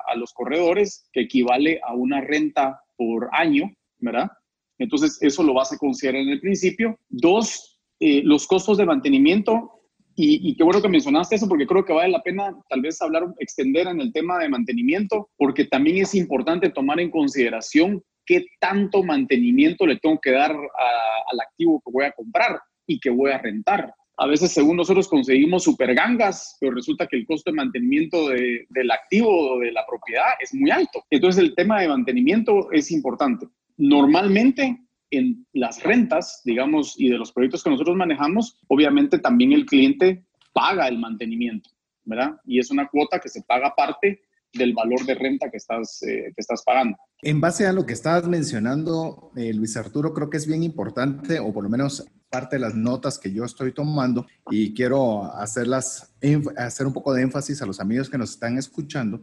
a, 0.09 0.17
los 0.17 0.33
corredores 0.33 1.09
que 1.13 1.23
equivale 1.23 1.81
a 1.83 1.95
una 1.95 2.21
renta 2.21 2.83
por 2.97 3.29
año, 3.33 3.73
¿verdad? 3.99 4.31
Entonces, 4.79 5.19
eso 5.23 5.43
lo 5.43 5.55
vas 5.55 5.73
a 5.73 5.79
considerar 5.79 6.21
en 6.23 6.31
el 6.31 6.41
principio. 6.41 6.99
Dos, 7.09 7.81
eh, 8.01 8.23
los 8.25 8.47
costos 8.47 8.79
de 8.79 8.85
mantenimiento. 8.85 9.81
Y, 10.15 10.55
qué 10.57 10.65
bueno 10.65 10.83
que 10.83 10.89
mencionaste 10.89 11.37
eso, 11.37 11.49
porque 11.49 11.67
creo 11.67 11.85
que 11.85 11.93
vale 11.93 12.11
la 12.11 12.23
pena 12.23 12.55
tal 12.69 12.83
vez 12.83 13.01
hablar, 13.01 13.25
extender 13.39 13.87
en 13.87 14.01
el 14.01 14.13
tema 14.13 14.39
de 14.39 14.49
mantenimiento, 14.49 15.31
porque 15.39 15.65
también 15.65 15.99
es 15.99 16.15
importante 16.15 16.69
tomar 16.69 17.01
en 17.01 17.11
consideración 17.11 18.03
qué 18.27 18.45
tanto 18.61 19.03
mantenimiento 19.03 19.87
le 19.87 19.97
tengo 19.97 20.19
que 20.21 20.33
dar 20.33 20.51
al 20.51 21.41
activo 21.41 21.81
que 21.85 21.91
voy 21.91 22.05
a 22.05 22.13
comprar 22.13 22.61
y 22.87 23.01
que 23.01 23.09
voy 23.09 23.31
a 23.31 23.39
rentar. 23.39 23.95
A 24.23 24.27
veces, 24.29 24.53
según 24.53 24.77
nosotros, 24.77 25.09
conseguimos 25.09 25.65
super 25.65 25.93
gangas, 25.97 26.57
pero 26.61 26.77
resulta 26.77 27.09
que 27.09 27.17
el 27.17 27.27
costo 27.27 27.51
de 27.51 27.57
mantenimiento 27.57 28.29
del 28.29 28.91
activo 28.93 29.55
o 29.55 29.59
de 29.59 29.73
la 29.73 29.85
propiedad 29.85 30.35
es 30.39 30.55
muy 30.55 30.71
alto. 30.71 31.05
Entonces, 31.11 31.43
el 31.43 31.57
tema 31.57 31.81
de 31.81 31.89
mantenimiento 31.89 32.71
es 32.71 32.93
importante. 32.93 33.49
Normalmente 33.79 34.81
en 35.11 35.45
las 35.55 35.83
rentas, 35.83 36.41
digamos, 36.45 36.95
y 37.01 37.09
de 37.09 37.19
los 37.19 37.33
proyectos 37.33 37.65
que 37.65 37.71
nosotros 37.71 37.97
manejamos, 37.97 38.61
obviamente 38.69 39.19
también 39.19 39.51
el 39.51 39.67
cliente 39.67 40.23
paga 40.53 40.87
el 40.87 41.01
mantenimiento, 41.01 41.71
¿verdad? 42.05 42.37
Y 42.47 42.61
es 42.61 42.71
una 42.71 42.87
cuota 42.87 43.19
que 43.19 43.29
se 43.29 43.43
paga 43.43 43.71
aparte 43.71 44.23
del 44.53 44.75
valor 44.75 45.05
de 45.05 45.15
renta 45.15 45.51
que 45.51 45.57
estás, 45.57 46.03
eh, 46.03 46.33
que 46.35 46.41
estás 46.41 46.63
pagando. 46.63 46.97
En 47.23 47.41
base 47.41 47.67
a 47.67 47.73
lo 47.73 47.87
que 47.87 47.93
estabas 47.93 48.27
mencionando, 48.27 49.31
eh, 49.37 49.53
Luis 49.53 49.77
Arturo, 49.77 50.13
creo 50.13 50.29
que 50.29 50.37
es 50.37 50.47
bien 50.47 50.63
importante, 50.63 51.39
o 51.39 51.53
por 51.53 51.65
lo 51.65 51.71
menos 51.71 52.05
parte 52.31 52.57
de 52.57 52.61
las 52.61 52.75
notas 52.75 53.19
que 53.19 53.33
yo 53.33 53.45
estoy 53.45 53.73
tomando, 53.73 54.27
y 54.51 54.75
quiero 54.75 55.25
hacerlas, 55.35 56.15
hacer 56.57 56.87
un 56.87 56.93
poco 56.93 57.13
de 57.13 57.23
énfasis 57.23 57.63
a 57.63 57.67
los 57.67 57.81
amigos 57.81 58.09
que 58.09 58.19
nos 58.19 58.31
están 58.31 58.59
escuchando, 58.59 59.23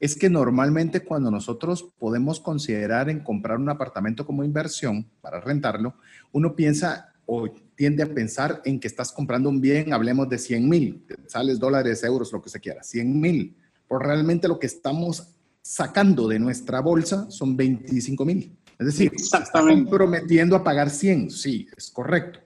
es 0.00 0.14
que 0.16 0.30
normalmente 0.30 1.00
cuando 1.00 1.30
nosotros 1.30 1.92
podemos 1.98 2.40
considerar 2.40 3.10
en 3.10 3.20
comprar 3.20 3.58
un 3.58 3.68
apartamento 3.68 4.24
como 4.26 4.44
inversión 4.44 5.08
para 5.20 5.40
rentarlo, 5.40 5.94
uno 6.32 6.54
piensa 6.54 7.12
o 7.26 7.50
tiende 7.74 8.02
a 8.02 8.14
pensar 8.14 8.62
en 8.64 8.80
que 8.80 8.88
estás 8.88 9.12
comprando 9.12 9.48
un 9.48 9.60
bien, 9.60 9.92
hablemos 9.92 10.28
de 10.28 10.38
100 10.38 10.68
mil, 10.68 11.04
sales 11.26 11.58
dólares, 11.58 12.02
euros, 12.02 12.32
lo 12.32 12.40
que 12.40 12.48
se 12.48 12.58
quiera, 12.60 12.82
100 12.82 13.20
mil. 13.20 13.56
Por 13.88 14.06
realmente 14.06 14.46
lo 14.46 14.58
que 14.58 14.66
estamos 14.66 15.34
sacando 15.62 16.28
de 16.28 16.38
nuestra 16.38 16.80
bolsa 16.80 17.30
son 17.30 17.56
25 17.56 18.24
mil. 18.24 18.56
Es 18.78 18.86
decir, 18.86 19.12
están 19.14 19.86
prometiendo 19.86 20.54
a 20.54 20.62
pagar 20.62 20.88
100, 20.88 21.30
sí, 21.30 21.66
es 21.76 21.90
correcto, 21.90 22.38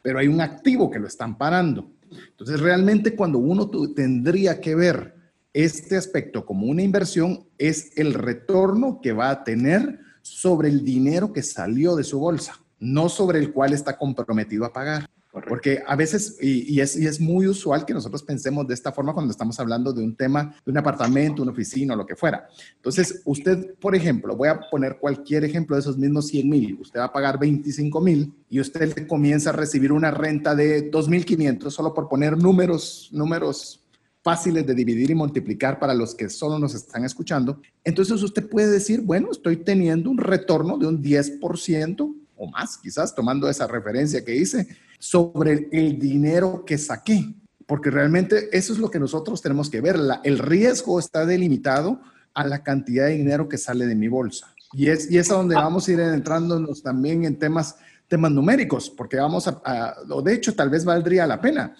pero 0.00 0.18
hay 0.18 0.28
un 0.28 0.40
activo 0.40 0.90
que 0.90 0.98
lo 0.98 1.06
están 1.06 1.36
parando. 1.36 1.90
Entonces, 2.10 2.60
realmente 2.60 3.14
cuando 3.14 3.38
uno 3.38 3.68
tendría 3.94 4.60
que 4.60 4.74
ver 4.74 5.14
este 5.52 5.96
aspecto 5.96 6.44
como 6.44 6.66
una 6.66 6.82
inversión 6.82 7.46
es 7.58 7.96
el 7.96 8.14
retorno 8.14 9.00
que 9.00 9.12
va 9.12 9.30
a 9.30 9.44
tener 9.44 10.00
sobre 10.22 10.68
el 10.68 10.84
dinero 10.84 11.32
que 11.32 11.42
salió 11.42 11.94
de 11.96 12.04
su 12.04 12.18
bolsa, 12.18 12.60
no 12.78 13.08
sobre 13.08 13.38
el 13.38 13.52
cual 13.52 13.72
está 13.72 13.96
comprometido 13.96 14.64
a 14.64 14.72
pagar. 14.72 15.08
Porque 15.48 15.82
a 15.84 15.96
veces, 15.96 16.36
y, 16.40 16.80
es, 16.80 16.96
y, 16.96 17.06
es, 17.06 17.20
muy 17.20 17.48
usual 17.48 17.84
que 17.84 17.92
nosotros 17.92 18.22
pensemos 18.22 18.68
de 18.68 18.74
esta 18.74 18.92
forma 18.92 19.12
cuando 19.12 19.32
estamos 19.32 19.58
hablando 19.58 19.92
de 19.92 20.02
un 20.02 20.14
tema, 20.14 20.54
de 20.64 20.70
un 20.70 20.78
apartamento, 20.78 21.42
una 21.42 21.50
oficina 21.50 21.94
o 21.94 21.96
lo 21.96 22.06
que 22.06 22.14
fuera. 22.14 22.48
Entonces, 22.76 23.20
usted, 23.24 23.74
por 23.80 23.96
ejemplo, 23.96 24.36
voy 24.36 24.48
a 24.48 24.60
poner 24.70 24.98
cualquier 24.98 25.44
ejemplo 25.44 25.74
de 25.74 25.80
esos 25.80 25.98
mismos 25.98 26.28
100 26.28 26.48
mil, 26.48 26.78
usted 26.80 27.00
va 27.00 27.06
a 27.06 27.12
pagar 27.12 27.38
25 27.38 28.00
mil 28.00 28.32
y 28.48 28.60
usted 28.60 29.06
comienza 29.08 29.50
a 29.50 29.54
recibir 29.54 29.90
una 29.92 30.12
renta 30.12 30.54
de 30.54 30.90
2.500, 30.90 31.70
solo 31.70 31.92
por 31.92 32.08
poner 32.08 32.38
números, 32.38 33.08
números 33.12 33.80
fáciles 34.22 34.66
de 34.66 34.74
dividir 34.74 35.10
y 35.10 35.14
multiplicar 35.14 35.78
para 35.78 35.92
los 35.94 36.14
que 36.14 36.30
solo 36.30 36.58
nos 36.58 36.74
están 36.74 37.04
escuchando, 37.04 37.60
entonces 37.84 38.22
usted 38.22 38.48
puede 38.48 38.70
decir, 38.70 39.02
bueno, 39.02 39.28
estoy 39.30 39.58
teniendo 39.58 40.10
un 40.10 40.16
retorno 40.16 40.78
de 40.78 40.86
un 40.86 41.02
10% 41.02 42.14
o 42.36 42.50
más, 42.50 42.78
quizás 42.78 43.14
tomando 43.14 43.48
esa 43.48 43.66
referencia 43.66 44.24
que 44.24 44.34
hice, 44.34 44.66
sobre 45.04 45.68
el 45.70 45.98
dinero 45.98 46.64
que 46.64 46.78
saqué. 46.78 47.34
Porque 47.66 47.90
realmente 47.90 48.48
eso 48.56 48.72
es 48.72 48.78
lo 48.78 48.90
que 48.90 48.98
nosotros 48.98 49.42
tenemos 49.42 49.68
que 49.68 49.82
ver. 49.82 49.98
el 50.24 50.38
riesgo 50.38 50.98
está 50.98 51.26
delimitado 51.26 52.00
a 52.32 52.46
la 52.46 52.62
cantidad 52.62 53.08
de 53.08 53.16
dinero 53.16 53.46
que 53.46 53.58
sale 53.58 53.86
de 53.86 53.94
mi 53.94 54.08
bolsa. 54.08 54.54
Y 54.72 54.88
es, 54.88 55.10
y 55.10 55.18
es 55.18 55.30
a 55.30 55.34
donde 55.34 55.56
vamos 55.56 55.86
a 55.86 55.92
ir 55.92 56.00
entrándonos 56.00 56.82
también 56.82 57.26
en 57.26 57.38
temas, 57.38 57.76
temas 58.08 58.32
numéricos, 58.32 58.88
porque 58.88 59.18
vamos 59.18 59.46
a, 59.46 59.60
a, 59.62 59.94
o 60.08 60.22
de 60.22 60.32
hecho 60.32 60.54
tal 60.54 60.70
vez 60.70 60.86
valdría 60.86 61.26
la 61.26 61.38
pena, 61.38 61.76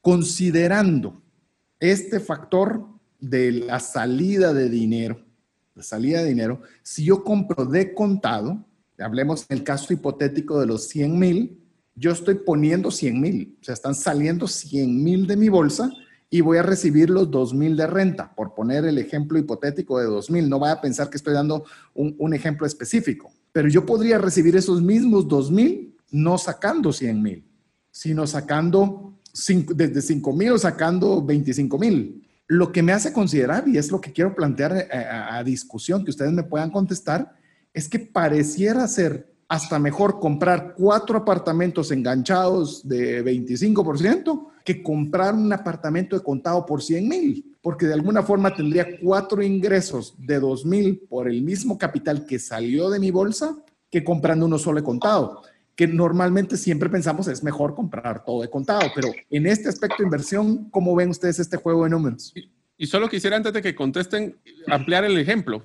considerando 0.00 1.20
este 1.80 2.20
factor 2.20 2.86
de 3.18 3.50
la 3.50 3.80
salida 3.80 4.54
de 4.54 4.68
dinero, 4.68 5.20
la 5.74 5.82
salida 5.82 6.22
de 6.22 6.28
dinero, 6.28 6.62
si 6.84 7.04
yo 7.04 7.24
compro 7.24 7.64
de 7.66 7.92
contado, 7.92 8.64
hablemos 8.98 9.46
en 9.48 9.58
el 9.58 9.64
caso 9.64 9.92
hipotético 9.92 10.60
de 10.60 10.66
los 10.66 10.86
100 10.86 11.18
mil, 11.18 11.61
yo 11.94 12.10
estoy 12.10 12.36
poniendo 12.36 12.90
100 12.90 13.20
mil, 13.20 13.58
o 13.60 13.64
sea, 13.64 13.74
están 13.74 13.94
saliendo 13.94 14.48
100 14.48 15.02
mil 15.02 15.26
de 15.26 15.36
mi 15.36 15.48
bolsa 15.48 15.92
y 16.30 16.40
voy 16.40 16.56
a 16.56 16.62
recibir 16.62 17.10
los 17.10 17.30
2 17.30 17.52
mil 17.52 17.76
de 17.76 17.86
renta, 17.86 18.34
por 18.34 18.54
poner 18.54 18.86
el 18.86 18.96
ejemplo 18.96 19.38
hipotético 19.38 19.98
de 19.98 20.06
2 20.06 20.30
mil. 20.30 20.48
No 20.48 20.58
vaya 20.58 20.74
a 20.74 20.80
pensar 20.80 21.10
que 21.10 21.18
estoy 21.18 21.34
dando 21.34 21.64
un, 21.94 22.32
ejemplo 22.32 22.66
específico, 22.66 23.30
pero 23.52 23.68
yo 23.68 23.84
podría 23.84 24.16
recibir 24.16 24.56
esos 24.56 24.80
mismos 24.80 25.28
2 25.28 25.50
mil 25.50 25.94
no 26.10 26.38
sacando 26.38 26.90
100 26.90 27.22
mil, 27.22 27.44
sino 27.90 28.26
sacando 28.26 29.18
desde 29.74 30.00
5 30.00 30.32
mil 30.32 30.52
o 30.52 30.58
sacando 30.58 31.22
25 31.22 31.78
mil. 31.78 32.26
Lo 32.46 32.72
que 32.72 32.82
me 32.82 32.92
hace 32.92 33.12
considerar, 33.12 33.68
y 33.68 33.76
es 33.76 33.90
lo 33.90 34.00
que 34.00 34.12
quiero 34.12 34.34
plantear 34.34 34.76
eh, 34.76 34.88
a, 34.90 35.42
discusión, 35.44 36.02
que 36.04 36.10
ustedes 36.10 36.32
me 36.32 36.44
puedan 36.44 36.70
contestar, 36.70 37.34
es 37.74 37.88
que 37.88 37.98
pareciera 37.98 38.88
ser 38.88 39.31
hasta 39.52 39.78
mejor 39.78 40.18
comprar 40.18 40.72
cuatro 40.74 41.18
apartamentos 41.18 41.90
enganchados 41.90 42.88
de 42.88 43.22
25% 43.22 44.46
que 44.64 44.82
comprar 44.82 45.34
un 45.34 45.52
apartamento 45.52 46.16
de 46.16 46.24
contado 46.24 46.64
por 46.64 46.82
100 46.82 47.06
mil, 47.06 47.58
porque 47.60 47.84
de 47.84 47.92
alguna 47.92 48.22
forma 48.22 48.54
tendría 48.54 48.98
cuatro 48.98 49.42
ingresos 49.42 50.14
de 50.16 50.40
2 50.40 50.64
mil 50.64 51.00
por 51.06 51.28
el 51.28 51.42
mismo 51.42 51.76
capital 51.76 52.24
que 52.24 52.38
salió 52.38 52.88
de 52.88 52.98
mi 52.98 53.10
bolsa 53.10 53.54
que 53.90 54.02
comprando 54.02 54.46
uno 54.46 54.56
solo 54.56 54.80
de 54.80 54.84
contado 54.84 55.42
que 55.76 55.86
normalmente 55.86 56.56
siempre 56.56 56.88
pensamos 56.88 57.28
es 57.28 57.42
mejor 57.42 57.74
comprar 57.74 58.24
todo 58.24 58.40
de 58.40 58.48
contado, 58.48 58.90
pero 58.94 59.08
en 59.28 59.46
este 59.46 59.68
aspecto 59.68 59.96
de 59.98 60.04
inversión, 60.04 60.70
¿cómo 60.70 60.96
ven 60.96 61.10
ustedes 61.10 61.38
este 61.38 61.58
juego 61.58 61.84
de 61.84 61.90
números? 61.90 62.32
Y, 62.78 62.86
solo 62.86 63.06
quisiera 63.06 63.36
antes 63.36 63.52
de 63.52 63.60
que 63.60 63.74
contesten, 63.74 64.34
ampliar 64.66 65.04
el 65.04 65.18
ejemplo. 65.18 65.62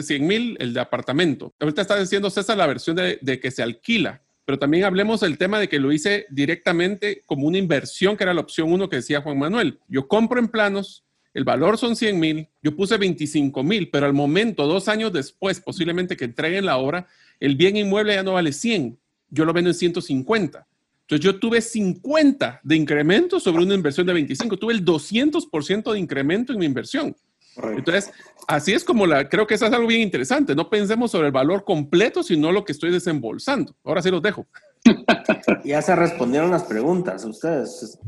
100 0.00 0.26
mil, 0.26 0.56
el 0.60 0.72
de 0.72 0.80
apartamento. 0.80 1.52
Ahorita 1.60 1.82
está 1.82 1.98
diciendo 1.98 2.30
César 2.30 2.56
la 2.56 2.66
versión 2.66 2.96
de, 2.96 3.40
que 3.40 3.50
se 3.50 3.62
alquila, 3.62 4.22
pero 4.44 4.58
también 4.58 4.84
hablemos 4.84 5.20
del 5.20 5.38
tema 5.38 5.60
de 5.60 5.68
que 5.68 5.78
lo 5.78 5.92
hice 5.92 6.26
directamente 6.30 7.22
como 7.26 7.46
una 7.46 7.58
inversión, 7.58 8.16
que 8.16 8.24
era 8.24 8.34
la 8.34 8.40
opción 8.40 8.72
uno 8.72 8.88
que 8.88 8.96
decía 8.96 9.20
Juan 9.20 9.38
Manuel. 9.38 9.78
Yo 9.88 10.08
compro 10.08 10.38
en 10.38 10.48
planos, 10.48 11.04
el 11.34 11.44
valor 11.44 11.78
son 11.78 11.96
100 11.96 12.18
mil, 12.18 12.48
yo 12.62 12.74
puse 12.74 12.96
25 12.96 13.62
mil, 13.62 13.90
pero 13.90 14.06
al 14.06 14.12
momento, 14.12 14.66
dos 14.66 14.88
años 14.88 15.12
después, 15.12 15.60
posiblemente 15.60 16.16
que 16.16 16.24
entreguen 16.24 16.66
la 16.66 16.78
obra, 16.78 17.06
el 17.40 17.56
bien 17.56 17.76
inmueble 17.76 18.14
ya 18.14 18.22
no 18.22 18.34
vale 18.34 18.52
100, 18.52 18.98
yo 19.30 19.44
lo 19.44 19.52
vendo 19.52 19.70
en 19.70 19.74
150. 19.74 20.66
Entonces 21.02 21.24
yo 21.24 21.38
tuve 21.38 21.60
50 21.60 22.60
de 22.62 22.76
incremento 22.76 23.40
sobre 23.40 23.64
una 23.64 23.74
inversión 23.74 24.06
de 24.06 24.12
25, 24.14 24.56
tuve 24.56 24.72
el 24.72 24.84
200% 24.84 25.92
de 25.92 25.98
incremento 25.98 26.52
en 26.52 26.58
mi 26.58 26.66
inversión. 26.66 27.14
Entonces, 27.56 28.10
así 28.48 28.72
es 28.72 28.84
como 28.84 29.06
la, 29.06 29.28
creo 29.28 29.46
que 29.46 29.54
eso 29.54 29.66
es 29.66 29.72
algo 29.72 29.88
bien 29.88 30.00
interesante. 30.00 30.54
No 30.54 30.70
pensemos 30.70 31.10
sobre 31.10 31.26
el 31.26 31.32
valor 31.32 31.64
completo, 31.64 32.22
sino 32.22 32.52
lo 32.52 32.64
que 32.64 32.72
estoy 32.72 32.90
desembolsando. 32.90 33.76
Ahora 33.84 34.02
sí 34.02 34.10
los 34.10 34.22
dejo. 34.22 34.46
Ya 35.64 35.80
se 35.80 35.94
respondieron 35.94 36.50
las 36.50 36.64
preguntas 36.64 37.24
ustedes, 37.24 37.98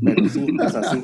así. 0.75 1.03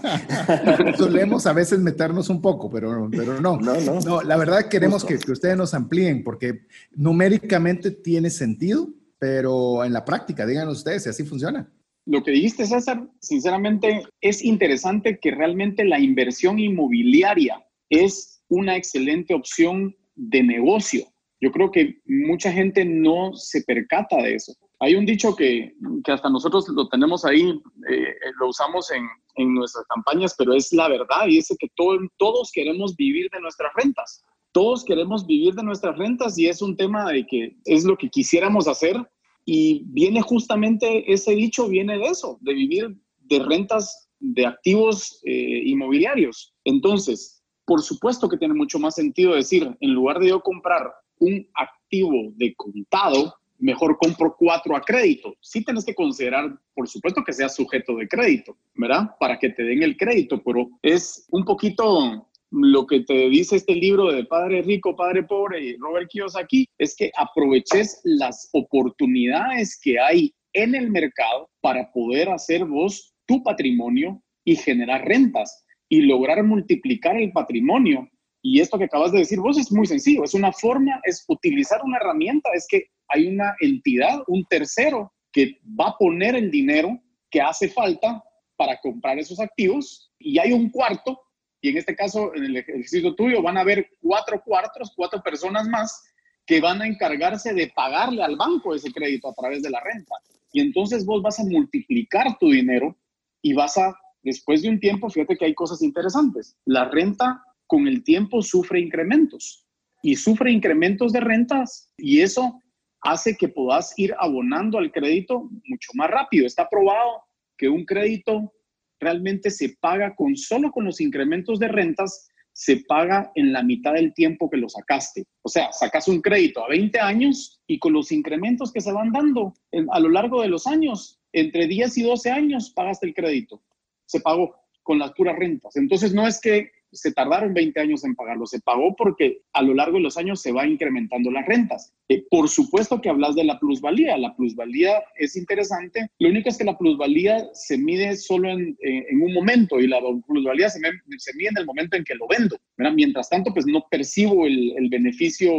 Solemos 0.98 1.46
a 1.48 1.54
veces 1.54 1.80
meternos 1.80 2.30
un 2.30 2.42
poco, 2.42 2.70
pero, 2.70 3.10
pero 3.10 3.40
no. 3.40 3.58
No, 3.58 3.80
no. 3.80 4.00
no 4.02 4.22
la 4.22 4.36
verdad 4.36 4.68
queremos 4.68 5.06
que, 5.06 5.18
que, 5.18 5.32
ustedes 5.32 5.56
nos 5.56 5.74
amplíen 5.74 6.24
porque 6.24 6.66
numéricamente 6.92 7.92
tiene 7.92 8.30
sentido, 8.30 8.90
pero 9.18 9.86
en 9.86 9.94
la 9.94 10.04
práctica, 10.04 10.46
díganos 10.46 10.80
ustedes 10.80 11.04
si 11.04 11.10
así 11.10 11.24
funciona. 11.24 11.72
Lo 12.06 12.24
que 12.24 12.32
dijiste, 12.32 12.66
César, 12.66 13.08
sinceramente 13.20 14.04
es 14.20 14.44
interesante 14.44 15.20
que 15.20 15.32
realmente 15.32 15.86
la 15.86 16.00
inversión 16.00 16.60
inmobiliaria 16.60 17.64
es 17.90 18.31
una 18.52 18.76
excelente 18.76 19.34
opción 19.34 19.96
de 20.16 20.44
negocio. 20.44 21.06
Yo 21.40 21.52
creo 21.52 21.72
que 21.72 21.96
mucha 22.06 22.52
gente 22.52 22.84
no 22.86 23.34
se 23.34 23.64
percata 23.64 24.18
de 24.18 24.36
eso. 24.36 24.54
Hay 24.80 24.96
un 24.96 25.06
dicho 25.06 25.36
que, 25.36 25.74
que 26.04 26.12
hasta 26.12 26.30
nosotros 26.30 26.68
lo 26.70 26.88
tenemos 26.90 27.24
ahí, 27.24 27.50
eh, 27.90 28.14
lo 28.40 28.50
usamos 28.50 28.92
en, 28.92 29.08
en, 29.36 29.54
nuestras 29.54 29.86
campañas, 29.88 30.36
pero 30.38 30.54
es 30.54 30.74
la 30.74 30.90
verdad 30.90 31.28
y 31.28 31.38
es 31.38 31.48
que 31.58 31.68
todo, 31.76 31.98
todos 32.18 32.52
queremos 32.54 32.96
vivir 32.96 33.30
de 33.32 33.40
nuestras 33.40 33.72
rentas. 33.76 34.24
Todos 34.52 34.84
queremos 34.84 35.26
vivir 35.26 35.54
de 35.54 35.64
nuestras 35.64 35.98
rentas 35.98 36.38
y 36.38 36.48
es 36.48 36.62
un 36.62 36.76
tema 36.76 37.10
de 37.10 37.26
que 37.26 37.56
es 37.66 37.86
lo 37.86 37.98
que 37.98 38.10
quisiéramos 38.10 38.68
hacer 38.68 38.98
y 39.46 39.84
viene 39.86 40.22
justamente 40.22 41.12
ese 41.12 41.32
dicho, 41.32 41.70
viene 41.70 41.98
de 41.98 42.08
eso, 42.08 42.38
de 42.42 42.54
vivir 42.54 42.98
de 43.20 43.40
rentas 43.40 44.10
de 44.20 44.46
activos 44.46 45.22
eh, 45.26 45.62
inmobiliarios. 45.66 46.54
Entonces, 46.66 47.41
por 47.72 47.82
supuesto 47.82 48.28
que 48.28 48.36
tiene 48.36 48.54
mucho 48.54 48.80
más 48.80 48.96
sentido 48.96 49.34
decir, 49.34 49.74
en 49.80 49.94
lugar 49.94 50.20
de 50.20 50.28
yo 50.28 50.42
comprar 50.42 50.92
un 51.20 51.48
activo 51.54 52.34
de 52.36 52.54
contado, 52.54 53.34
mejor 53.60 53.98
compro 53.98 54.36
cuatro 54.38 54.76
a 54.76 54.82
crédito. 54.82 55.36
Sí 55.40 55.64
tienes 55.64 55.86
que 55.86 55.96
considerar, 55.96 56.54
por 56.76 56.90
supuesto, 56.90 57.24
que 57.26 57.32
sea 57.32 57.48
sujeto 57.48 57.96
de 57.96 58.10
crédito, 58.10 58.58
¿verdad? 58.76 59.12
Para 59.22 59.40
que 59.40 59.52
te 59.52 59.64
den 59.64 59.84
el 59.84 59.96
crédito, 59.96 60.44
pero 60.44 60.70
es 60.82 61.26
un 61.32 61.46
poquito 61.46 62.28
lo 62.50 62.86
que 62.86 63.06
te 63.06 63.30
dice 63.30 63.56
este 63.56 63.76
libro 63.76 64.12
de 64.12 64.26
Padre 64.26 64.64
Rico, 64.64 64.94
Padre 64.94 65.24
Pobre 65.24 65.64
y 65.64 65.78
Robert 65.78 66.10
Kiyosaki, 66.10 66.68
es 66.78 66.94
que 66.94 67.10
aproveches 67.16 68.02
las 68.04 68.50
oportunidades 68.52 69.80
que 69.82 69.98
hay 69.98 70.36
en 70.52 70.76
el 70.76 70.92
mercado 70.92 71.50
para 71.62 71.90
poder 71.94 72.28
hacer 72.32 72.66
vos 72.66 73.14
tu 73.26 73.42
patrimonio 73.42 74.22
y 74.44 74.58
generar 74.58 75.06
rentas 75.06 75.64
y 75.92 76.04
lograr 76.04 76.42
multiplicar 76.42 77.18
el 77.18 77.34
patrimonio. 77.34 78.10
Y 78.42 78.62
esto 78.62 78.78
que 78.78 78.86
acabas 78.86 79.12
de 79.12 79.20
decir 79.20 79.40
vos 79.40 79.58
es 79.58 79.74
muy 79.74 79.86
sencillo, 79.86 80.24
es 80.24 80.34
una 80.34 80.54
forma, 80.54 81.02
es 81.04 81.26
utilizar 81.28 81.82
una 81.84 81.98
herramienta, 81.98 82.50
es 82.54 82.66
que 82.70 82.86
hay 83.10 83.28
una 83.28 83.54
entidad, 83.60 84.24
un 84.28 84.46
tercero, 84.46 85.12
que 85.34 85.60
va 85.78 85.90
a 85.90 85.98
poner 85.98 86.36
el 86.36 86.50
dinero 86.50 86.98
que 87.30 87.42
hace 87.42 87.68
falta 87.68 88.24
para 88.56 88.80
comprar 88.80 89.20
esos 89.20 89.42
activos 89.42 90.14
y 90.18 90.40
hay 90.40 90.54
un 90.54 90.70
cuarto, 90.70 91.20
y 91.60 91.70
en 91.70 91.78
este 91.78 91.94
caso, 91.94 92.34
en 92.36 92.46
el 92.46 92.56
ejercicio 92.56 93.14
tuyo, 93.16 93.42
van 93.42 93.58
a 93.58 93.62
haber 93.62 93.90
cuatro 94.02 94.42
cuartos, 94.46 94.94
cuatro 94.96 95.22
personas 95.22 95.68
más 95.68 96.06
que 96.46 96.62
van 96.62 96.82
a 96.82 96.88
encargarse 96.88 97.54
de 97.54 97.68
pagarle 97.76 98.24
al 98.24 98.38
banco 98.38 98.74
ese 98.74 98.94
crédito 98.94 99.30
a 99.30 99.34
través 99.34 99.62
de 99.62 99.70
la 99.70 99.82
renta. 99.82 100.16
Y 100.54 100.62
entonces 100.62 101.06
vos 101.06 101.22
vas 101.22 101.38
a 101.40 101.44
multiplicar 101.44 102.38
tu 102.40 102.50
dinero 102.50 102.96
y 103.42 103.54
vas 103.54 103.78
a, 103.78 103.94
después 104.24 104.62
de 104.62 104.70
un 104.70 104.80
tiempo, 104.80 105.10
fíjate 105.10 105.38
que 105.38 105.46
hay 105.46 105.54
cosas 105.54 105.82
interesantes. 105.82 106.56
La 106.66 106.90
renta 106.90 107.44
con 107.68 107.88
el 107.88 108.04
tiempo 108.04 108.42
sufre 108.42 108.80
incrementos 108.80 109.66
y 110.04 110.16
sufre 110.16 110.52
incrementos 110.52 111.14
de 111.14 111.20
rentas 111.20 111.92
y 111.98 112.22
eso 112.22 112.60
hace 113.02 113.36
que 113.36 113.48
puedas 113.48 113.94
ir 113.98 114.14
abonando 114.20 114.78
al 114.78 114.92
crédito 114.92 115.50
mucho 115.66 115.92
más 115.96 116.10
rápido. 116.10 116.46
Está 116.46 116.68
probado 116.70 117.24
que 117.58 117.70
un 117.70 117.86
crédito 117.86 118.54
realmente 119.00 119.50
se 119.50 119.76
paga 119.80 120.16
con 120.16 120.36
solo 120.36 120.72
con 120.72 120.86
los 120.86 121.02
incrementos 121.02 121.60
de 121.60 121.68
rentas, 121.68 122.28
se 122.54 122.78
paga 122.88 123.32
en 123.36 123.52
la 123.52 123.64
mitad 123.64 123.94
del 123.94 124.14
tiempo 124.14 124.50
que 124.50 124.58
lo 124.58 124.70
sacaste. 124.70 125.26
O 125.42 125.50
sea, 125.50 125.72
sacas 125.72 126.08
un 126.08 126.22
crédito 126.22 126.64
a 126.64 126.70
20 126.70 127.00
años 127.00 127.60
y 127.68 127.80
con 127.80 127.94
los 127.94 128.12
incrementos 128.12 128.72
que 128.72 128.82
se 128.82 128.92
van 128.92 129.12
dando 129.12 129.54
a 129.92 130.00
lo 130.00 130.10
largo 130.10 130.42
de 130.42 130.50
los 130.50 130.68
años, 130.68 131.20
entre 131.34 131.68
10 131.68 131.98
y 131.98 132.04
12 132.04 132.30
años 132.30 132.72
pagaste 132.72 133.08
el 133.08 133.14
crédito. 133.14 133.64
Se 134.12 134.20
pagó 134.20 134.56
con 134.84 135.00
las 135.00 135.14
puras 135.14 135.38
rentas. 135.38 135.76
Entonces 135.78 136.14
no 136.14 136.28
es 136.28 136.42
que 136.42 136.72
se 136.92 137.14
tardaron 137.14 137.54
20 137.54 137.80
años 137.80 138.04
en 138.04 138.16
pagarlo, 138.16 138.46
se 138.46 138.60
pagó 138.60 138.94
porque 138.98 139.44
a 139.54 139.62
lo 139.62 139.74
largo 139.74 139.96
de 139.96 140.04
los 140.04 140.18
años 140.18 140.42
se 140.42 140.52
va 140.52 140.68
incrementando 140.68 141.32
las 141.32 141.46
rentas. 141.46 141.94
Eh, 142.10 142.26
por 142.30 142.50
supuesto 142.50 143.00
que 143.00 143.10
hablas 143.10 143.36
de 143.36 143.46
la 143.46 143.58
plusvalía, 143.60 144.18
la 144.18 144.36
plusvalía 144.36 145.02
es 145.16 145.38
interesante, 145.38 146.10
lo 146.20 146.28
único 146.28 146.50
es 146.50 146.58
que 146.58 146.66
la 146.66 146.78
plusvalía 146.78 147.48
se 147.54 147.78
mide 147.78 148.18
solo 148.18 148.50
en, 148.50 148.78
en 148.82 149.22
un 149.22 149.34
momento 149.34 149.80
y 149.80 149.88
la 149.88 150.02
plusvalía 150.28 150.70
se, 150.70 150.82
se, 151.18 151.34
mide 151.36 151.50
en 151.50 151.60
el 151.60 151.66
momento 151.66 151.96
en 151.96 152.04
que 152.04 152.16
lo 152.16 152.28
vendo. 152.28 152.58
Mientras 152.94 153.30
tanto, 153.30 153.54
pues 153.54 153.66
no 153.66 153.86
percibo 153.90 154.46
el, 154.46 154.74
el, 154.78 154.90
beneficio 154.90 155.54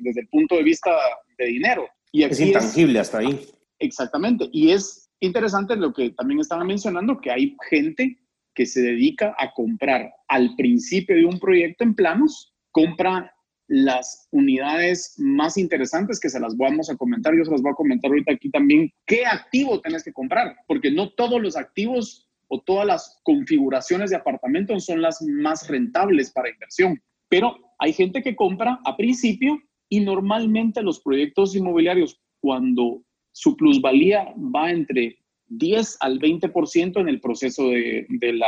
desde 0.00 0.22
el 0.22 0.28
punto 0.28 0.56
de 0.56 0.62
vista 0.62 0.96
de 1.36 1.46
dinero. 1.46 1.86
Y 2.10 2.22
es 2.22 2.40
intangible 2.40 3.00
hasta 3.00 3.18
ahí. 3.18 3.38
Exactamente, 3.80 4.48
y 4.52 4.70
es 4.70 5.03
interesante 5.24 5.76
lo 5.76 5.92
que 5.92 6.10
también 6.10 6.40
estaba 6.40 6.64
mencionando, 6.64 7.20
que 7.20 7.30
hay 7.30 7.56
gente 7.68 8.18
que 8.54 8.66
se 8.66 8.82
dedica 8.82 9.34
a 9.38 9.52
comprar 9.52 10.12
al 10.28 10.54
principio 10.56 11.16
de 11.16 11.26
un 11.26 11.38
proyecto 11.38 11.84
en 11.84 11.94
planos, 11.94 12.54
compra 12.70 13.34
las 13.66 14.28
unidades 14.30 15.14
más 15.18 15.56
interesantes 15.56 16.20
que 16.20 16.28
se 16.28 16.40
las 16.40 16.56
vamos 16.56 16.90
a 16.90 16.96
comentar. 16.96 17.34
Yo 17.34 17.44
se 17.44 17.50
las 17.50 17.62
voy 17.62 17.72
a 17.72 17.76
comentar 17.76 18.10
ahorita 18.10 18.32
aquí 18.32 18.50
también. 18.50 18.92
¿Qué 19.06 19.24
activo 19.24 19.80
tienes 19.80 20.04
que 20.04 20.12
comprar? 20.12 20.56
Porque 20.66 20.90
no 20.90 21.10
todos 21.10 21.40
los 21.40 21.56
activos 21.56 22.28
o 22.48 22.60
todas 22.60 22.86
las 22.86 23.20
configuraciones 23.22 24.10
de 24.10 24.16
apartamentos 24.16 24.84
son 24.84 25.00
las 25.00 25.22
más 25.22 25.68
rentables 25.68 26.30
para 26.30 26.50
inversión. 26.50 27.00
Pero 27.28 27.56
hay 27.78 27.92
gente 27.92 28.22
que 28.22 28.36
compra 28.36 28.80
a 28.84 28.96
principio 28.96 29.58
y 29.88 30.00
normalmente 30.00 30.82
los 30.82 31.00
proyectos 31.00 31.56
inmobiliarios, 31.56 32.20
cuando 32.40 33.02
su 33.34 33.56
plusvalía 33.56 34.32
va 34.36 34.70
entre 34.70 35.18
10 35.48 35.96
al 36.00 36.20
20% 36.20 37.00
en 37.00 37.08
el 37.08 37.20
proceso 37.20 37.68
de, 37.68 38.06
la, 38.32 38.46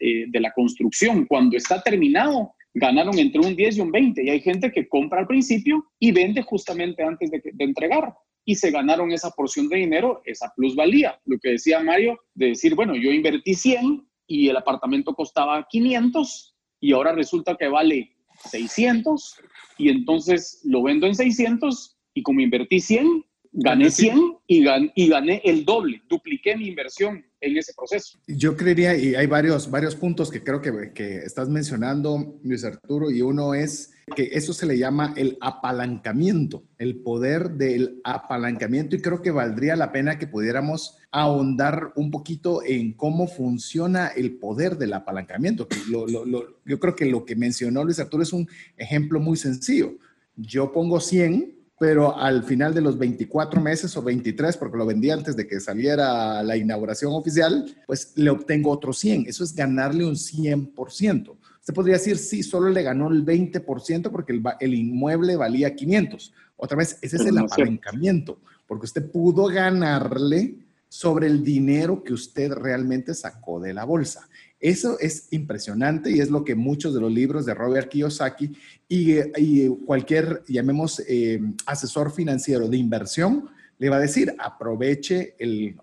eh, 0.00 0.24
de 0.28 0.40
la 0.40 0.52
construcción. 0.52 1.24
Cuando 1.26 1.56
está 1.56 1.80
terminado, 1.80 2.52
ganaron 2.74 3.16
entre 3.18 3.40
un 3.40 3.54
10 3.54 3.76
y 3.76 3.80
un 3.80 3.92
20. 3.92 4.24
Y 4.24 4.30
hay 4.30 4.40
gente 4.40 4.72
que 4.72 4.88
compra 4.88 5.20
al 5.20 5.28
principio 5.28 5.86
y 6.00 6.10
vende 6.10 6.42
justamente 6.42 7.04
antes 7.04 7.30
de, 7.30 7.40
de, 7.44 7.64
entregar. 7.64 8.12
Y 8.44 8.56
se 8.56 8.72
ganaron 8.72 9.12
esa 9.12 9.30
porción 9.30 9.68
de 9.68 9.76
dinero, 9.76 10.20
esa 10.24 10.52
plusvalía. 10.56 11.20
Lo 11.24 11.38
que 11.38 11.50
decía 11.50 11.78
Mario, 11.78 12.18
de 12.34 12.48
decir, 12.48 12.74
bueno, 12.74 12.96
yo 12.96 13.12
invertí 13.12 13.54
100 13.54 14.04
y 14.26 14.48
el 14.48 14.56
apartamento 14.56 15.14
costaba 15.14 15.64
500 15.70 16.56
y 16.80 16.92
ahora 16.92 17.12
resulta 17.12 17.56
que 17.56 17.68
vale 17.68 18.16
600 18.50 19.40
y 19.78 19.90
entonces 19.90 20.60
lo 20.64 20.82
vendo 20.82 21.06
en 21.06 21.14
600 21.14 21.96
y 22.14 22.22
como 22.22 22.40
invertí 22.40 22.80
100, 22.80 23.24
gané 23.52 23.90
100 23.90 24.38
y, 24.46 24.64
y 24.94 25.08
gané 25.08 25.42
el 25.44 25.64
doble, 25.64 26.02
dupliqué 26.08 26.56
mi 26.56 26.68
inversión 26.68 27.24
en 27.40 27.56
ese 27.56 27.72
proceso. 27.74 28.18
Yo 28.26 28.56
creería, 28.56 28.96
y 28.96 29.14
hay 29.14 29.26
varios, 29.26 29.70
varios 29.70 29.94
puntos 29.96 30.30
que 30.30 30.42
creo 30.42 30.60
que, 30.60 30.92
que 30.94 31.18
estás 31.18 31.48
mencionando, 31.48 32.38
Luis 32.42 32.64
Arturo, 32.64 33.10
y 33.10 33.20
uno 33.20 33.54
es 33.54 33.92
que 34.16 34.30
eso 34.32 34.52
se 34.52 34.66
le 34.66 34.78
llama 34.78 35.12
el 35.16 35.38
apalancamiento, 35.40 36.64
el 36.78 37.02
poder 37.02 37.50
del 37.50 38.00
apalancamiento, 38.04 38.96
y 38.96 39.00
creo 39.00 39.20
que 39.22 39.30
valdría 39.30 39.76
la 39.76 39.92
pena 39.92 40.18
que 40.18 40.26
pudiéramos 40.26 40.98
ahondar 41.10 41.92
un 41.96 42.10
poquito 42.10 42.62
en 42.64 42.94
cómo 42.94 43.26
funciona 43.26 44.08
el 44.08 44.38
poder 44.38 44.78
del 44.78 44.94
apalancamiento. 44.94 45.68
yo 45.90 46.80
creo 46.80 46.96
que 46.96 47.06
lo 47.06 47.24
que 47.24 47.36
mencionó 47.36 47.84
Luis 47.84 48.00
Arturo 48.00 48.22
es 48.22 48.32
un 48.32 48.48
ejemplo 48.76 49.20
muy 49.20 49.36
sencillo. 49.36 49.94
Yo 50.36 50.72
pongo 50.72 51.00
100 51.00 51.61
pero 51.82 52.16
al 52.16 52.44
final 52.44 52.72
de 52.72 52.80
los 52.80 52.96
24 52.96 53.60
meses 53.60 53.96
o 53.96 54.02
23, 54.04 54.56
porque 54.56 54.78
lo 54.78 54.86
vendí 54.86 55.10
antes 55.10 55.34
de 55.34 55.48
que 55.48 55.58
saliera 55.58 56.40
la 56.44 56.56
inauguración 56.56 57.12
oficial, 57.12 57.74
pues 57.88 58.12
le 58.14 58.30
obtengo 58.30 58.70
otro 58.70 58.92
100. 58.92 59.24
Eso 59.26 59.42
es 59.42 59.52
ganarle 59.52 60.06
un 60.06 60.14
100%. 60.14 61.36
Usted 61.58 61.74
podría 61.74 61.94
decir, 61.94 62.18
sí, 62.18 62.44
solo 62.44 62.70
le 62.70 62.84
ganó 62.84 63.08
el 63.08 63.26
20% 63.26 64.12
porque 64.12 64.32
el, 64.32 64.44
el 64.60 64.74
inmueble 64.74 65.34
valía 65.34 65.74
500. 65.74 66.32
Otra 66.56 66.76
vez, 66.76 66.98
ese 67.02 67.16
es 67.16 67.26
el 67.26 67.38
apalancamiento, 67.38 68.38
porque 68.68 68.84
usted 68.84 69.10
pudo 69.10 69.46
ganarle 69.46 70.54
sobre 70.88 71.26
el 71.26 71.42
dinero 71.42 72.04
que 72.04 72.12
usted 72.12 72.52
realmente 72.52 73.12
sacó 73.12 73.58
de 73.58 73.74
la 73.74 73.82
bolsa. 73.82 74.28
Eso 74.62 74.96
es 75.00 75.26
impresionante 75.32 76.12
y 76.12 76.20
es 76.20 76.30
lo 76.30 76.44
que 76.44 76.54
muchos 76.54 76.94
de 76.94 77.00
los 77.00 77.10
libros 77.10 77.44
de 77.44 77.52
Robert 77.52 77.88
Kiyosaki 77.88 78.56
y, 78.88 79.68
cualquier, 79.84 80.44
llamemos, 80.46 81.02
eh, 81.08 81.40
asesor 81.66 82.12
financiero 82.12 82.68
de 82.68 82.76
inversión, 82.76 83.50
le 83.76 83.88
va 83.88 83.96
a 83.96 84.00
decir, 84.00 84.32
aproveche 84.38 85.34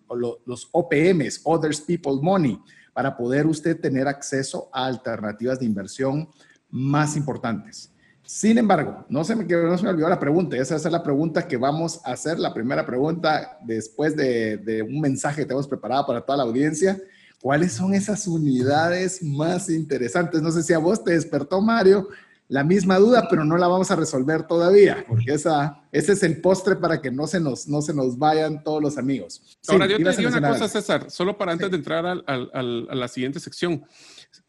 los 0.08 0.70
OPMs, 0.72 1.42
Others 1.44 1.82
People's 1.82 2.22
Money, 2.22 2.58
para 2.94 3.18
poder 3.18 3.48
usted 3.48 3.78
tener 3.78 4.08
acceso 4.08 4.70
a 4.72 4.86
alternativas 4.86 5.60
de 5.60 5.66
inversión 5.66 6.30
más 6.70 7.18
importantes. 7.18 7.92
Sin 8.24 8.58
embargo, 8.58 9.06
no 9.10 9.26
se 9.26 9.36
me, 9.36 9.44
no 9.44 9.78
se 9.78 9.84
me 9.84 9.90
olvidó 9.90 10.08
la 10.08 10.22
pregunta, 10.22 10.56
esa 10.56 10.78
es 10.78 10.86
la 10.86 11.04
pregunta 11.04 11.46
que 11.46 11.58
vamos 11.58 12.00
a 12.06 12.14
hacer, 12.14 12.40
la 12.40 12.54
primera 12.54 12.86
pregunta 12.86 13.58
después 13.66 14.16
de, 14.16 14.56
de 14.56 14.82
un 14.84 15.02
mensaje 15.02 15.42
que 15.42 15.48
tenemos 15.48 15.68
preparado 15.68 16.08
para 16.08 16.22
toda 16.22 16.38
la 16.38 16.44
audiencia 16.44 16.98
¿Cuáles 17.42 17.74
son 17.74 17.94
esas 17.94 18.28
unidades 18.28 19.24
más 19.24 19.70
interesantes? 19.70 20.42
No 20.42 20.52
sé 20.52 20.64
si 20.64 20.74
a 20.74 20.78
vos 20.78 21.04
te 21.04 21.12
despertó, 21.12 21.62
Mario, 21.62 22.10
la 22.50 22.64
misma 22.64 22.98
duda, 22.98 23.28
pero 23.30 23.46
no 23.46 23.58
la 23.58 23.68
vamos 23.68 23.92
a 23.92 23.96
resolver 23.96 24.44
todavía, 24.44 25.06
porque 25.08 25.34
esa, 25.34 25.84
ese 25.92 26.14
es 26.14 26.24
el 26.24 26.42
postre 26.42 26.76
para 26.76 27.00
que 27.00 27.12
no 27.12 27.28
se 27.28 27.40
nos, 27.40 27.68
no 27.68 27.82
se 27.82 27.94
nos 27.94 28.18
vayan 28.18 28.64
todos 28.64 28.82
los 28.82 28.98
amigos. 28.98 29.60
Ahora, 29.68 29.86
yo 29.86 29.98
te 29.98 30.18
digo 30.18 30.30
una 30.30 30.50
cosa, 30.50 30.68
César, 30.68 31.12
solo 31.12 31.38
para 31.38 31.52
antes 31.52 31.70
de 31.70 31.78
entrar 31.78 32.06
al, 32.06 32.24
al, 32.26 32.88
a 32.90 32.96
la 32.96 33.08
siguiente 33.08 33.40
sección. 33.40 33.86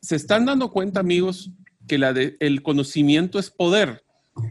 Se 0.01 0.17
están 0.17 0.47
dando 0.47 0.71
cuenta, 0.71 1.01
amigos, 1.01 1.51
que 1.87 1.99
la 1.99 2.15
de, 2.15 2.37
el 2.41 2.63
conocimiento 2.63 3.39
es 3.39 3.51
poder. 3.51 4.03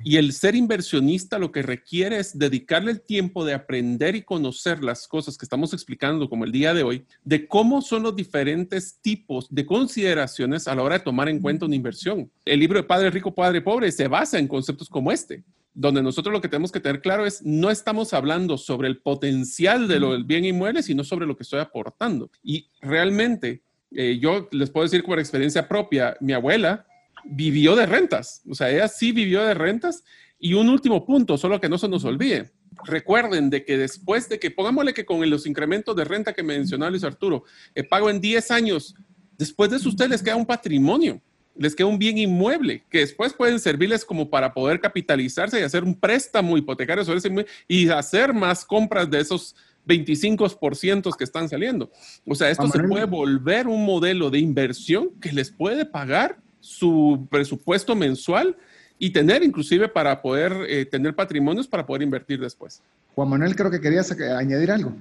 Y 0.04 0.18
el 0.18 0.34
ser 0.34 0.56
inversionista 0.56 1.40
lo 1.40 1.52
que 1.52 1.62
requiere 1.62 2.20
es 2.20 2.38
dedicarle 2.38 2.92
el 2.92 3.02
tiempo 3.02 3.46
de 3.46 3.54
aprender 3.54 4.16
y 4.16 4.24
conocer 4.24 4.84
las 4.84 5.08
cosas 5.08 5.38
que 5.38 5.46
estamos 5.46 5.74
explicando 5.74 6.30
como 6.30 6.46
el 6.46 6.52
día 6.52 6.74
de 6.74 6.84
hoy, 6.84 7.06
de 7.24 7.48
cómo 7.48 7.82
son 7.82 8.04
los 8.04 8.16
diferentes 8.16 9.00
tipos 9.02 9.48
de 9.50 9.66
consideraciones 9.66 10.68
a 10.68 10.76
la 10.76 10.84
hora 10.84 10.98
de 10.98 11.04
tomar 11.04 11.30
en 11.30 11.40
cuenta 11.40 11.66
una 11.66 11.76
inversión. 11.76 12.30
El 12.46 12.60
libro 12.60 12.80
de 12.80 12.84
Padre 12.84 13.10
Rico, 13.10 13.34
Padre 13.34 13.62
Pobre 13.62 13.92
se 13.92 14.08
basa 14.08 14.38
en 14.38 14.48
conceptos 14.48 14.90
como 14.90 15.12
este, 15.12 15.44
donde 15.74 16.02
nosotros 16.02 16.34
lo 16.34 16.42
que 16.42 16.50
tenemos 16.50 16.72
que 16.72 16.80
tener 16.80 17.02
claro 17.02 17.26
es, 17.26 17.42
no 17.44 17.70
estamos 17.70 18.14
hablando 18.14 18.58
sobre 18.58 18.88
el 18.88 18.98
potencial 18.98 19.88
de 19.88 20.00
lo 20.00 20.12
del 20.12 20.24
bien 20.24 20.46
inmueble, 20.46 20.84
sino 20.84 21.04
sobre 21.04 21.26
lo 21.26 21.38
que 21.38 21.44
estoy 21.44 21.60
aportando. 21.60 22.30
Y 22.44 22.70
realmente, 22.82 23.62
eh, 23.92 24.20
yo 24.20 24.50
les 24.52 24.70
puedo 24.70 24.84
decir 24.84 25.04
por 25.04 25.20
experiencia 25.20 25.68
propia, 25.68 26.18
mi 26.20 26.34
abuela, 26.34 26.86
vivió 27.24 27.76
de 27.76 27.86
rentas, 27.86 28.42
o 28.50 28.56
sea, 28.56 28.70
ella 28.70 28.88
sí 28.88 29.12
vivió 29.12 29.44
de 29.44 29.54
rentas. 29.54 30.04
Y 30.40 30.54
un 30.54 30.70
último 30.70 31.06
punto, 31.06 31.38
solo 31.38 31.60
que 31.60 31.68
no 31.68 31.78
se 31.78 31.90
nos 31.90 32.06
olvide. 32.06 32.52
Recuerden 32.86 33.50
de 33.50 33.66
que 33.66 33.78
después 33.78 34.30
de 34.30 34.40
que, 34.40 34.50
pongámosle 34.50 34.94
que 34.94 35.06
con 35.06 35.30
los 35.30 35.46
incrementos 35.46 35.94
de 35.96 36.06
renta 36.06 36.34
que 36.34 36.44
mencionó 36.44 36.90
Luis 36.90 37.04
Arturo, 37.04 37.44
eh, 37.76 37.84
pago 37.84 38.10
en 38.10 38.22
10 38.22 38.52
años, 38.52 38.96
después 39.38 39.70
de 39.70 39.78
eso 39.78 39.90
usted 39.90 40.08
les 40.10 40.24
queda 40.24 40.38
un 40.38 40.46
patrimonio, 40.46 41.22
les 41.58 41.76
queda 41.76 41.88
un 41.88 42.00
bien 42.00 42.18
inmueble, 42.18 42.86
que 42.90 43.00
después 43.00 43.34
pueden 43.34 43.60
servirles 43.60 44.06
como 44.06 44.30
para 44.30 44.54
poder 44.54 44.80
capitalizarse 44.80 45.60
y 45.60 45.64
hacer 45.64 45.84
un 45.84 45.94
préstamo 45.94 46.58
hipotecario 46.58 47.04
sobre 47.04 47.18
ese 47.18 47.28
inmueble 47.28 47.52
y 47.68 47.90
hacer 47.90 48.34
más 48.34 48.64
compras 48.64 49.10
de 49.10 49.20
esos 49.20 49.58
25% 49.86 51.18
que 51.18 51.24
están 51.26 51.50
saliendo. 51.50 51.92
O 52.26 52.36
sea, 52.36 52.50
esto 52.50 52.68
se 52.70 52.84
puede 52.84 53.06
volver 53.06 53.68
un 53.68 53.84
modelo 53.86 54.30
de 54.30 54.40
inversión 54.40 55.10
que 55.20 55.34
les 55.34 55.52
puede 55.52 55.86
pagar 55.86 56.40
su 56.60 57.28
presupuesto 57.30 57.96
mensual 57.96 58.58
y 58.98 59.12
tener 59.12 59.44
inclusive 59.44 59.88
para 59.88 60.22
poder 60.22 60.54
eh, 60.68 60.86
tener 60.86 61.16
patrimonios 61.16 61.68
para 61.68 61.86
poder 61.86 62.02
invertir 62.02 62.40
después. 62.40 62.82
Juan 63.16 63.30
Manuel, 63.30 63.56
creo 63.56 63.72
que 63.72 63.82
querías 63.82 64.12
añadir 64.12 64.72
algo. 64.72 64.94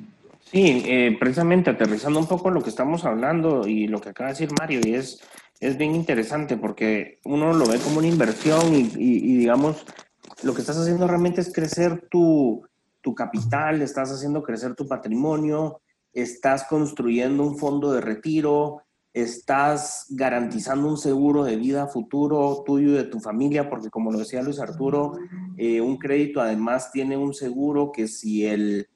Sí, 0.50 0.82
eh, 0.86 1.16
precisamente 1.18 1.70
aterrizando 1.70 2.20
un 2.20 2.26
poco 2.26 2.50
lo 2.50 2.62
que 2.62 2.70
estamos 2.70 3.04
hablando 3.04 3.66
y 3.66 3.86
lo 3.86 4.00
que 4.00 4.10
acaba 4.10 4.28
de 4.28 4.34
decir 4.34 4.48
Mario, 4.58 4.80
y 4.82 4.94
es, 4.94 5.20
es 5.60 5.76
bien 5.76 5.94
interesante 5.94 6.56
porque 6.56 7.18
uno 7.24 7.52
lo 7.52 7.66
ve 7.66 7.78
como 7.78 7.98
una 7.98 8.08
inversión 8.08 8.74
y, 8.74 8.90
y 8.96 9.36
digamos, 9.36 9.84
lo 10.42 10.54
que 10.54 10.60
estás 10.60 10.78
haciendo 10.78 11.06
realmente 11.06 11.40
es 11.40 11.52
crecer 11.52 12.06
tu, 12.10 12.62
tu 13.00 13.14
capital, 13.14 13.82
estás 13.82 14.10
haciendo 14.12 14.42
crecer 14.42 14.74
tu 14.74 14.86
patrimonio, 14.86 15.80
estás 16.12 16.64
construyendo 16.64 17.42
un 17.42 17.58
fondo 17.58 17.92
de 17.92 18.00
retiro, 18.00 18.82
estás 19.22 20.06
garantizando 20.10 20.88
un 20.88 20.96
seguro 20.96 21.44
de 21.44 21.56
vida 21.56 21.86
futuro 21.86 22.62
tuyo 22.64 22.90
y 22.90 22.96
de 22.96 23.04
tu 23.04 23.20
familia, 23.20 23.68
porque 23.68 23.90
como 23.90 24.10
lo 24.10 24.18
decía 24.18 24.42
Luis 24.42 24.60
Arturo, 24.60 25.12
eh, 25.56 25.80
un 25.80 25.96
crédito 25.96 26.40
además 26.40 26.90
tiene 26.92 27.16
un 27.16 27.34
seguro 27.34 27.90
que 27.92 28.08
si 28.08 28.46
el, 28.46 28.88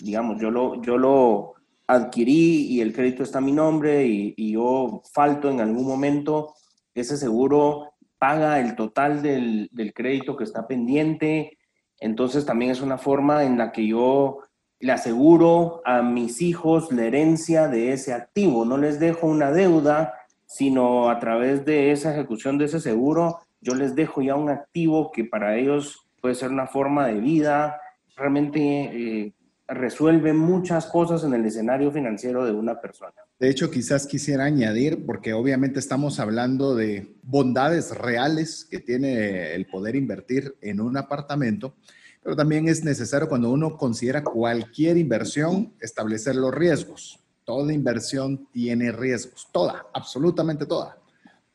digamos, 0.00 0.40
yo 0.40 0.50
lo, 0.50 0.80
yo 0.82 0.98
lo 0.98 1.54
adquirí 1.86 2.66
y 2.66 2.80
el 2.80 2.92
crédito 2.92 3.22
está 3.22 3.38
a 3.38 3.42
mi 3.42 3.52
nombre 3.52 4.06
y, 4.06 4.34
y 4.36 4.52
yo 4.52 5.02
falto 5.12 5.50
en 5.50 5.60
algún 5.60 5.86
momento, 5.86 6.54
ese 6.94 7.16
seguro 7.16 7.94
paga 8.18 8.60
el 8.60 8.76
total 8.76 9.22
del, 9.22 9.68
del 9.72 9.94
crédito 9.94 10.36
que 10.36 10.44
está 10.44 10.66
pendiente. 10.66 11.58
Entonces 11.98 12.44
también 12.46 12.70
es 12.70 12.82
una 12.82 12.98
forma 12.98 13.44
en 13.44 13.58
la 13.58 13.72
que 13.72 13.86
yo 13.86 14.40
le 14.80 14.92
aseguro 14.92 15.82
a 15.84 16.02
mis 16.02 16.40
hijos 16.40 16.90
la 16.90 17.04
herencia 17.04 17.68
de 17.68 17.92
ese 17.92 18.12
activo. 18.12 18.64
No 18.64 18.78
les 18.78 18.98
dejo 18.98 19.26
una 19.26 19.52
deuda, 19.52 20.14
sino 20.46 21.10
a 21.10 21.20
través 21.20 21.64
de 21.64 21.92
esa 21.92 22.12
ejecución 22.12 22.58
de 22.58 22.64
ese 22.64 22.80
seguro, 22.80 23.38
yo 23.60 23.74
les 23.74 23.94
dejo 23.94 24.22
ya 24.22 24.34
un 24.36 24.48
activo 24.48 25.12
que 25.12 25.24
para 25.24 25.56
ellos 25.56 26.06
puede 26.20 26.34
ser 26.34 26.50
una 26.50 26.66
forma 26.66 27.06
de 27.06 27.20
vida. 27.20 27.78
Realmente 28.16 28.60
eh, 28.60 29.32
resuelve 29.68 30.32
muchas 30.32 30.86
cosas 30.86 31.24
en 31.24 31.34
el 31.34 31.44
escenario 31.44 31.92
financiero 31.92 32.44
de 32.44 32.52
una 32.52 32.80
persona. 32.80 33.12
De 33.38 33.50
hecho, 33.50 33.70
quizás 33.70 34.06
quisiera 34.06 34.44
añadir, 34.44 35.04
porque 35.04 35.34
obviamente 35.34 35.78
estamos 35.78 36.18
hablando 36.20 36.74
de 36.74 37.14
bondades 37.22 37.96
reales 37.96 38.66
que 38.70 38.80
tiene 38.80 39.54
el 39.54 39.66
poder 39.66 39.94
invertir 39.94 40.54
en 40.62 40.80
un 40.80 40.96
apartamento, 40.96 41.74
pero 42.22 42.36
también 42.36 42.68
es 42.68 42.84
necesario 42.84 43.28
cuando 43.28 43.50
uno 43.50 43.76
considera 43.76 44.22
cualquier 44.22 44.96
inversión 44.96 45.72
establecer 45.80 46.36
los 46.36 46.54
riesgos. 46.54 47.18
Toda 47.44 47.72
inversión 47.72 48.46
tiene 48.52 48.92
riesgos, 48.92 49.48
toda, 49.52 49.86
absolutamente 49.92 50.66
toda. 50.66 50.98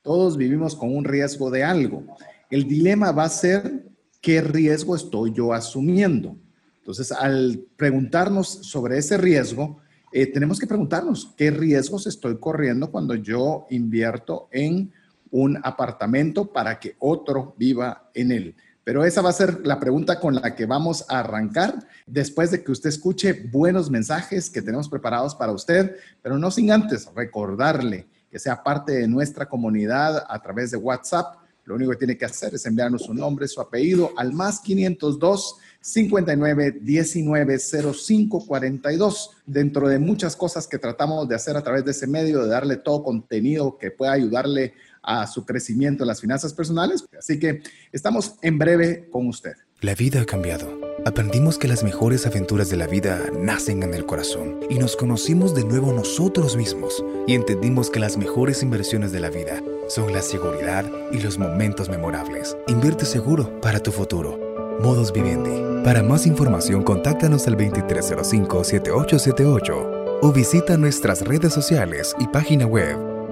Todos 0.02 0.38
vivimos 0.38 0.76
con 0.76 0.96
un 0.96 1.04
riesgo 1.06 1.50
de 1.50 1.64
algo. 1.64 2.04
El 2.50 2.68
dilema 2.68 3.12
va 3.12 3.24
a 3.26 3.30
ser 3.30 3.86
qué 4.22 4.42
riesgo 4.42 4.96
estoy 4.96 5.34
yo 5.34 5.54
asumiendo. 5.54 6.36
Entonces, 6.80 7.12
al 7.12 7.66
preguntarnos 7.76 8.48
sobre 8.48 8.98
ese 8.98 9.18
riesgo, 9.18 9.80
eh, 10.12 10.28
tenemos 10.28 10.60
que 10.60 10.68
preguntarnos 10.68 11.34
qué 11.36 11.52
riesgos 11.52 12.08
estoy 12.08 12.40
corriendo 12.40 12.92
cuando 12.92 13.16
yo 13.16 13.68
invierto 13.70 14.48
en 14.52 14.92
un 15.32 15.60
apartamento 15.64 16.52
para 16.52 16.80
que 16.80 16.96
otro 17.00 17.56
viva 17.58 18.10
en 18.14 18.32
él. 18.32 18.56
Pero 18.86 19.04
esa 19.04 19.24
va 19.24 19.32
a 19.32 19.34
ser 19.34 19.66
la 19.66 19.80
pregunta 19.80 20.20
con 20.20 20.36
la 20.36 20.56
que 20.56 20.68
vamos 20.68 21.06
a 21.10 21.20
arrancar 21.20 21.88
después 22.06 22.52
de 22.52 22.64
que 22.64 22.72
usted 22.72 22.90
escuche 22.90 23.34
buenos 23.34 23.90
mensajes 23.90 24.52
que 24.52 24.62
tenemos 24.62 24.88
preparados 24.88 25.34
para 25.34 25.52
usted, 25.52 25.96
pero 26.22 26.38
no 26.38 26.52
sin 26.52 26.72
antes 26.72 27.10
recordarle 27.16 28.08
que 28.30 28.38
sea 28.38 28.62
parte 28.62 28.92
de 28.92 29.08
nuestra 29.08 29.48
comunidad 29.48 30.24
a 30.30 30.40
través 30.40 30.70
de 30.70 30.78
WhatsApp. 30.78 31.38
Lo 31.64 31.74
único 31.74 31.92
que 31.92 31.98
tiene 31.98 32.16
que 32.16 32.26
hacer 32.26 32.54
es 32.54 32.64
enviarnos 32.68 33.02
su 33.06 33.14
nombre, 33.16 33.48
su 33.48 33.60
apellido 33.60 34.12
al 34.18 34.34
más 34.34 34.60
502 34.60 35.56
59 35.82 36.78
19 36.80 37.58
05 37.58 38.46
42. 38.46 39.32
Dentro 39.48 39.88
de 39.88 39.98
muchas 39.98 40.36
cosas 40.36 40.68
que 40.68 40.78
tratamos 40.78 41.28
de 41.28 41.34
hacer 41.34 41.58
a 41.58 41.64
través 41.64 41.86
de 41.86 41.92
ese 41.92 42.06
medio, 42.06 42.44
de 42.44 42.50
darle 42.50 42.78
todo 42.78 43.04
contenido 43.04 43.80
que 43.80 43.90
pueda 43.90 44.12
ayudarle 44.12 44.76
a 45.06 45.28
su 45.28 45.46
crecimiento 45.46 46.04
en 46.04 46.08
las 46.08 46.22
finanzas 46.22 46.54
personales. 46.54 47.06
Así 47.18 47.40
que 47.40 47.62
estamos 47.92 48.36
en 48.42 48.58
breve 48.58 49.10
con 49.10 49.28
usted. 49.28 49.54
La 49.82 49.96
vida 49.96 50.22
ha 50.22 50.26
cambiado. 50.26 50.80
Aprendimos 51.06 51.60
que 51.60 51.68
las 51.68 51.84
mejores 51.84 52.26
aventuras 52.26 52.70
de 52.70 52.78
la 52.78 52.88
vida 52.88 53.22
nacen 53.38 53.84
en 53.84 53.94
el 53.94 54.06
corazón 54.06 54.62
y 54.70 54.80
nos 54.80 54.96
conocimos 54.96 55.54
de 55.54 55.64
nuevo 55.64 55.94
nosotros 55.94 56.58
mismos 56.58 57.06
y 57.28 57.36
entendimos 57.36 57.92
que 57.92 58.00
las 58.00 58.18
mejores 58.18 58.64
inversiones 58.64 59.12
de 59.12 59.20
la 59.20 59.30
vida 59.30 59.62
son 59.88 60.12
la 60.14 60.24
seguridad 60.24 60.90
y 61.12 61.20
los 61.20 61.38
momentos 61.38 61.90
memorables. 61.90 62.58
Invierte 62.68 63.06
seguro 63.06 63.62
para 63.62 63.82
tu 63.82 63.92
futuro. 63.92 64.40
Modos 64.82 65.14
Vivendi. 65.14 65.84
Para 65.84 66.02
más 66.02 66.26
información, 66.26 66.82
contáctanos 66.82 67.46
al 67.48 67.56
2305-7878 67.58 70.20
o 70.22 70.32
visita 70.32 70.78
nuestras 70.78 71.22
redes 71.22 71.54
sociales 71.54 72.16
y 72.20 72.28
página 72.28 72.66
web 72.66 73.15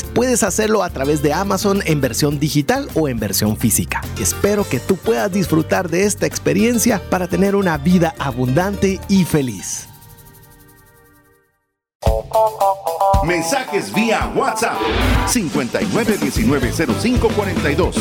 puedes 0.00 0.42
hacerlo 0.42 0.82
a 0.82 0.88
través 0.90 1.22
de 1.22 1.34
Amazon 1.34 1.82
en 1.84 2.00
versión 2.00 2.40
digital 2.40 2.88
o 2.94 3.08
en 3.08 3.18
versión 3.18 3.58
física. 3.58 4.00
Espero 4.18 4.66
que 4.68 4.80
tú 4.80 4.96
puedas 4.96 5.30
disfrutar 5.30 5.90
de 5.90 6.04
esta 6.04 6.26
experiencia 6.26 7.02
para 7.10 7.28
tener 7.28 7.54
una 7.54 7.76
vida 7.76 8.14
abundante 8.18 8.98
y 9.08 9.24
feliz. 9.24 9.88
Mensajes 13.26 13.92
vía 13.94 14.32
WhatsApp 14.34 14.78
59190542. 15.28 17.94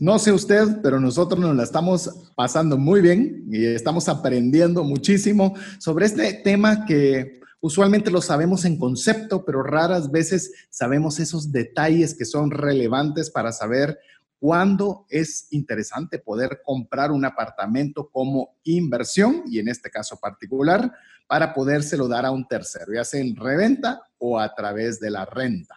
No 0.00 0.18
sé 0.18 0.32
usted, 0.32 0.80
pero 0.80 1.00
nosotros 1.00 1.40
nos 1.40 1.56
la 1.56 1.64
estamos 1.64 2.08
pasando 2.36 2.78
muy 2.78 3.00
bien 3.00 3.46
y 3.50 3.66
estamos 3.66 4.08
aprendiendo 4.08 4.84
muchísimo 4.84 5.54
sobre 5.78 6.06
este 6.06 6.34
tema 6.34 6.86
que 6.86 7.40
Usualmente 7.60 8.10
lo 8.10 8.22
sabemos 8.22 8.64
en 8.64 8.78
concepto, 8.78 9.44
pero 9.44 9.64
raras 9.64 10.10
veces 10.10 10.52
sabemos 10.70 11.18
esos 11.18 11.50
detalles 11.50 12.14
que 12.14 12.24
son 12.24 12.52
relevantes 12.52 13.30
para 13.30 13.50
saber 13.50 13.98
cuándo 14.38 15.06
es 15.08 15.48
interesante 15.50 16.20
poder 16.20 16.60
comprar 16.64 17.10
un 17.10 17.24
apartamento 17.24 18.08
como 18.10 18.56
inversión, 18.62 19.42
y 19.46 19.58
en 19.58 19.68
este 19.68 19.90
caso 19.90 20.18
particular, 20.20 20.92
para 21.26 21.52
podérselo 21.52 22.06
dar 22.06 22.24
a 22.24 22.30
un 22.30 22.46
tercero, 22.46 22.92
ya 22.94 23.04
sea 23.04 23.20
en 23.20 23.34
reventa 23.34 24.00
o 24.18 24.38
a 24.38 24.54
través 24.54 25.00
de 25.00 25.10
la 25.10 25.24
renta. 25.24 25.74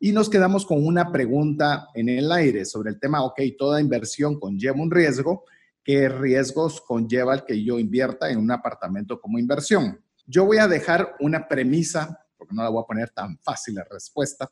Y 0.00 0.12
nos 0.12 0.28
quedamos 0.28 0.66
con 0.66 0.84
una 0.84 1.12
pregunta 1.12 1.88
en 1.94 2.08
el 2.08 2.32
aire 2.32 2.64
sobre 2.64 2.90
el 2.90 2.98
tema, 2.98 3.22
ok, 3.22 3.40
toda 3.56 3.80
inversión 3.80 4.40
conlleva 4.40 4.80
un 4.80 4.90
riesgo, 4.90 5.44
¿qué 5.84 6.08
riesgos 6.08 6.80
conlleva 6.80 7.34
el 7.34 7.44
que 7.44 7.62
yo 7.62 7.78
invierta 7.78 8.30
en 8.30 8.38
un 8.38 8.50
apartamento 8.50 9.20
como 9.20 9.38
inversión? 9.38 10.00
Yo 10.30 10.44
voy 10.44 10.58
a 10.58 10.68
dejar 10.68 11.16
una 11.18 11.48
premisa, 11.48 12.24
porque 12.38 12.54
no 12.54 12.62
la 12.62 12.68
voy 12.68 12.82
a 12.82 12.86
poner 12.86 13.10
tan 13.10 13.36
fácil 13.38 13.74
la 13.74 13.84
respuesta, 13.90 14.48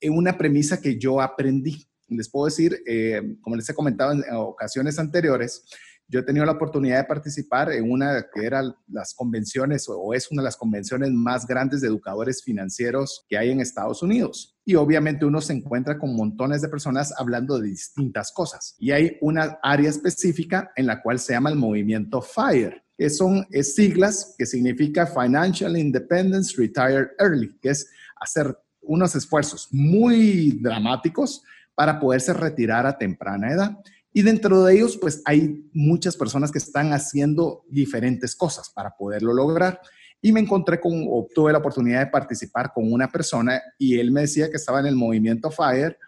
en 0.00 0.16
una 0.16 0.38
premisa 0.38 0.80
que 0.80 0.96
yo 0.96 1.20
aprendí 1.20 1.84
les 2.08 2.28
puedo 2.28 2.46
decir, 2.46 2.82
eh, 2.86 3.36
como 3.40 3.56
les 3.56 3.68
he 3.68 3.74
comentado 3.74 4.12
en 4.12 4.22
ocasiones 4.34 4.98
anteriores, 4.98 5.64
yo 6.08 6.20
he 6.20 6.22
tenido 6.22 6.46
la 6.46 6.52
oportunidad 6.52 6.98
de 6.98 7.04
participar 7.04 7.72
en 7.72 7.90
una 7.90 8.26
que 8.32 8.46
era 8.46 8.62
las 8.86 9.12
convenciones 9.12 9.88
o 9.88 10.14
es 10.14 10.30
una 10.30 10.40
de 10.40 10.44
las 10.44 10.56
convenciones 10.56 11.10
más 11.10 11.48
grandes 11.48 11.80
de 11.80 11.88
educadores 11.88 12.44
financieros 12.44 13.26
que 13.28 13.36
hay 13.36 13.50
en 13.50 13.60
Estados 13.60 14.04
Unidos. 14.04 14.56
Y 14.64 14.76
obviamente 14.76 15.24
uno 15.24 15.40
se 15.40 15.54
encuentra 15.54 15.98
con 15.98 16.14
montones 16.14 16.62
de 16.62 16.68
personas 16.68 17.12
hablando 17.18 17.58
de 17.58 17.70
distintas 17.70 18.30
cosas. 18.30 18.76
Y 18.78 18.92
hay 18.92 19.18
una 19.20 19.58
área 19.62 19.90
específica 19.90 20.70
en 20.76 20.86
la 20.86 21.02
cual 21.02 21.18
se 21.18 21.32
llama 21.32 21.50
el 21.50 21.56
movimiento 21.56 22.22
FIRE, 22.22 22.84
que 22.96 23.10
son 23.10 23.46
siglas 23.62 24.34
que 24.38 24.46
significa 24.46 25.06
Financial 25.06 25.76
Independence 25.76 26.54
Retire 26.56 27.10
Early, 27.18 27.58
que 27.60 27.70
es 27.70 27.88
hacer 28.16 28.56
unos 28.80 29.14
esfuerzos 29.14 29.68
muy 29.70 30.58
dramáticos 30.62 31.42
para 31.74 32.00
poderse 32.00 32.32
retirar 32.32 32.86
a 32.86 32.96
temprana 32.96 33.52
edad. 33.52 33.78
Y 34.12 34.22
dentro 34.22 34.64
de 34.64 34.74
ellos, 34.74 34.96
pues 34.96 35.20
hay 35.26 35.68
muchas 35.74 36.16
personas 36.16 36.50
que 36.50 36.58
están 36.58 36.94
haciendo 36.94 37.64
diferentes 37.68 38.34
cosas 38.34 38.70
para 38.70 38.96
poderlo 38.96 39.34
lograr. 39.34 39.80
Y 40.22 40.32
me 40.32 40.40
encontré 40.40 40.80
con, 40.80 41.06
obtuve 41.10 41.52
la 41.52 41.58
oportunidad 41.58 42.00
de 42.00 42.10
participar 42.10 42.72
con 42.72 42.90
una 42.90 43.12
persona 43.12 43.60
y 43.78 43.98
él 43.98 44.10
me 44.10 44.22
decía 44.22 44.48
que 44.48 44.56
estaba 44.56 44.80
en 44.80 44.86
el 44.86 44.96
movimiento 44.96 45.50
FIRE, 45.50 45.98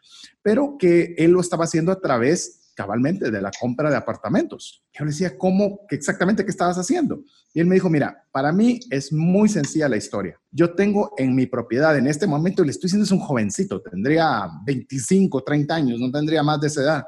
pero 0.41 0.77
que 0.79 1.15
él 1.19 1.33
lo 1.33 1.43
estaba 1.43 1.65
haciendo 1.65 1.93
a 1.93 2.01
través 2.01 2.58
cabalmente 2.79 3.33
de 3.33 3.43
la 3.43 3.51
compra 3.61 3.91
de 3.91 3.97
apartamentos. 3.97 4.85
Yo 4.93 5.05
le 5.05 5.11
decía, 5.11 5.37
¿cómo? 5.37 5.81
¿Qué 5.89 5.97
exactamente 5.97 6.45
qué 6.45 6.53
estabas 6.53 6.79
haciendo? 6.79 7.25
Y 7.53 7.59
él 7.59 7.67
me 7.67 7.75
dijo, 7.75 7.91
mira, 7.91 8.25
para 8.31 8.53
mí 8.53 8.79
es 8.89 9.13
muy 9.13 9.49
sencilla 9.49 9.89
la 9.89 9.97
historia. 9.97 10.41
Yo 10.53 10.77
tengo 10.77 11.13
en 11.19 11.35
mi 11.35 11.47
propiedad, 11.47 11.99
en 11.99 12.07
este 12.07 12.29
momento, 12.29 12.63
le 12.63 12.71
estoy 12.71 12.87
diciendo 12.87 13.05
es 13.05 13.11
un 13.11 13.19
jovencito, 13.19 13.83
tendría 13.83 14.49
25, 14.65 15.43
30 15.43 15.75
años, 15.75 15.99
no 15.99 16.09
tendría 16.13 16.45
más 16.45 16.61
de 16.61 16.69
esa 16.69 16.83
edad, 16.83 17.05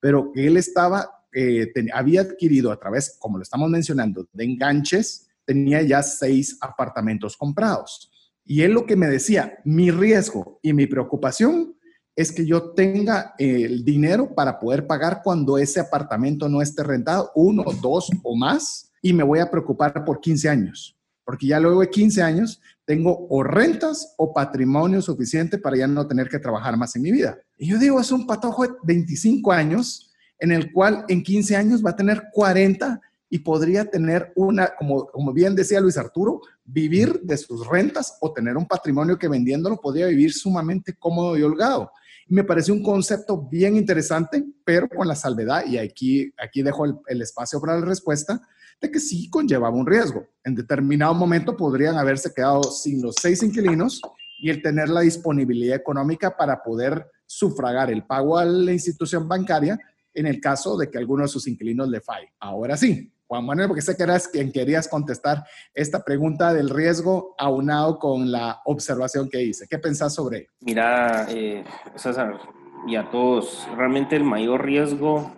pero 0.00 0.32
él 0.34 0.56
estaba, 0.56 1.08
eh, 1.32 1.72
había 1.94 2.22
adquirido 2.22 2.72
a 2.72 2.80
través, 2.80 3.16
como 3.20 3.38
lo 3.38 3.44
estamos 3.44 3.70
mencionando, 3.70 4.26
de 4.32 4.42
enganches, 4.42 5.28
tenía 5.44 5.82
ya 5.82 6.02
seis 6.02 6.58
apartamentos 6.60 7.36
comprados. 7.36 8.10
Y 8.44 8.62
él 8.62 8.72
lo 8.72 8.86
que 8.86 8.96
me 8.96 9.06
decía, 9.06 9.60
mi 9.64 9.92
riesgo 9.92 10.58
y 10.62 10.72
mi 10.72 10.88
preocupación 10.88 11.76
es 12.14 12.32
que 12.32 12.44
yo 12.46 12.72
tenga 12.72 13.34
el 13.38 13.84
dinero 13.84 14.34
para 14.34 14.58
poder 14.58 14.86
pagar 14.86 15.22
cuando 15.24 15.56
ese 15.58 15.80
apartamento 15.80 16.48
no 16.48 16.60
esté 16.60 16.82
rentado, 16.82 17.30
uno, 17.34 17.64
dos 17.80 18.10
o 18.22 18.36
más, 18.36 18.90
y 19.00 19.12
me 19.12 19.22
voy 19.22 19.40
a 19.40 19.50
preocupar 19.50 20.04
por 20.04 20.20
15 20.20 20.48
años, 20.48 20.96
porque 21.24 21.46
ya 21.46 21.58
luego 21.58 21.80
de 21.80 21.90
15 21.90 22.22
años 22.22 22.60
tengo 22.84 23.26
o 23.30 23.42
rentas 23.42 24.14
o 24.18 24.32
patrimonio 24.32 25.00
suficiente 25.00 25.58
para 25.58 25.76
ya 25.76 25.86
no 25.86 26.06
tener 26.06 26.28
que 26.28 26.38
trabajar 26.38 26.76
más 26.76 26.94
en 26.96 27.02
mi 27.02 27.10
vida. 27.10 27.38
Y 27.56 27.68
yo 27.68 27.78
digo, 27.78 28.00
es 28.00 28.12
un 28.12 28.26
patojo 28.26 28.64
de 28.64 28.74
25 28.84 29.52
años 29.52 30.10
en 30.38 30.52
el 30.52 30.72
cual 30.72 31.04
en 31.08 31.22
15 31.22 31.56
años 31.56 31.84
va 31.84 31.90
a 31.90 31.96
tener 31.96 32.24
40 32.32 33.00
y 33.30 33.38
podría 33.38 33.86
tener 33.86 34.30
una, 34.36 34.74
como, 34.76 35.06
como 35.06 35.32
bien 35.32 35.54
decía 35.54 35.80
Luis 35.80 35.96
Arturo, 35.96 36.42
vivir 36.64 37.20
de 37.22 37.38
sus 37.38 37.66
rentas 37.66 38.18
o 38.20 38.32
tener 38.32 38.58
un 38.58 38.66
patrimonio 38.66 39.18
que 39.18 39.28
vendiéndolo 39.28 39.80
podría 39.80 40.06
vivir 40.08 40.34
sumamente 40.34 40.94
cómodo 40.98 41.38
y 41.38 41.42
holgado 41.42 41.90
me 42.28 42.44
parece 42.44 42.72
un 42.72 42.82
concepto 42.82 43.48
bien 43.48 43.76
interesante, 43.76 44.44
pero 44.64 44.88
con 44.88 45.06
la 45.06 45.14
salvedad, 45.14 45.64
y 45.66 45.78
aquí, 45.78 46.32
aquí 46.38 46.62
dejo 46.62 46.84
el, 47.06 47.22
espacio 47.22 47.60
para 47.60 47.78
la 47.78 47.86
respuesta, 47.86 48.40
de 48.80 48.90
que 48.90 48.98
sí 48.98 49.28
conllevaba 49.30 49.76
un 49.76 49.86
riesgo. 49.86 50.26
En 50.44 50.54
determinado 50.54 51.14
momento 51.14 51.56
podrían 51.56 51.96
haberse 51.96 52.32
quedado 52.34 52.64
sin 52.64 53.00
los 53.00 53.14
seis 53.20 53.42
inquilinos 53.42 54.00
y 54.40 54.50
el 54.50 54.60
tener 54.60 54.88
la 54.88 55.02
disponibilidad 55.02 55.76
económica 55.76 56.36
para 56.36 56.62
poder 56.62 57.06
sufragar 57.26 57.90
el 57.90 58.04
pago 58.04 58.38
a 58.38 58.44
la 58.44 58.72
institución 58.72 59.28
bancaria 59.28 59.78
en 60.14 60.26
el 60.26 60.40
caso 60.40 60.76
de 60.76 60.90
que 60.90 60.98
alguno 60.98 61.22
de 61.22 61.28
sus 61.28 61.46
inquilinos 61.46 61.88
le 61.88 62.00
falle. 62.00 62.32
Ahora 62.40 62.76
sí, 62.76 63.11
Juan 63.32 63.46
Manuel, 63.46 63.68
porque 63.68 63.80
sé 63.80 63.96
que 63.96 64.02
eras 64.02 64.28
quien 64.28 64.52
querías 64.52 64.86
contestar 64.88 65.42
esta 65.72 66.04
pregunta 66.04 66.52
del 66.52 66.68
riesgo 66.68 67.34
aunado 67.38 67.98
con 67.98 68.30
la 68.30 68.60
observación 68.66 69.30
que 69.30 69.42
hice. 69.42 69.66
¿Qué 69.70 69.78
pensás 69.78 70.14
sobre 70.14 70.40
ello? 70.40 70.48
Mira, 70.60 71.26
eh, 71.30 71.64
César, 71.96 72.38
y 72.86 72.94
a 72.94 73.10
todos, 73.10 73.66
realmente 73.74 74.16
el 74.16 74.24
mayor 74.24 74.66
riesgo, 74.66 75.32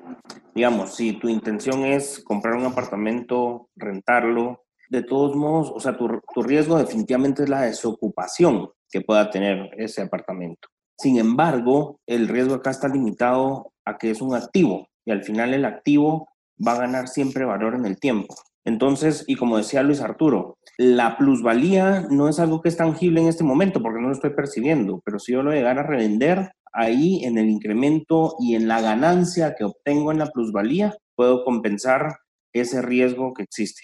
digamos, 0.57 0.97
si 0.97 1.13
tu 1.13 1.29
intención 1.29 1.85
es 1.85 2.19
comprar 2.25 2.57
un 2.57 2.65
apartamento, 2.65 3.69
rentarlo, 3.77 4.65
de 4.91 5.05
todos 5.05 5.37
modos, 5.37 5.71
o 5.73 5.79
sea, 5.79 5.97
tu, 5.97 6.21
tu 6.35 6.43
riesgo 6.43 6.77
definitivamente 6.77 7.45
es 7.45 7.49
la 7.49 7.61
desocupación 7.61 8.71
que 8.91 9.03
pueda 9.03 9.31
tener 9.31 9.71
ese 9.77 10.03
apartamento. 10.03 10.67
Sin 10.99 11.17
embargo, 11.17 12.01
el 12.09 12.27
riesgo 12.27 12.57
acá 12.57 12.71
está 12.71 12.89
limitado 12.89 13.73
a 13.85 13.97
que 13.99 14.11
es 14.11 14.21
un 14.21 14.35
activo 14.35 14.89
y 15.07 15.13
al 15.13 15.23
final 15.23 15.55
el 15.55 15.65
activo 15.65 16.34
va 16.57 16.73
a 16.73 16.79
ganar 16.79 17.09
siempre 17.09 17.45
valor 17.45 17.75
en 17.75 17.87
el 17.87 17.99
tiempo. 17.99 18.35
Entonces, 18.65 19.25
y 19.27 19.37
como 19.37 19.59
decía 19.59 19.83
Luis 19.83 20.01
Arturo, 20.01 20.57
la 20.79 21.19
plusvalía 21.19 22.07
no 22.11 22.29
es 22.29 22.39
algo 22.39 22.63
que 22.63 22.71
es 22.71 22.77
tangible 22.77 23.21
en 23.21 23.29
este 23.29 23.45
momento 23.45 23.83
porque 23.83 24.01
no 24.01 24.09
lo 24.09 24.15
estoy 24.15 24.31
percibiendo, 24.31 25.03
pero 25.05 25.19
si 25.19 25.33
yo 25.33 25.43
lo 25.43 25.53
llegara 25.53 25.83
a 25.83 25.87
revender, 25.87 26.51
ahí 26.73 27.25
en 27.25 27.39
el 27.39 27.49
incremento 27.49 28.35
y 28.41 28.55
en 28.57 28.67
la 28.67 28.81
ganancia 28.81 29.55
que 29.57 29.65
obtengo 29.65 30.13
en 30.13 30.19
la 30.19 30.27
plusvalía, 30.27 30.95
puedo 31.15 31.45
compensar 31.45 32.17
ese 32.53 32.83
riesgo 32.83 33.33
que 33.33 33.45
existe. 33.45 33.83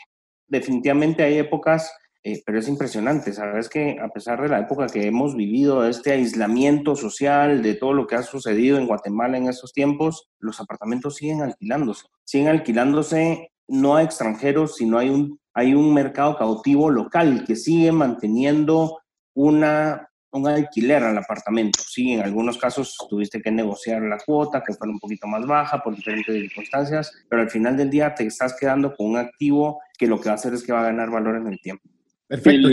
Definitivamente 0.49 1.23
hay 1.23 1.39
épocas 1.39 1.93
eh, 2.23 2.43
pero 2.45 2.59
es 2.59 2.69
impresionante, 2.69 3.33
¿sabes? 3.33 3.71
Que 3.71 3.99
a 3.99 4.09
pesar 4.09 4.43
de 4.43 4.49
la 4.49 4.61
época 4.61 4.89
que 4.89 5.07
hemos 5.07 5.35
vivido, 5.35 5.87
este 5.87 6.13
aislamiento 6.13 6.95
social, 6.95 7.63
de 7.63 7.75
todo 7.75 7.95
lo 7.95 8.07
que 8.07 8.17
ha 8.17 8.23
sucedido 8.23 8.77
en 8.77 8.87
Guatemala 8.87 9.39
en 9.39 9.49
esos 9.49 9.73
tiempos, 9.73 10.29
los 10.39 10.61
apartamentos 10.61 11.17
siguen 11.17 11.41
alquilándose. 11.41 12.07
Siguen 12.25 12.49
alquilándose 12.49 13.53
no 13.69 13.97
a 13.97 14.03
extranjeros, 14.03 14.77
sino 14.77 14.99
hay 14.99 15.09
un, 15.09 15.41
hay 15.55 15.75
un 15.75 15.95
mercado 15.95 16.37
cautivo 16.37 16.91
local 16.91 17.45
que 17.47 17.57
sigue 17.57 17.91
manteniendo 17.91 19.01
una, 19.35 20.11
un 20.33 20.47
alquiler 20.47 21.03
al 21.05 21.17
apartamento. 21.17 21.79
Sí, 21.83 22.13
en 22.13 22.21
algunos 22.21 22.59
casos 22.59 22.99
tuviste 23.09 23.41
que 23.41 23.51
negociar 23.51 24.03
la 24.03 24.19
cuota, 24.19 24.63
que 24.63 24.75
fuera 24.75 24.93
un 24.93 25.01
poquito 25.01 25.27
más 25.27 25.47
baja 25.47 25.83
por 25.83 25.97
diferentes 25.97 26.35
circunstancias, 26.35 27.13
pero 27.31 27.41
al 27.41 27.51
final 27.51 27.79
del 27.79 27.89
día 27.89 28.15
te 28.15 28.27
estás 28.27 28.55
quedando 28.59 28.95
con 28.95 29.07
un 29.07 29.17
activo 29.17 29.81
que 29.97 30.07
lo 30.07 30.21
que 30.21 30.29
va 30.29 30.33
a 30.33 30.35
hacer 30.35 30.53
es 30.53 30.63
que 30.63 30.73
va 30.73 30.81
a 30.81 30.91
ganar 30.91 31.11
valor 31.11 31.37
en 31.37 31.47
el 31.47 31.59
tiempo. 31.61 31.89
Perfecto. 32.31 32.69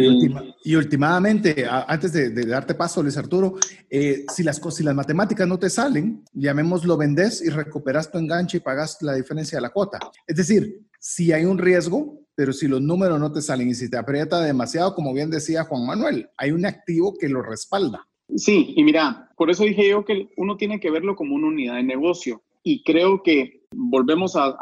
Y, 0.63 0.75
últimamente, 0.75 1.65
antes 1.67 2.13
de, 2.13 2.45
darte 2.45 2.75
paso, 2.75 3.01
Luis 3.01 3.17
Arturo, 3.17 3.55
eh, 3.89 4.23
si, 4.31 4.43
las, 4.43 4.61
si 4.69 4.83
las 4.83 4.93
matemáticas 4.93 5.47
no 5.47 5.57
te 5.57 5.67
salen, 5.67 6.23
llamémoslo 6.31 6.95
vendes 6.95 7.41
y 7.41 7.49
recuperas 7.49 8.11
tu 8.11 8.19
enganche 8.19 8.57
y 8.57 8.59
pagas 8.59 8.99
la 9.01 9.15
diferencia 9.15 9.57
de 9.57 9.63
la 9.63 9.71
cuota. 9.71 9.97
Es 10.27 10.35
decir, 10.35 10.81
si 10.99 11.31
hay 11.31 11.45
un 11.45 11.57
riesgo, 11.57 12.19
pero 12.35 12.53
si 12.53 12.67
los 12.67 12.83
números 12.83 13.19
no 13.19 13.31
te 13.31 13.41
salen 13.41 13.69
y 13.69 13.73
si 13.73 13.89
te 13.89 13.97
aprieta 13.97 14.39
demasiado, 14.41 14.93
como 14.93 15.11
bien 15.11 15.31
decía 15.31 15.63
Juan 15.63 15.87
Manuel, 15.87 16.29
hay 16.37 16.51
un 16.51 16.63
activo 16.63 17.15
que 17.19 17.27
lo 17.27 17.41
respalda. 17.41 18.07
Sí, 18.35 18.75
y 18.77 18.83
mira, 18.83 19.31
por 19.37 19.49
eso 19.49 19.63
dije 19.63 19.89
yo 19.89 20.05
que 20.05 20.29
uno 20.37 20.55
tiene 20.55 20.79
que 20.79 20.91
verlo 20.91 21.15
como 21.15 21.33
una 21.33 21.47
unidad 21.47 21.77
de 21.77 21.83
negocio. 21.83 22.43
Y 22.61 22.83
creo 22.83 23.23
que 23.23 23.63
volvemos 23.71 24.35
al, 24.35 24.55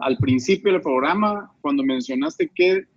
al 0.00 0.16
principio 0.16 0.72
del 0.72 0.82
programa, 0.82 1.52
cuando 1.60 1.84
mencionaste 1.84 2.50
que 2.52 2.88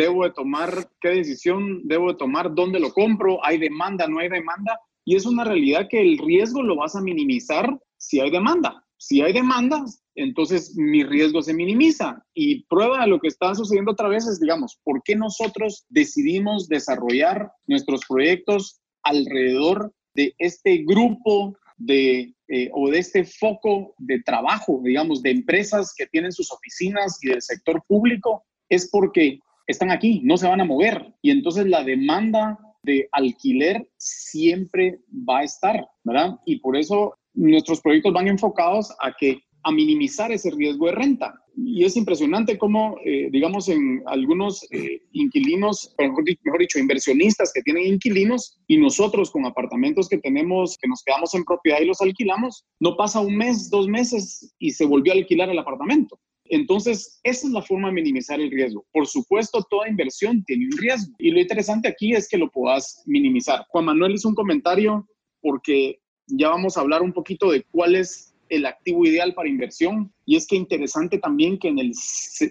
debo 0.00 0.24
de 0.24 0.30
tomar, 0.30 0.88
qué 1.00 1.08
decisión 1.10 1.82
debo 1.84 2.08
de 2.08 2.18
tomar, 2.18 2.54
dónde 2.54 2.80
lo 2.80 2.92
compro, 2.92 3.44
hay 3.44 3.58
demanda, 3.58 4.06
no 4.06 4.18
hay 4.18 4.28
demanda. 4.28 4.78
Y 5.04 5.16
es 5.16 5.26
una 5.26 5.44
realidad 5.44 5.88
que 5.88 6.00
el 6.00 6.18
riesgo 6.18 6.62
lo 6.62 6.76
vas 6.76 6.96
a 6.96 7.00
minimizar 7.00 7.78
si 7.96 8.20
hay 8.20 8.30
demanda. 8.30 8.84
Si 8.96 9.22
hay 9.22 9.32
demanda, 9.32 9.82
entonces 10.14 10.74
mi 10.76 11.04
riesgo 11.04 11.40
se 11.42 11.54
minimiza. 11.54 12.22
Y 12.34 12.64
prueba 12.64 13.00
de 13.00 13.06
lo 13.06 13.18
que 13.18 13.28
está 13.28 13.54
sucediendo 13.54 13.92
otra 13.92 14.08
vez 14.08 14.26
es, 14.26 14.40
digamos, 14.40 14.78
¿por 14.84 15.02
qué 15.02 15.16
nosotros 15.16 15.86
decidimos 15.88 16.68
desarrollar 16.68 17.50
nuestros 17.66 18.02
proyectos 18.06 18.80
alrededor 19.02 19.92
de 20.14 20.34
este 20.38 20.84
grupo 20.84 21.56
de, 21.78 22.34
eh, 22.48 22.70
o 22.74 22.90
de 22.90 22.98
este 22.98 23.24
foco 23.24 23.94
de 23.98 24.20
trabajo, 24.22 24.80
digamos, 24.84 25.22
de 25.22 25.30
empresas 25.30 25.94
que 25.96 26.06
tienen 26.06 26.32
sus 26.32 26.52
oficinas 26.52 27.18
y 27.22 27.28
del 27.28 27.40
sector 27.40 27.82
público? 27.88 28.44
Es 28.68 28.90
porque 28.90 29.40
están 29.70 29.90
aquí, 29.90 30.20
no 30.24 30.36
se 30.36 30.48
van 30.48 30.60
a 30.60 30.64
mover. 30.64 31.14
Y 31.22 31.30
entonces 31.30 31.66
la 31.66 31.84
demanda 31.84 32.58
de 32.82 33.08
alquiler 33.12 33.88
siempre 33.96 35.00
va 35.28 35.40
a 35.40 35.44
estar, 35.44 35.86
¿verdad? 36.04 36.38
Y 36.44 36.60
por 36.60 36.76
eso 36.76 37.14
nuestros 37.34 37.80
proyectos 37.80 38.12
van 38.12 38.28
enfocados 38.28 38.90
a 39.00 39.12
que 39.18 39.38
a 39.62 39.72
minimizar 39.72 40.32
ese 40.32 40.50
riesgo 40.50 40.86
de 40.86 40.92
renta. 40.92 41.34
Y 41.56 41.84
es 41.84 41.96
impresionante 41.96 42.56
cómo, 42.56 42.96
eh, 43.04 43.28
digamos, 43.30 43.68
en 43.68 44.02
algunos 44.06 44.66
eh, 44.70 45.02
inquilinos, 45.12 45.94
mejor, 45.98 46.24
dicho, 46.24 46.78
inversionistas 46.78 47.52
que 47.52 47.60
tienen 47.60 47.86
inquilinos 47.86 48.58
y 48.66 48.78
nosotros 48.78 49.30
con 49.30 49.44
apartamentos 49.44 50.08
que 50.08 50.18
tenemos, 50.18 50.78
que 50.80 50.88
nos 50.88 51.02
quedamos 51.04 51.34
en 51.34 51.44
propiedad 51.44 51.80
y 51.80 51.86
los 51.86 52.00
alquilamos, 52.00 52.64
no 52.80 52.96
pasa 52.96 53.20
un 53.20 53.36
mes, 53.36 53.68
dos 53.68 53.88
meses 53.88 54.54
y 54.58 54.70
se 54.70 54.86
volvió 54.86 55.12
a 55.12 55.16
alquilar 55.16 55.50
el 55.50 55.58
apartamento. 55.58 56.18
Entonces, 56.50 57.20
esa 57.22 57.46
es 57.46 57.52
la 57.52 57.62
forma 57.62 57.88
de 57.88 57.94
minimizar 57.94 58.40
el 58.40 58.50
riesgo. 58.50 58.84
Por 58.92 59.06
supuesto, 59.06 59.64
toda 59.70 59.88
inversión 59.88 60.44
tiene 60.44 60.66
un 60.66 60.78
riesgo 60.78 61.14
y 61.18 61.30
lo 61.30 61.40
interesante 61.40 61.88
aquí 61.88 62.12
es 62.12 62.28
que 62.28 62.38
lo 62.38 62.50
puedas 62.50 63.02
minimizar. 63.06 63.64
Juan 63.68 63.86
Manuel 63.86 64.14
hizo 64.14 64.28
un 64.28 64.34
comentario 64.34 65.08
porque 65.40 66.00
ya 66.26 66.48
vamos 66.48 66.76
a 66.76 66.80
hablar 66.80 67.02
un 67.02 67.12
poquito 67.12 67.50
de 67.50 67.62
cuál 67.70 67.94
es 67.94 68.30
el 68.50 68.66
activo 68.66 69.06
ideal 69.06 69.32
para 69.32 69.48
inversión. 69.48 70.12
Y 70.26 70.36
es 70.36 70.46
que 70.46 70.56
interesante 70.56 71.18
también 71.18 71.58
que 71.58 71.68
en, 71.68 71.78
el, 71.78 71.92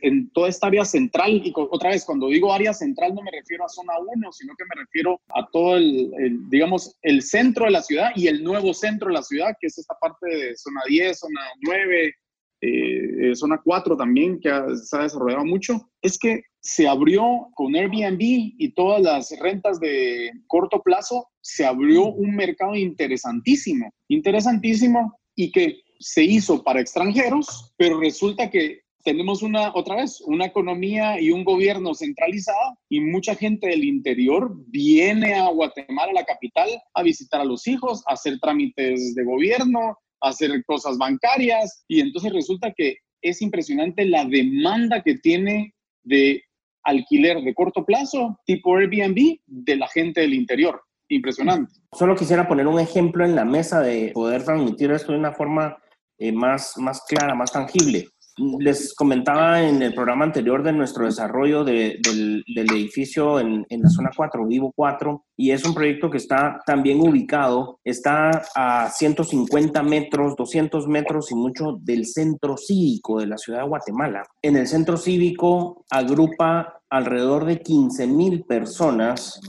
en 0.02 0.30
toda 0.32 0.50
esta 0.50 0.68
área 0.68 0.86
central, 0.86 1.42
y 1.46 1.54
otra 1.56 1.92
vez, 1.92 2.04
cuando 2.06 2.28
digo 2.28 2.54
área 2.54 2.74
central 2.74 3.14
no 3.14 3.22
me 3.22 3.32
refiero 3.32 3.66
a 3.66 3.70
zona 3.70 3.94
1, 4.16 4.32
sino 4.32 4.54
que 4.58 4.66
me 4.66 4.82
refiero 4.82 5.22
a 5.30 5.48
todo 5.52 5.78
el, 5.78 6.50
digamos, 6.50 6.98
el 7.04 7.22
centro 7.22 7.66
de 7.66 7.72
la 7.72 7.82
ciudad 7.82 8.12
y 8.16 8.28
el 8.28 8.44
nuevo 8.44 8.74
centro 8.74 9.10
de 9.10 9.16
la 9.16 9.24
ciudad, 9.24 9.56
que 9.60 9.68
es 9.68 9.78
esta 9.78 9.96
parte 10.00 10.26
de 10.26 10.56
zona 10.56 10.82
10, 10.88 11.20
zona 11.20 11.42
9, 11.62 12.14
eh, 12.62 13.36
zona 13.36 13.62
4 13.64 13.96
también, 13.96 14.40
que 14.40 14.50
se 14.76 14.98
ha 14.98 15.04
desarrollado 15.04 15.46
mucho, 15.46 15.90
es 16.02 16.18
que 16.18 16.44
se 16.60 16.88
abrió 16.88 17.50
con 17.56 17.76
Airbnb 17.76 18.20
y 18.20 18.74
todas 18.74 19.02
las 19.02 19.32
rentas 19.40 19.80
de 19.80 20.32
corto 20.48 20.82
plazo, 20.82 21.28
se 21.42 21.66
abrió 21.66 22.06
un 22.06 22.36
mercado 22.36 22.76
interesantísimo, 22.76 23.92
interesantísimo 24.08 25.18
y 25.36 25.52
que 25.52 25.82
se 26.00 26.24
hizo 26.24 26.64
para 26.64 26.82
extranjeros, 26.82 27.74
pero 27.78 28.00
resulta 28.00 28.50
que 28.50 28.82
tenemos 29.04 29.42
una, 29.42 29.74
otra 29.74 29.96
vez, 29.96 30.22
una 30.22 30.46
economía 30.46 31.20
y 31.20 31.32
un 31.32 31.44
gobierno 31.44 31.94
centralizado 31.94 32.78
y 32.90 33.00
mucha 33.00 33.36
gente 33.36 33.68
del 33.68 33.86
interior 33.86 34.54
viene 34.68 35.36
a 35.36 35.48
Guatemala, 35.50 36.12
la 36.14 36.26
capital, 36.26 36.70
a 36.94 37.04
visitar 37.04 37.42
a 37.42 37.46
los 37.46 37.66
hijos, 37.68 38.04
a 38.08 38.14
hacer 38.14 38.40
trámites 38.40 39.16
de 39.16 39.24
gobierno, 39.24 39.80
a 39.90 40.09
hacer 40.22 40.64
cosas 40.66 40.98
bancarias 40.98 41.84
y 41.88 42.02
entonces 42.02 42.34
resulta 42.34 42.74
que 42.76 42.98
es 43.22 43.42
impresionante 43.42 44.06
la 44.06 44.26
demanda 44.26 45.02
que 45.02 45.16
tiene 45.16 45.74
de 46.04 46.44
alquiler 46.84 47.42
de 47.42 47.54
corto 47.54 47.86
plazo, 47.86 48.40
tipo 48.46 48.78
Airbnb, 48.78 49.40
de 49.46 49.76
la 49.76 49.88
gente 49.88 50.22
del 50.22 50.34
interior. 50.34 50.82
Impresionante. 51.10 51.74
Solo 51.92 52.16
quisiera 52.16 52.48
poner 52.48 52.68
un 52.68 52.80
ejemplo 52.80 53.26
en 53.26 53.36
la 53.36 53.44
mesa 53.44 53.82
de 53.82 54.12
poder 54.14 54.44
transmitir 54.44 54.92
esto 54.92 55.12
de 55.12 55.18
una 55.18 55.32
forma 55.32 55.78
eh, 56.20 56.32
más, 56.32 56.78
más 56.78 57.02
clara, 57.08 57.34
más 57.34 57.52
tangible. 57.52 58.08
Les 58.60 58.94
comentaba 58.94 59.62
en 59.62 59.82
el 59.82 59.94
programa 59.94 60.26
anterior 60.26 60.64
de 60.64 60.74
nuestro 60.74 61.06
desarrollo 61.06 61.64
del, 61.64 62.44
edificio 62.48 63.40
en, 63.40 63.66
en, 63.70 63.82
la 63.82 63.90
zona 63.90 64.12
4, 64.16 64.46
Vivo 64.46 64.72
4, 64.76 65.26
y 65.38 65.52
es 65.52 65.66
un 65.66 65.74
proyecto 65.74 66.10
que 66.10 66.18
está 66.18 66.62
también 66.66 67.00
ubicado, 67.02 67.80
está 67.84 68.44
a 68.56 68.90
150 68.90 69.84
metros, 69.84 70.36
200 70.36 70.88
metros 70.88 71.32
y 71.32 71.36
mucho 71.36 71.78
del 71.82 72.06
centro 72.06 72.58
cívico 72.58 73.20
de 73.20 73.28
la 73.28 73.38
ciudad 73.38 73.62
de 73.62 73.68
Guatemala. 73.68 74.24
En 74.42 74.56
el 74.56 74.68
centro 74.68 74.98
cívico 74.98 75.86
agrupa 75.90 76.79
alrededor 76.90 77.46
de 77.46 77.62
15 77.62 78.08
mil 78.08 78.44
personas 78.44 79.40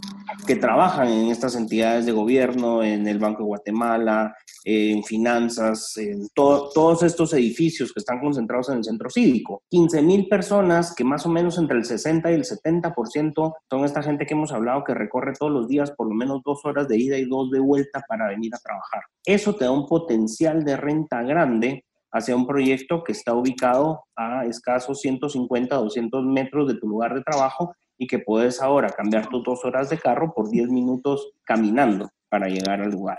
que 0.47 0.57
trabajan 0.57 1.09
en 1.09 1.29
estas 1.29 1.57
entidades 1.57 2.07
de 2.07 2.13
gobierno, 2.13 2.83
en 2.83 3.07
el 3.07 3.19
Banco 3.19 3.43
de 3.43 3.49
Guatemala, 3.49 4.35
en 4.65 5.03
finanzas, 5.03 5.97
en 5.97 6.29
todos 6.35 7.03
estos 7.03 7.33
edificios 7.33 7.93
que 7.93 8.01
están 8.01 8.21
concentrados 8.21 8.69
en 8.69 8.79
el 8.79 8.85
centro 8.85 9.11
cívico. 9.11 9.63
15 9.71 10.03
mil 10.03 10.29
personas 10.29 10.95
que 10.95 11.05
más 11.05 11.27
o 11.27 11.31
menos 11.31 11.59
entre 11.59 11.79
el 11.79 11.85
60 11.85 12.31
y 12.31 12.35
el 12.35 12.45
70% 12.45 13.55
son 13.69 13.85
esta 13.85 14.03
gente 14.03 14.27
que 14.27 14.35
hemos 14.35 14.53
hablado 14.53 14.85
que 14.85 14.95
recorre 14.95 15.33
todos 15.39 15.53
los 15.53 15.69
días 15.69 15.91
por 15.93 16.09
lo 16.09 16.15
menos 16.15 16.43
dos 16.45 16.61
horas 16.65 16.89
de 16.89 16.99
ida 16.99 17.19
y 17.19 17.25
dos 17.25 17.51
de 17.51 17.61
vuelta 17.61 18.03
para 18.07 18.29
venir 18.29 18.55
a 18.55 18.59
trabajar. 18.59 19.03
Eso 19.25 19.55
te 19.55 19.65
da 19.65 19.71
un 19.71 19.87
potencial 19.87 20.65
de 20.65 20.77
renta 20.77 21.23
grande 21.23 21.85
hacia 22.13 22.37
un 22.37 22.47
proyecto 22.47 23.05
que 23.05 23.13
está 23.13 23.35
ubicado 23.35 24.05
a 24.17 24.45
escasos 24.47 25.01
150, 25.01 25.77
200 25.77 26.25
metros 26.25 26.69
de 26.69 26.75
tu 26.75 26.89
lugar 26.89 27.15
de 27.15 27.23
trabajo 27.23 27.75
y 27.97 28.07
que 28.07 28.19
puedes 28.19 28.61
ahora 28.61 28.89
cambiar 28.91 29.29
tus 29.29 29.45
dos 29.45 29.65
horas 29.65 29.91
de 29.91 29.99
carro 29.99 30.33
por 30.35 30.51
10 30.51 30.71
minutos 30.71 31.31
caminando 31.45 32.11
para 32.29 32.49
llegar 32.49 32.81
al 32.81 32.91
lugar. 32.91 33.19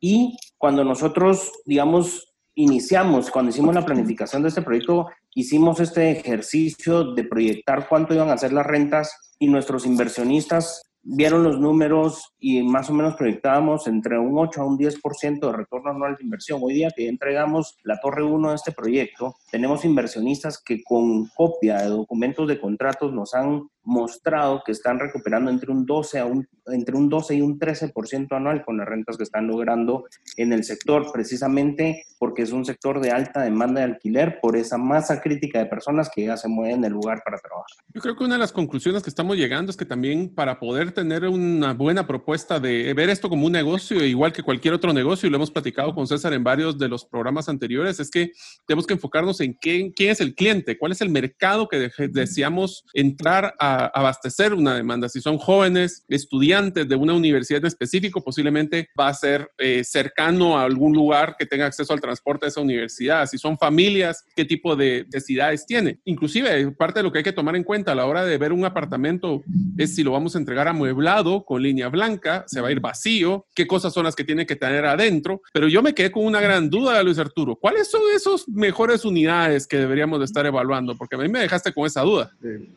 Y 0.00 0.36
cuando 0.58 0.84
nosotros, 0.84 1.52
digamos, 1.64 2.32
iniciamos, 2.54 3.30
cuando 3.30 3.50
hicimos 3.50 3.74
la 3.74 3.84
planificación 3.84 4.42
de 4.42 4.48
este 4.48 4.62
proyecto, 4.62 5.06
hicimos 5.34 5.80
este 5.80 6.10
ejercicio 6.10 7.14
de 7.14 7.24
proyectar 7.24 7.88
cuánto 7.88 8.14
iban 8.14 8.30
a 8.30 8.38
ser 8.38 8.52
las 8.52 8.66
rentas 8.66 9.34
y 9.38 9.48
nuestros 9.48 9.86
inversionistas 9.86 10.91
vieron 11.02 11.42
los 11.42 11.58
números 11.58 12.34
y 12.38 12.62
más 12.62 12.88
o 12.90 12.94
menos 12.94 13.14
proyectábamos 13.16 13.86
entre 13.86 14.18
un 14.18 14.38
8 14.38 14.60
a 14.62 14.66
un 14.66 14.78
10% 14.78 15.40
de 15.40 15.52
retorno 15.52 15.90
anual 15.90 16.16
de 16.16 16.24
inversión. 16.24 16.60
Hoy 16.62 16.74
día 16.74 16.90
que 16.94 17.08
entregamos 17.08 17.76
la 17.82 17.98
torre 18.00 18.22
1 18.22 18.50
de 18.50 18.54
este 18.54 18.72
proyecto, 18.72 19.34
tenemos 19.52 19.84
inversionistas 19.84 20.60
que 20.64 20.82
con 20.82 21.26
copia 21.26 21.82
de 21.82 21.88
documentos 21.88 22.48
de 22.48 22.58
contratos 22.58 23.12
nos 23.12 23.34
han 23.34 23.68
mostrado 23.84 24.62
que 24.64 24.72
están 24.72 24.98
recuperando 24.98 25.50
entre 25.50 25.70
un 25.70 25.84
12, 25.84 26.18
a 26.20 26.24
un, 26.24 26.48
entre 26.66 26.96
un 26.96 27.08
12 27.08 27.34
y 27.34 27.42
un 27.42 27.58
13% 27.58 28.34
anual 28.34 28.64
con 28.64 28.78
las 28.78 28.88
rentas 28.88 29.16
que 29.18 29.24
están 29.24 29.48
logrando 29.48 30.04
en 30.36 30.52
el 30.52 30.64
sector, 30.64 31.10
precisamente 31.12 32.04
porque 32.18 32.42
es 32.42 32.52
un 32.52 32.64
sector 32.64 33.00
de 33.00 33.10
alta 33.10 33.42
demanda 33.42 33.80
de 33.80 33.92
alquiler 33.92 34.38
por 34.40 34.56
esa 34.56 34.78
masa 34.78 35.20
crítica 35.20 35.58
de 35.58 35.66
personas 35.66 36.08
que 36.14 36.24
ya 36.24 36.36
se 36.36 36.48
mueven 36.48 36.78
en 36.78 36.84
el 36.84 36.92
lugar 36.92 37.22
para 37.24 37.38
trabajar. 37.38 37.66
Yo 37.92 38.00
creo 38.00 38.16
que 38.16 38.24
una 38.24 38.36
de 38.36 38.40
las 38.40 38.52
conclusiones 38.52 39.02
que 39.02 39.10
estamos 39.10 39.36
llegando 39.36 39.70
es 39.70 39.76
que 39.76 39.84
también 39.84 40.32
para 40.34 40.58
poder 40.58 40.92
tener 40.92 41.24
una 41.24 41.74
buena 41.74 42.06
propuesta 42.06 42.58
de 42.58 42.94
ver 42.94 43.10
esto 43.10 43.28
como 43.28 43.46
un 43.46 43.52
negocio, 43.52 44.02
igual 44.04 44.32
que 44.32 44.42
cualquier 44.42 44.72
otro 44.72 44.92
negocio, 44.92 45.26
y 45.26 45.30
lo 45.30 45.36
hemos 45.36 45.50
platicado 45.50 45.94
con 45.94 46.06
César 46.06 46.32
en 46.32 46.44
varios 46.44 46.78
de 46.78 46.88
los 46.88 47.04
programas 47.04 47.48
anteriores, 47.48 48.00
es 48.00 48.10
que 48.10 48.30
tenemos 48.66 48.86
que 48.86 48.94
enfocarnos 48.94 49.41
en 49.42 49.54
quién, 49.54 49.92
quién 49.92 50.10
es 50.10 50.20
el 50.20 50.34
cliente, 50.34 50.78
cuál 50.78 50.92
es 50.92 51.00
el 51.00 51.10
mercado 51.10 51.68
que 51.68 51.90
deseamos 52.08 52.84
entrar 52.94 53.54
a 53.58 53.86
abastecer 53.86 54.54
una 54.54 54.74
demanda. 54.74 55.08
Si 55.08 55.20
son 55.20 55.38
jóvenes, 55.38 56.04
estudiantes 56.08 56.88
de 56.88 56.96
una 56.96 57.14
universidad 57.14 57.60
en 57.60 57.66
específico, 57.66 58.22
posiblemente 58.22 58.88
va 58.98 59.08
a 59.08 59.14
ser 59.14 59.50
eh, 59.58 59.84
cercano 59.84 60.58
a 60.58 60.64
algún 60.64 60.92
lugar 60.92 61.36
que 61.38 61.46
tenga 61.46 61.66
acceso 61.66 61.92
al 61.92 62.00
transporte 62.00 62.46
de 62.46 62.50
esa 62.50 62.60
universidad. 62.60 63.26
Si 63.26 63.38
son 63.38 63.58
familias, 63.58 64.24
qué 64.34 64.44
tipo 64.44 64.76
de 64.76 65.04
necesidades 65.12 65.66
tiene. 65.66 65.98
Inclusive, 66.04 66.72
parte 66.72 67.00
de 67.00 67.04
lo 67.04 67.12
que 67.12 67.18
hay 67.18 67.24
que 67.24 67.32
tomar 67.32 67.56
en 67.56 67.64
cuenta 67.64 67.92
a 67.92 67.94
la 67.94 68.06
hora 68.06 68.24
de 68.24 68.38
ver 68.38 68.52
un 68.52 68.64
apartamento 68.64 69.42
es 69.76 69.94
si 69.94 70.02
lo 70.02 70.12
vamos 70.12 70.34
a 70.34 70.38
entregar 70.38 70.68
amueblado 70.68 71.44
con 71.44 71.62
línea 71.62 71.88
blanca, 71.88 72.44
se 72.46 72.60
va 72.60 72.68
a 72.68 72.72
ir 72.72 72.80
vacío, 72.80 73.46
qué 73.54 73.66
cosas 73.66 73.92
son 73.92 74.04
las 74.04 74.16
que 74.16 74.24
tiene 74.24 74.46
que 74.46 74.56
tener 74.56 74.84
adentro. 74.86 75.42
Pero 75.52 75.68
yo 75.68 75.82
me 75.82 75.94
quedé 75.94 76.10
con 76.10 76.24
una 76.24 76.40
gran 76.40 76.70
duda, 76.70 77.02
Luis 77.02 77.18
Arturo. 77.18 77.56
¿Cuáles 77.56 77.90
son 77.90 78.02
esos 78.14 78.48
mejores 78.48 79.04
unidades 79.04 79.31
que 79.68 79.76
deberíamos 79.76 80.18
de 80.18 80.24
estar 80.24 80.44
evaluando? 80.46 80.96
Porque 80.96 81.16
a 81.16 81.18
mí 81.18 81.28
me 81.28 81.40
dejaste 81.40 81.72
con 81.72 81.86
esa 81.86 82.02
duda 82.02 82.30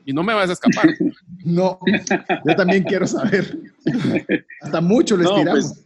y 0.05 0.13
no 0.13 0.23
me 0.23 0.33
vas 0.33 0.49
a 0.49 0.53
escapar. 0.53 0.89
No, 1.45 1.77
yo 2.43 2.55
también 2.55 2.81
quiero 2.81 3.05
saber. 3.05 3.55
Hasta 4.61 4.81
mucho 4.81 5.15
les 5.15 5.25
no, 5.27 5.35
tiramos. 5.35 5.83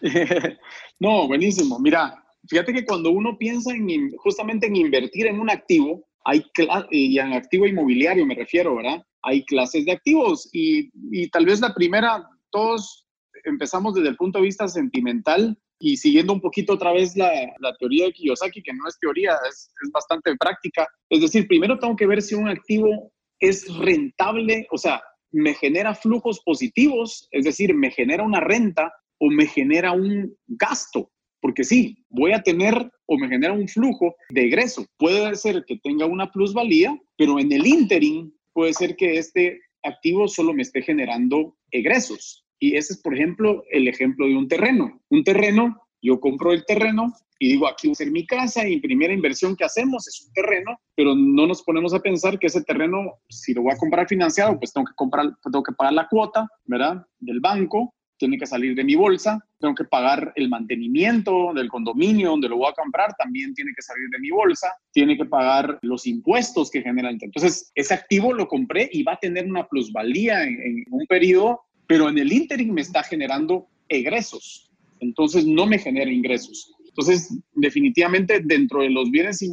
Pues, 0.00 0.12
no, 1.00 1.26
buenísimo. 1.26 1.80
Mira, 1.80 2.24
fíjate 2.48 2.72
que 2.72 2.84
cuando 2.84 3.10
uno 3.10 3.36
piensa 3.36 3.74
en 3.74 4.12
justamente 4.18 4.68
en 4.68 4.76
invertir 4.76 5.26
en 5.26 5.40
un 5.40 5.50
activo, 5.50 6.06
hay 6.24 6.44
y 6.92 7.18
en 7.18 7.32
activo 7.32 7.66
inmobiliario 7.66 8.24
me 8.24 8.36
refiero, 8.36 8.76
¿verdad? 8.76 9.02
Hay 9.22 9.44
clases 9.46 9.84
de 9.84 9.92
activos 9.92 10.48
y, 10.52 10.90
y 11.10 11.28
tal 11.30 11.44
vez 11.44 11.60
la 11.60 11.74
primera, 11.74 12.24
todos 12.52 13.04
empezamos 13.44 13.94
desde 13.94 14.10
el 14.10 14.16
punto 14.16 14.38
de 14.38 14.44
vista 14.44 14.68
sentimental 14.68 15.58
y 15.78 15.96
siguiendo 15.96 16.32
un 16.32 16.40
poquito 16.40 16.74
otra 16.74 16.92
vez 16.92 17.16
la, 17.16 17.30
la, 17.58 17.74
teoría 17.76 18.06
de 18.06 18.12
Kiyosaki, 18.12 18.62
que 18.62 18.72
no 18.72 18.88
es 18.88 18.98
teoría, 18.98 19.36
es, 19.48 19.70
bastante 19.92 20.34
práctica. 20.36 20.86
Es 21.10 21.20
decir, 21.20 21.46
primero 21.46 21.78
tengo 21.78 21.96
que 21.96 22.06
ver 22.06 22.22
si 22.22 22.34
un 22.34 22.48
activo 22.48 23.12
es 23.38 23.66
rentable, 23.78 24.66
o 24.70 24.78
sea, 24.78 25.02
me 25.32 25.54
genera 25.54 25.94
flujos 25.94 26.40
positivos, 26.40 27.28
es 27.30 27.44
decir, 27.44 27.74
me 27.74 27.90
genera 27.90 28.22
una 28.22 28.40
renta 28.40 28.92
o 29.18 29.30
me 29.30 29.46
genera 29.46 29.92
un 29.92 30.34
gasto. 30.46 31.10
Porque 31.40 31.64
sí, 31.64 32.04
voy 32.08 32.32
a 32.32 32.42
tener 32.42 32.90
o 33.06 33.18
me 33.18 33.28
genera 33.28 33.52
un 33.52 33.68
flujo 33.68 34.16
de 34.30 34.46
egreso. 34.46 34.86
Puede 34.96 35.34
ser 35.36 35.64
que 35.66 35.78
tenga 35.78 36.06
una 36.06 36.30
plusvalía, 36.30 36.98
pero 37.16 37.38
en 37.38 37.52
el 37.52 37.66
interim 37.66 38.32
puede 38.52 38.72
ser 38.72 38.96
que 38.96 39.18
este 39.18 39.60
activo 39.82 40.26
solo 40.26 40.54
me 40.54 40.62
esté 40.62 40.82
generando 40.82 41.56
egresos. 41.70 42.45
Y 42.58 42.76
ese 42.76 42.94
es, 42.94 43.02
por 43.02 43.14
ejemplo, 43.14 43.64
el 43.70 43.88
ejemplo 43.88 44.26
de 44.26 44.36
un 44.36 44.48
terreno. 44.48 45.00
Un 45.08 45.24
terreno, 45.24 45.80
yo 46.02 46.20
compro 46.20 46.52
el 46.52 46.64
terreno, 46.64 47.12
y 47.38 47.52
digo, 47.52 47.68
aquí 47.68 47.88
va 47.88 47.92
a 47.92 47.96
ser 47.96 48.10
mi 48.10 48.26
casa 48.26 48.66
y 48.66 48.80
primera 48.80 49.12
inversión 49.12 49.56
que 49.56 49.64
hacemos 49.64 50.08
es 50.08 50.26
un 50.26 50.32
terreno, 50.32 50.78
pero 50.94 51.14
no 51.14 51.46
nos 51.46 51.62
ponemos 51.62 51.92
a 51.92 52.00
pensar 52.00 52.38
que 52.38 52.46
ese 52.46 52.62
terreno, 52.62 53.12
si 53.28 53.52
lo 53.52 53.62
voy 53.62 53.72
a 53.72 53.76
comprar 53.76 54.08
financiado, 54.08 54.58
pues 54.58 54.72
tengo 54.72 54.86
que 54.86 54.94
comprar, 54.94 55.34
tengo 55.42 55.62
que 55.62 55.72
pagar 55.72 55.92
la 55.92 56.08
cuota, 56.08 56.48
¿verdad? 56.64 57.06
Del 57.18 57.40
banco 57.40 57.92
tiene 58.18 58.38
que 58.38 58.46
salir 58.46 58.74
de 58.74 58.84
mi 58.84 58.94
bolsa, 58.94 59.38
tengo 59.60 59.74
que 59.74 59.84
pagar 59.84 60.32
el 60.36 60.48
mantenimiento 60.48 61.52
del 61.54 61.68
condominio 61.68 62.30
donde 62.30 62.48
lo 62.48 62.56
voy 62.56 62.70
a 62.70 62.82
comprar, 62.82 63.14
también 63.18 63.52
tiene 63.52 63.72
que 63.76 63.82
salir 63.82 64.08
de 64.10 64.18
mi 64.18 64.30
bolsa, 64.30 64.72
tiene 64.92 65.18
que 65.18 65.26
pagar 65.26 65.78
los 65.82 66.06
impuestos 66.06 66.70
que 66.70 66.80
genera. 66.80 67.10
Entonces, 67.10 67.70
ese 67.74 67.92
activo 67.92 68.32
lo 68.32 68.48
compré 68.48 68.88
y 68.90 69.02
va 69.02 69.12
a 69.12 69.18
tener 69.18 69.46
una 69.46 69.66
plusvalía 69.66 70.44
en, 70.44 70.62
en 70.62 70.84
un 70.88 71.06
periodo, 71.06 71.60
pero 71.86 72.08
en 72.08 72.18
el 72.18 72.32
interim 72.32 72.72
me 72.72 72.80
está 72.80 73.02
generando 73.02 73.66
egresos. 73.88 74.70
Entonces, 75.00 75.46
no 75.46 75.66
me 75.66 75.78
genera 75.78 76.10
ingresos. 76.10 76.72
Entonces, 76.96 77.38
definitivamente 77.52 78.40
dentro 78.42 78.80
de 78.80 78.88
los 78.88 79.10
bienes, 79.10 79.42
eh, 79.42 79.50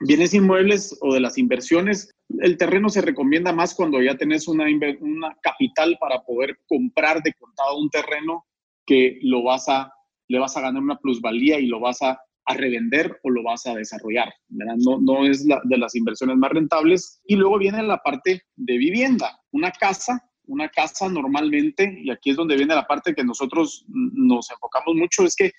bienes 0.00 0.32
inmuebles 0.32 0.96
o 1.02 1.12
de 1.12 1.20
las 1.20 1.36
inversiones, 1.36 2.10
el 2.38 2.56
terreno 2.56 2.88
se 2.88 3.02
recomienda 3.02 3.52
más 3.52 3.74
cuando 3.74 4.00
ya 4.00 4.16
tenés 4.16 4.48
una, 4.48 4.64
una 5.00 5.36
capital 5.42 5.98
para 6.00 6.22
poder 6.22 6.58
comprar 6.66 7.22
de 7.22 7.34
contado 7.34 7.76
un 7.78 7.90
terreno 7.90 8.46
que 8.86 9.18
lo 9.22 9.42
vas 9.42 9.68
a, 9.68 9.92
le 10.28 10.38
vas 10.38 10.56
a 10.56 10.62
ganar 10.62 10.82
una 10.82 10.96
plusvalía 10.96 11.60
y 11.60 11.66
lo 11.66 11.80
vas 11.80 12.00
a, 12.00 12.18
a 12.46 12.54
revender 12.54 13.18
o 13.24 13.30
lo 13.30 13.42
vas 13.42 13.66
a 13.66 13.74
desarrollar. 13.74 14.32
No, 14.48 14.98
no 15.02 15.26
es 15.26 15.46
de 15.46 15.78
las 15.78 15.94
inversiones 15.94 16.38
más 16.38 16.50
rentables. 16.50 17.20
Y 17.26 17.36
luego 17.36 17.58
viene 17.58 17.82
la 17.82 17.98
parte 17.98 18.42
de 18.56 18.78
vivienda. 18.78 19.38
Una 19.52 19.70
casa 19.70 20.29
una 20.50 20.68
casa 20.68 21.08
normalmente, 21.08 22.00
y 22.02 22.10
aquí 22.10 22.30
es 22.30 22.36
donde 22.36 22.56
viene 22.56 22.74
la 22.74 22.86
parte 22.86 23.14
que 23.14 23.24
nosotros 23.24 23.84
nos 23.88 24.50
enfocamos 24.50 24.96
mucho, 24.96 25.24
es 25.24 25.36
que 25.36 25.52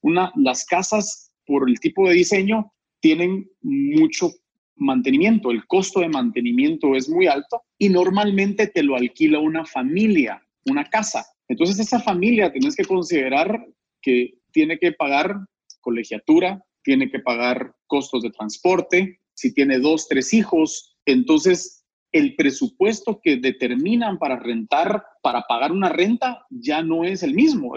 una, 0.00 0.32
las 0.36 0.64
casas, 0.64 1.30
por 1.46 1.68
el 1.68 1.78
tipo 1.80 2.08
de 2.08 2.14
diseño, 2.14 2.72
tienen 3.00 3.50
mucho 3.62 4.30
mantenimiento. 4.76 5.50
El 5.50 5.66
costo 5.66 6.00
de 6.00 6.08
mantenimiento 6.08 6.94
es 6.94 7.08
muy 7.08 7.26
alto 7.26 7.62
y 7.78 7.88
normalmente 7.88 8.68
te 8.68 8.82
lo 8.82 8.96
alquila 8.96 9.38
una 9.38 9.64
familia, 9.64 10.42
una 10.66 10.84
casa. 10.84 11.26
Entonces 11.48 11.78
esa 11.78 12.00
familia 12.00 12.52
tienes 12.52 12.76
que 12.76 12.84
considerar 12.84 13.66
que 14.00 14.34
tiene 14.52 14.78
que 14.78 14.92
pagar 14.92 15.36
colegiatura, 15.80 16.62
tiene 16.82 17.10
que 17.10 17.20
pagar 17.20 17.74
costos 17.86 18.22
de 18.22 18.30
transporte, 18.30 19.20
si 19.34 19.52
tiene 19.52 19.78
dos, 19.78 20.08
tres 20.08 20.32
hijos, 20.32 20.96
entonces 21.06 21.77
el 22.18 22.34
presupuesto 22.36 23.20
que 23.22 23.36
determinan 23.36 24.18
para 24.18 24.38
rentar, 24.38 25.04
para 25.22 25.42
pagar 25.42 25.72
una 25.72 25.88
renta, 25.88 26.44
ya 26.50 26.82
no 26.82 27.04
es 27.04 27.22
el 27.22 27.34
mismo, 27.34 27.74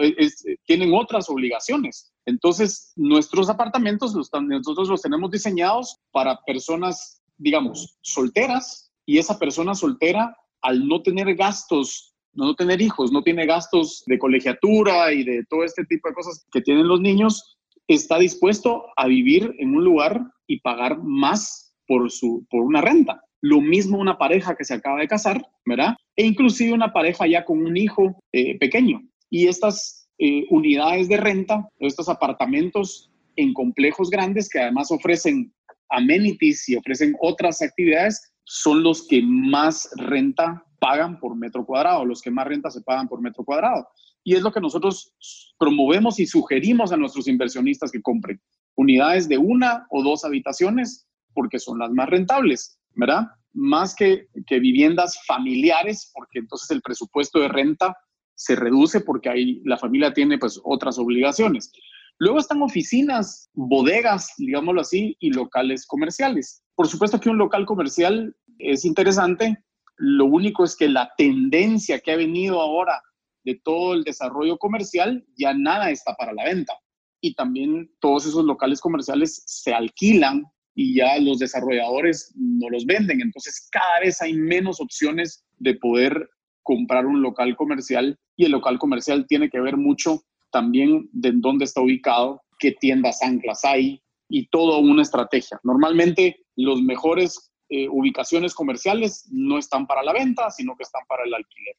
tienen 0.66 0.92
otras 0.94 1.28
obligaciones. 1.28 2.12
Entonces, 2.26 2.92
nuestros 2.96 3.48
apartamentos, 3.48 4.14
nosotros 4.14 4.88
los 4.88 5.02
tenemos 5.02 5.30
diseñados 5.30 5.98
para 6.10 6.38
personas, 6.44 7.22
digamos, 7.38 7.98
solteras, 8.02 8.90
y 9.06 9.18
esa 9.18 9.38
persona 9.38 9.74
soltera, 9.74 10.36
al 10.60 10.86
no 10.86 11.02
tener 11.02 11.34
gastos, 11.34 12.14
no 12.34 12.54
tener 12.54 12.80
hijos, 12.80 13.12
no 13.12 13.22
tiene 13.22 13.46
gastos 13.46 14.04
de 14.06 14.18
colegiatura 14.18 15.12
y 15.12 15.24
de 15.24 15.44
todo 15.48 15.64
este 15.64 15.84
tipo 15.84 16.08
de 16.08 16.14
cosas 16.14 16.46
que 16.52 16.60
tienen 16.60 16.88
los 16.88 17.00
niños, 17.00 17.58
está 17.88 18.18
dispuesto 18.18 18.84
a 18.96 19.06
vivir 19.06 19.54
en 19.58 19.74
un 19.74 19.84
lugar 19.84 20.22
y 20.46 20.60
pagar 20.60 21.02
más 21.02 21.74
por, 21.86 22.10
su, 22.10 22.46
por 22.50 22.62
una 22.62 22.80
renta. 22.80 23.22
Lo 23.42 23.60
mismo 23.60 23.98
una 23.98 24.16
pareja 24.18 24.54
que 24.54 24.64
se 24.64 24.74
acaba 24.74 25.00
de 25.00 25.08
casar, 25.08 25.44
¿verdad? 25.66 25.94
E 26.16 26.24
inclusive 26.24 26.72
una 26.72 26.92
pareja 26.92 27.26
ya 27.26 27.44
con 27.44 27.64
un 27.64 27.76
hijo 27.76 28.16
eh, 28.32 28.58
pequeño. 28.58 29.02
Y 29.30 29.48
estas 29.48 30.08
eh, 30.18 30.46
unidades 30.50 31.08
de 31.08 31.16
renta, 31.16 31.68
estos 31.80 32.08
apartamentos 32.08 33.10
en 33.36 33.52
complejos 33.52 34.10
grandes 34.10 34.48
que 34.48 34.60
además 34.60 34.90
ofrecen 34.90 35.52
amenities 35.90 36.68
y 36.68 36.76
ofrecen 36.76 37.14
otras 37.20 37.60
actividades, 37.62 38.32
son 38.44 38.82
los 38.82 39.06
que 39.06 39.22
más 39.22 39.90
renta 39.96 40.64
pagan 40.78 41.18
por 41.20 41.36
metro 41.36 41.64
cuadrado, 41.64 42.04
los 42.04 42.20
que 42.22 42.30
más 42.30 42.46
renta 42.46 42.70
se 42.70 42.82
pagan 42.82 43.08
por 43.08 43.20
metro 43.20 43.44
cuadrado. 43.44 43.86
Y 44.24 44.34
es 44.34 44.42
lo 44.42 44.52
que 44.52 44.60
nosotros 44.60 45.14
promovemos 45.58 46.20
y 46.20 46.26
sugerimos 46.26 46.92
a 46.92 46.96
nuestros 46.96 47.28
inversionistas 47.28 47.90
que 47.90 48.02
compren 48.02 48.40
unidades 48.76 49.28
de 49.28 49.38
una 49.38 49.86
o 49.90 50.02
dos 50.02 50.24
habitaciones 50.24 51.06
porque 51.34 51.58
son 51.58 51.78
las 51.78 51.90
más 51.90 52.08
rentables. 52.08 52.78
¿Verdad? 52.94 53.28
Más 53.52 53.94
que, 53.94 54.26
que 54.46 54.60
viviendas 54.60 55.18
familiares, 55.26 56.10
porque 56.14 56.38
entonces 56.38 56.70
el 56.70 56.82
presupuesto 56.82 57.40
de 57.40 57.48
renta 57.48 57.96
se 58.34 58.56
reduce 58.56 59.00
porque 59.00 59.28
ahí 59.28 59.60
la 59.64 59.76
familia 59.76 60.12
tiene 60.12 60.38
pues 60.38 60.60
otras 60.64 60.98
obligaciones. 60.98 61.72
Luego 62.18 62.38
están 62.38 62.62
oficinas, 62.62 63.50
bodegas, 63.54 64.32
digámoslo 64.38 64.80
así, 64.80 65.16
y 65.20 65.32
locales 65.32 65.86
comerciales. 65.86 66.62
Por 66.74 66.88
supuesto 66.88 67.18
que 67.20 67.28
un 67.28 67.38
local 67.38 67.66
comercial 67.66 68.34
es 68.58 68.84
interesante, 68.84 69.62
lo 69.96 70.26
único 70.26 70.64
es 70.64 70.76
que 70.76 70.88
la 70.88 71.12
tendencia 71.16 72.00
que 72.00 72.12
ha 72.12 72.16
venido 72.16 72.60
ahora 72.60 73.00
de 73.44 73.60
todo 73.62 73.94
el 73.94 74.04
desarrollo 74.04 74.56
comercial, 74.58 75.24
ya 75.36 75.52
nada 75.54 75.90
está 75.90 76.14
para 76.14 76.32
la 76.32 76.44
venta. 76.44 76.74
Y 77.20 77.34
también 77.34 77.90
todos 78.00 78.26
esos 78.26 78.44
locales 78.44 78.80
comerciales 78.80 79.42
se 79.46 79.72
alquilan 79.72 80.44
y 80.74 80.94
ya 80.94 81.18
los 81.18 81.38
desarrolladores 81.38 82.32
no 82.36 82.68
los 82.70 82.86
venden. 82.86 83.20
Entonces 83.20 83.68
cada 83.70 84.00
vez 84.00 84.20
hay 84.22 84.34
menos 84.34 84.80
opciones 84.80 85.44
de 85.58 85.74
poder 85.74 86.30
comprar 86.62 87.06
un 87.06 87.22
local 87.22 87.56
comercial 87.56 88.18
y 88.36 88.44
el 88.44 88.52
local 88.52 88.78
comercial 88.78 89.26
tiene 89.26 89.50
que 89.50 89.60
ver 89.60 89.76
mucho 89.76 90.22
también 90.50 91.08
de 91.12 91.32
dónde 91.34 91.64
está 91.64 91.80
ubicado, 91.80 92.42
qué 92.58 92.72
tiendas 92.72 93.22
anclas 93.22 93.64
hay 93.64 94.02
y 94.28 94.48
toda 94.48 94.78
una 94.78 95.02
estrategia. 95.02 95.58
Normalmente 95.62 96.44
los 96.56 96.80
mejores 96.82 97.52
eh, 97.68 97.88
ubicaciones 97.88 98.54
comerciales 98.54 99.28
no 99.30 99.58
están 99.58 99.86
para 99.86 100.02
la 100.02 100.12
venta, 100.12 100.50
sino 100.50 100.76
que 100.76 100.84
están 100.84 101.02
para 101.08 101.24
el 101.24 101.34
alquiler. 101.34 101.74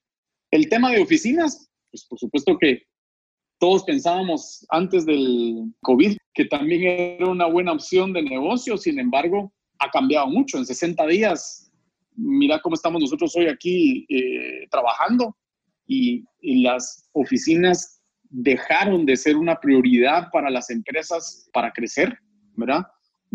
El 0.52 0.70
tema 0.70 0.92
de 0.92 1.02
oficinas, 1.02 1.70
pues 1.92 2.06
por 2.06 2.20
supuesto 2.20 2.58
que 2.58 2.84
todos 3.64 3.86
pensábamos 3.86 4.66
antes 4.72 5.06
del 5.06 5.74
COVID 5.84 6.18
que 6.34 6.44
también 6.44 6.84
era 6.84 7.32
una 7.32 7.46
buena 7.46 7.72
opción 7.72 8.12
de 8.12 8.22
negocio, 8.22 8.76
sin 8.76 9.00
embargo, 9.00 9.54
ha 9.80 9.90
cambiado 9.90 10.28
mucho. 10.28 10.58
En 10.58 10.66
60 10.66 11.08
días, 11.08 11.72
mira 12.14 12.60
cómo 12.60 12.76
estamos 12.76 13.00
nosotros 13.02 13.34
hoy 13.38 13.48
aquí 13.48 14.06
eh, 14.10 14.68
trabajando 14.70 15.38
y, 15.88 16.26
y 16.42 16.62
las 16.62 17.08
oficinas 17.14 18.02
dejaron 18.24 19.06
de 19.06 19.16
ser 19.16 19.38
una 19.38 19.58
prioridad 19.58 20.28
para 20.34 20.50
las 20.50 20.70
empresas 20.70 21.50
para 21.54 21.72
crecer, 21.72 22.20
¿verdad? 22.58 22.86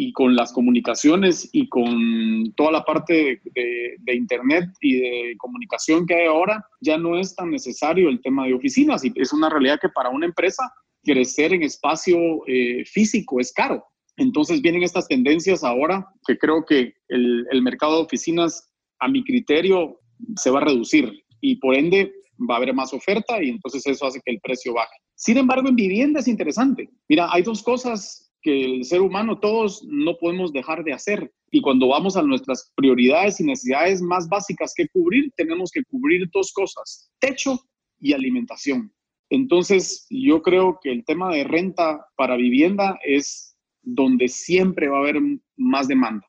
Y 0.01 0.13
con 0.13 0.37
las 0.37 0.53
comunicaciones 0.53 1.51
y 1.53 1.69
con 1.69 2.53
toda 2.55 2.71
la 2.71 2.85
parte 2.85 3.43
de, 3.45 4.15
Internet 4.15 4.71
y 4.81 4.97
de 4.97 5.35
comunicación 5.39 6.07
que 6.07 6.15
hay 6.15 6.27
ahora, 6.27 6.65
ya 6.81 6.97
no 6.97 7.19
es 7.19 7.35
tan 7.35 7.51
necesario 7.51 8.09
el 8.09 8.21
tema 8.21 8.47
de 8.47 8.55
oficinas. 8.55 9.05
Y 9.05 9.13
es 9.17 9.33
una 9.33 9.51
realidad 9.51 9.81
que 9.81 9.89
para 9.89 10.11
una 10.11 10.27
empresa 10.27 10.73
crecer 11.03 11.53
en 11.53 11.65
espacio 11.65 12.17
eh, 12.47 12.85
físico 12.85 13.41
es 13.41 13.53
caro. 13.53 13.85
Entonces 14.17 14.63
vienen 14.63 14.85
estas 14.85 15.09
tendencias 15.09 15.65
ahora 15.65 16.07
que 16.25 16.39
creo 16.39 16.65
que 16.65 16.95
el, 17.09 17.45
el 17.51 17.63
mercado 17.63 17.97
de 17.97 18.05
oficinas, 18.05 18.73
a 19.01 19.09
mi 19.09 19.25
criterio, 19.25 19.99
se 20.37 20.51
va 20.51 20.61
a 20.61 20.65
reducir 20.65 21.13
y 21.41 21.57
por 21.57 21.75
ende 21.75 22.13
va 22.49 22.55
a 22.55 22.59
haber 22.59 22.73
más 22.73 22.95
oferta 22.95 23.43
y 23.43 23.51
entonces 23.51 23.85
eso 23.85 24.07
hace 24.07 24.21
que 24.25 24.31
el 24.31 24.41
precio 24.41 24.75
baje. 24.75 24.95
Sin 25.17 25.39
embargo, 25.39 25.69
en 25.69 25.75
vivienda 25.75 26.21
es 26.21 26.29
interesante. 26.29 26.89
Mira, 27.09 27.29
hay 27.33 27.43
dos 27.43 27.65
cosas 27.65 28.28
el 28.49 28.85
ser 28.85 29.01
humano 29.01 29.39
todos 29.39 29.83
no 29.85 30.17
podemos 30.19 30.53
dejar 30.53 30.85
de 30.85 30.93
hacer. 30.93 31.33
Y 31.51 31.61
cuando 31.61 31.89
vamos 31.89 32.17
a 32.17 32.23
nuestras 32.23 32.73
prioridades 32.75 33.41
y 33.41 33.45
necesidades 33.45 34.03
más 34.03 34.29
básicas 34.29 34.73
que 34.77 34.89
cubrir, 34.89 35.31
tenemos 35.37 35.71
que 35.71 35.83
cubrir 35.85 36.29
dos 36.33 36.53
cosas, 36.53 37.11
techo 37.19 37.59
y 37.99 38.13
alimentación. 38.13 38.93
Entonces, 39.31 40.07
yo 40.11 40.43
creo 40.43 40.79
que 40.83 40.91
el 40.91 41.05
tema 41.05 41.33
de 41.35 41.45
renta 41.45 42.07
para 42.17 42.37
vivienda 42.37 42.99
es 43.05 43.57
donde 43.83 44.29
siempre 44.29 44.89
va 44.89 44.99
a 44.99 45.01
haber 45.01 45.17
más 45.57 45.89
demanda. 45.89 46.27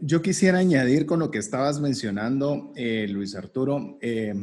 Yo 0.00 0.22
quisiera 0.22 0.58
añadir 0.58 1.06
con 1.06 1.18
lo 1.18 1.30
que 1.30 1.38
estabas 1.38 1.80
mencionando, 1.80 2.72
eh, 2.76 3.06
Luis 3.08 3.34
Arturo, 3.34 3.98
eh, 4.00 4.34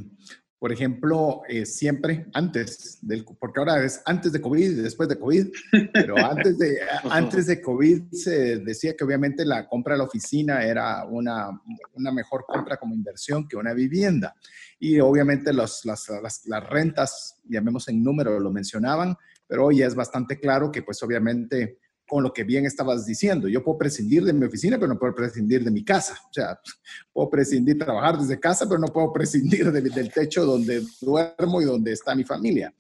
por 0.60 0.74
ejemplo, 0.74 1.42
eh, 1.48 1.66
siempre 1.66 2.28
antes 2.34 3.00
del, 3.02 3.24
porque 3.24 3.62
ahora 3.62 3.82
es 3.84 4.02
antes 4.06 4.34
de 4.34 4.42
COVID 4.42 4.72
y 4.72 4.82
después 4.82 5.08
de 5.08 5.18
COVID, 5.18 5.48
pero 5.94 6.18
antes 6.18 6.60
de, 6.60 6.80
antes 7.10 7.48
de 7.48 7.62
COVID 7.62 8.12
se 8.12 8.58
decía 8.58 8.94
que 8.96 9.06
obviamente 9.06 9.46
la 9.46 9.68
compra 9.70 9.94
de 9.94 10.00
la 10.00 10.04
oficina 10.04 10.66
era 10.66 11.06
una, 11.06 11.50
una 11.94 12.12
mejor 12.12 12.44
compra 12.46 12.76
como 12.76 12.94
inversión 12.94 13.48
que 13.48 13.56
una 13.56 13.74
vivienda. 13.74 14.36
Y 14.80 15.00
obviamente 15.00 15.54
los, 15.54 15.86
las, 15.86 16.10
las, 16.22 16.46
las 16.46 16.70
rentas, 16.70 17.38
llamemos 17.46 17.88
en 17.88 18.04
número, 18.04 18.38
lo 18.38 18.52
mencionaban, 18.52 19.16
pero 19.48 19.68
hoy 19.68 19.82
es 19.82 19.96
bastante 19.96 20.40
claro 20.40 20.72
que 20.72 20.84
pues 20.84 21.02
obviamente 21.04 21.80
con 22.10 22.24
lo 22.24 22.34
que 22.34 22.44
bien 22.44 22.66
estabas 22.66 23.06
diciendo. 23.06 23.48
Yo 23.48 23.64
puedo 23.64 23.78
prescindir 23.78 24.24
de 24.24 24.34
mi 24.34 24.46
oficina, 24.46 24.78
pero 24.78 24.88
no 24.88 25.00
puedo 25.00 25.14
prescindir 25.14 25.64
de 25.64 25.72
mi 25.72 25.86
casa. 25.86 26.18
O 26.30 26.34
sea, 26.34 26.60
puedo 27.14 27.30
prescindir 27.30 27.76
de 27.76 27.86
trabajar 27.86 28.18
desde 28.18 28.40
casa, 28.40 28.68
pero 28.68 28.80
no 28.80 28.88
puedo 28.88 29.14
prescindir 29.14 29.72
del 29.72 30.12
techo 30.12 30.44
donde 30.44 30.84
duermo 31.00 31.62
y 31.62 31.66
donde 31.66 31.94
está 31.94 32.16
mi 32.16 32.24
familia. 32.24 32.74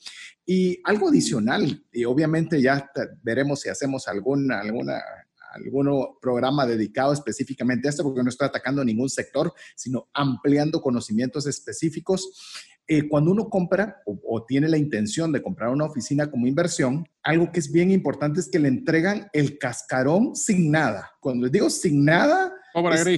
Y 0.46 0.82
algo 0.84 1.10
adicional, 1.10 1.86
y 1.92 2.06
obviamente 2.06 2.60
ya 2.60 2.90
veremos 3.22 3.62
si 3.62 3.70
hacemos 3.70 4.08
alguna, 4.08 4.60
alguna, 4.62 5.00
algún 5.52 6.18
programa 6.20 6.66
dedicado 6.66 7.14
específicamente 7.14 7.88
a 7.88 7.92
esto, 7.92 8.04
porque 8.04 8.24
no 8.24 8.30
estoy 8.30 8.48
atacando 8.48 8.84
ningún 8.84 9.10
sector, 9.10 9.54
sino 9.76 10.10
ampliando 10.12 10.82
conocimientos 10.82 11.46
específicos. 11.46 12.68
Eh, 12.92 13.08
cuando 13.08 13.32
uno 13.32 13.50
compra 13.50 14.02
o, 14.04 14.44
tiene 14.48 14.68
la 14.68 14.80
intención 14.80 15.32
de 15.32 15.44
comprar 15.44 15.70
una 15.70 15.86
oficina 15.86 16.32
como 16.32 16.48
inversión, 16.48 17.08
algo 17.22 17.52
que 17.52 17.60
es 17.60 17.72
bien 17.72 17.92
importante 17.92 18.40
es 18.40 18.50
que 18.50 18.58
le 18.58 18.68
entregan 18.68 19.28
el 19.32 19.60
cascarón 19.60 20.36
sin 20.36 20.72
nada. 20.72 21.12
Cuando 21.20 21.44
les 21.44 21.52
digo 21.52 21.70
sin 21.70 22.04
nada, 22.04 22.52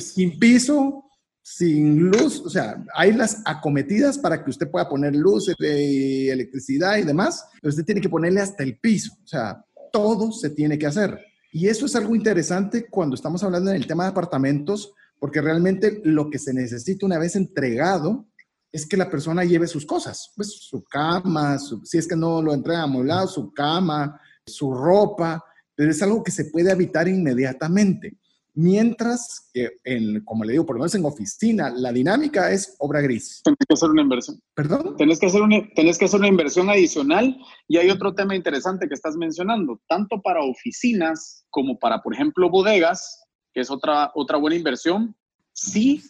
sin 0.01 0.37
piso, 0.37 1.05
sin 1.41 1.99
luz, 2.09 2.41
o 2.41 2.49
sea, 2.49 2.83
hay 2.93 3.13
las 3.13 3.41
acometidas 3.45 4.17
para 4.17 4.43
que 4.43 4.49
usted 4.49 4.69
pueda 4.69 4.89
poner 4.89 5.15
luz, 5.15 5.47
electricidad 5.57 6.97
y 6.97 7.03
demás, 7.03 7.45
pero 7.61 7.69
usted 7.69 7.85
tiene 7.85 8.01
que 8.01 8.09
ponerle 8.09 8.41
hasta 8.41 8.63
el 8.63 8.77
piso, 8.77 9.13
o 9.23 9.27
sea, 9.27 9.63
todo 9.93 10.33
se 10.33 10.49
tiene 10.49 10.77
que 10.77 10.87
hacer. 10.87 11.17
Y 11.53 11.67
eso 11.67 11.85
es 11.85 11.95
algo 11.95 12.13
interesante 12.13 12.87
cuando 12.89 13.15
estamos 13.15 13.41
hablando 13.41 13.69
en 13.71 13.77
el 13.77 13.87
tema 13.87 14.03
de 14.03 14.09
apartamentos, 14.09 14.93
porque 15.17 15.39
realmente 15.39 16.01
lo 16.03 16.29
que 16.29 16.39
se 16.39 16.53
necesita 16.53 17.05
una 17.05 17.19
vez 17.19 17.37
entregado 17.37 18.27
es 18.71 18.87
que 18.87 18.97
la 18.97 19.09
persona 19.09 19.43
lleve 19.43 19.67
sus 19.67 19.85
cosas, 19.85 20.31
pues 20.35 20.51
su 20.51 20.83
cama, 20.83 21.57
si 21.59 21.97
es 21.97 22.07
que 22.07 22.15
no 22.15 22.41
lo 22.41 22.53
entrega 22.53 22.83
amueblado, 22.83 23.27
su 23.27 23.51
cama, 23.51 24.19
su 24.45 24.73
ropa, 24.73 25.43
pero 25.75 25.91
es 25.91 26.01
algo 26.01 26.23
que 26.23 26.31
se 26.31 26.45
puede 26.45 26.71
habitar 26.71 27.07
inmediatamente. 27.07 28.17
Mientras 28.53 29.49
que, 29.53 29.77
en, 29.85 30.25
como 30.25 30.43
le 30.43 30.53
digo, 30.53 30.65
por 30.65 30.75
lo 30.75 30.81
menos 30.81 30.95
en 30.95 31.05
oficina, 31.05 31.69
la 31.69 31.91
dinámica 31.93 32.51
es 32.51 32.75
obra 32.79 32.99
gris. 32.99 33.41
Tienes 33.43 33.57
que 33.65 33.73
hacer 33.73 33.89
una 33.89 34.01
inversión. 34.01 34.41
¿Perdón? 34.53 34.95
Tienes 34.97 35.19
que, 35.19 35.27
hacer 35.27 35.41
una, 35.41 35.61
que 35.73 35.89
hacer 35.89 36.19
una 36.19 36.27
inversión 36.27 36.69
adicional 36.69 37.37
y 37.67 37.77
hay 37.77 37.89
otro 37.89 38.13
tema 38.13 38.35
interesante 38.35 38.87
que 38.87 38.93
estás 38.93 39.15
mencionando, 39.15 39.81
tanto 39.87 40.21
para 40.21 40.43
oficinas 40.43 41.45
como 41.49 41.79
para, 41.79 42.01
por 42.01 42.13
ejemplo, 42.13 42.49
bodegas, 42.49 43.23
que 43.53 43.61
es 43.61 43.71
otra, 43.71 44.11
otra 44.15 44.37
buena 44.37 44.57
inversión. 44.57 45.15
Sí, 45.53 46.01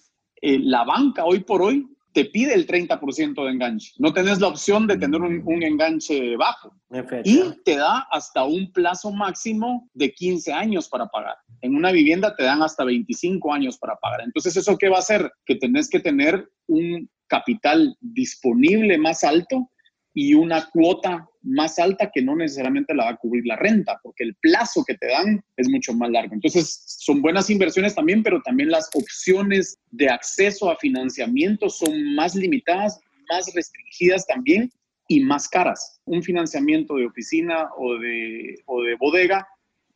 eh, 0.41 0.57
la 0.59 0.83
banca 0.83 1.25
hoy 1.25 1.41
por 1.41 1.61
hoy 1.61 1.87
te 2.13 2.25
pide 2.25 2.53
el 2.53 2.67
30% 2.67 3.43
de 3.43 3.51
enganche. 3.51 3.93
No 3.97 4.13
tenés 4.13 4.39
la 4.39 4.47
opción 4.47 4.87
de 4.87 4.97
tener 4.97 5.21
un, 5.21 5.63
enganche 5.63 6.35
bajo. 6.35 6.75
Y 7.23 7.43
te 7.63 7.77
da 7.77 8.07
hasta 8.11 8.43
un 8.43 8.71
plazo 8.73 9.11
máximo 9.11 9.89
de 9.93 10.11
15 10.11 10.51
años 10.51 10.89
para 10.89 11.07
pagar. 11.07 11.37
En 11.61 11.75
una 11.75 11.91
vivienda 11.91 12.35
te 12.35 12.43
dan 12.43 12.61
hasta 12.61 12.83
25 12.83 13.53
años 13.53 13.77
para 13.77 13.95
pagar. 13.95 14.21
Entonces, 14.21 14.57
¿eso 14.57 14.77
qué 14.77 14.89
va 14.89 14.97
a 14.97 14.99
hacer? 14.99 15.31
Que 15.45 15.55
tenés 15.55 15.89
que 15.89 15.99
tener 15.99 16.49
un 16.67 17.09
capital 17.27 17.95
disponible 18.01 18.97
más 18.97 19.23
alto 19.23 19.69
y 20.13 20.33
una 20.33 20.69
cuota 20.69 21.27
más 21.43 21.79
alta 21.79 22.11
que 22.13 22.21
no 22.21 22.35
necesariamente 22.35 22.93
la 22.93 23.05
va 23.05 23.09
a 23.11 23.17
cubrir 23.17 23.45
la 23.45 23.55
renta, 23.55 23.99
porque 24.03 24.23
el 24.23 24.35
plazo 24.35 24.83
que 24.85 24.95
te 24.95 25.07
dan 25.07 25.43
es 25.57 25.69
mucho 25.69 25.93
más 25.93 26.09
largo. 26.11 26.33
Entonces, 26.33 26.83
son 26.85 27.21
buenas 27.21 27.49
inversiones 27.49 27.95
también, 27.95 28.23
pero 28.23 28.41
también 28.41 28.69
las 28.69 28.89
opciones 28.93 29.79
de 29.91 30.09
acceso 30.09 30.69
a 30.69 30.77
financiamiento 30.77 31.69
son 31.69 32.13
más 32.15 32.35
limitadas, 32.35 32.99
más 33.29 33.51
restringidas 33.53 34.25
también 34.27 34.71
y 35.07 35.21
más 35.21 35.47
caras. 35.47 35.99
Un 36.05 36.21
financiamiento 36.23 36.95
de 36.95 37.07
oficina 37.07 37.69
o 37.77 37.97
de, 37.97 38.55
o 38.65 38.83
de 38.83 38.95
bodega, 38.95 39.47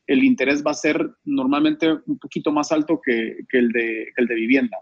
el 0.07 0.23
interés 0.23 0.63
va 0.63 0.71
a 0.71 0.75
ser 0.75 1.09
normalmente 1.23 1.91
un 2.05 2.19
poquito 2.19 2.51
más 2.51 2.71
alto 2.71 2.99
que, 3.03 3.37
el, 3.51 3.69
de, 3.69 4.07
que 4.15 4.21
el 4.21 4.27
de 4.27 4.35
vivienda. 4.35 4.77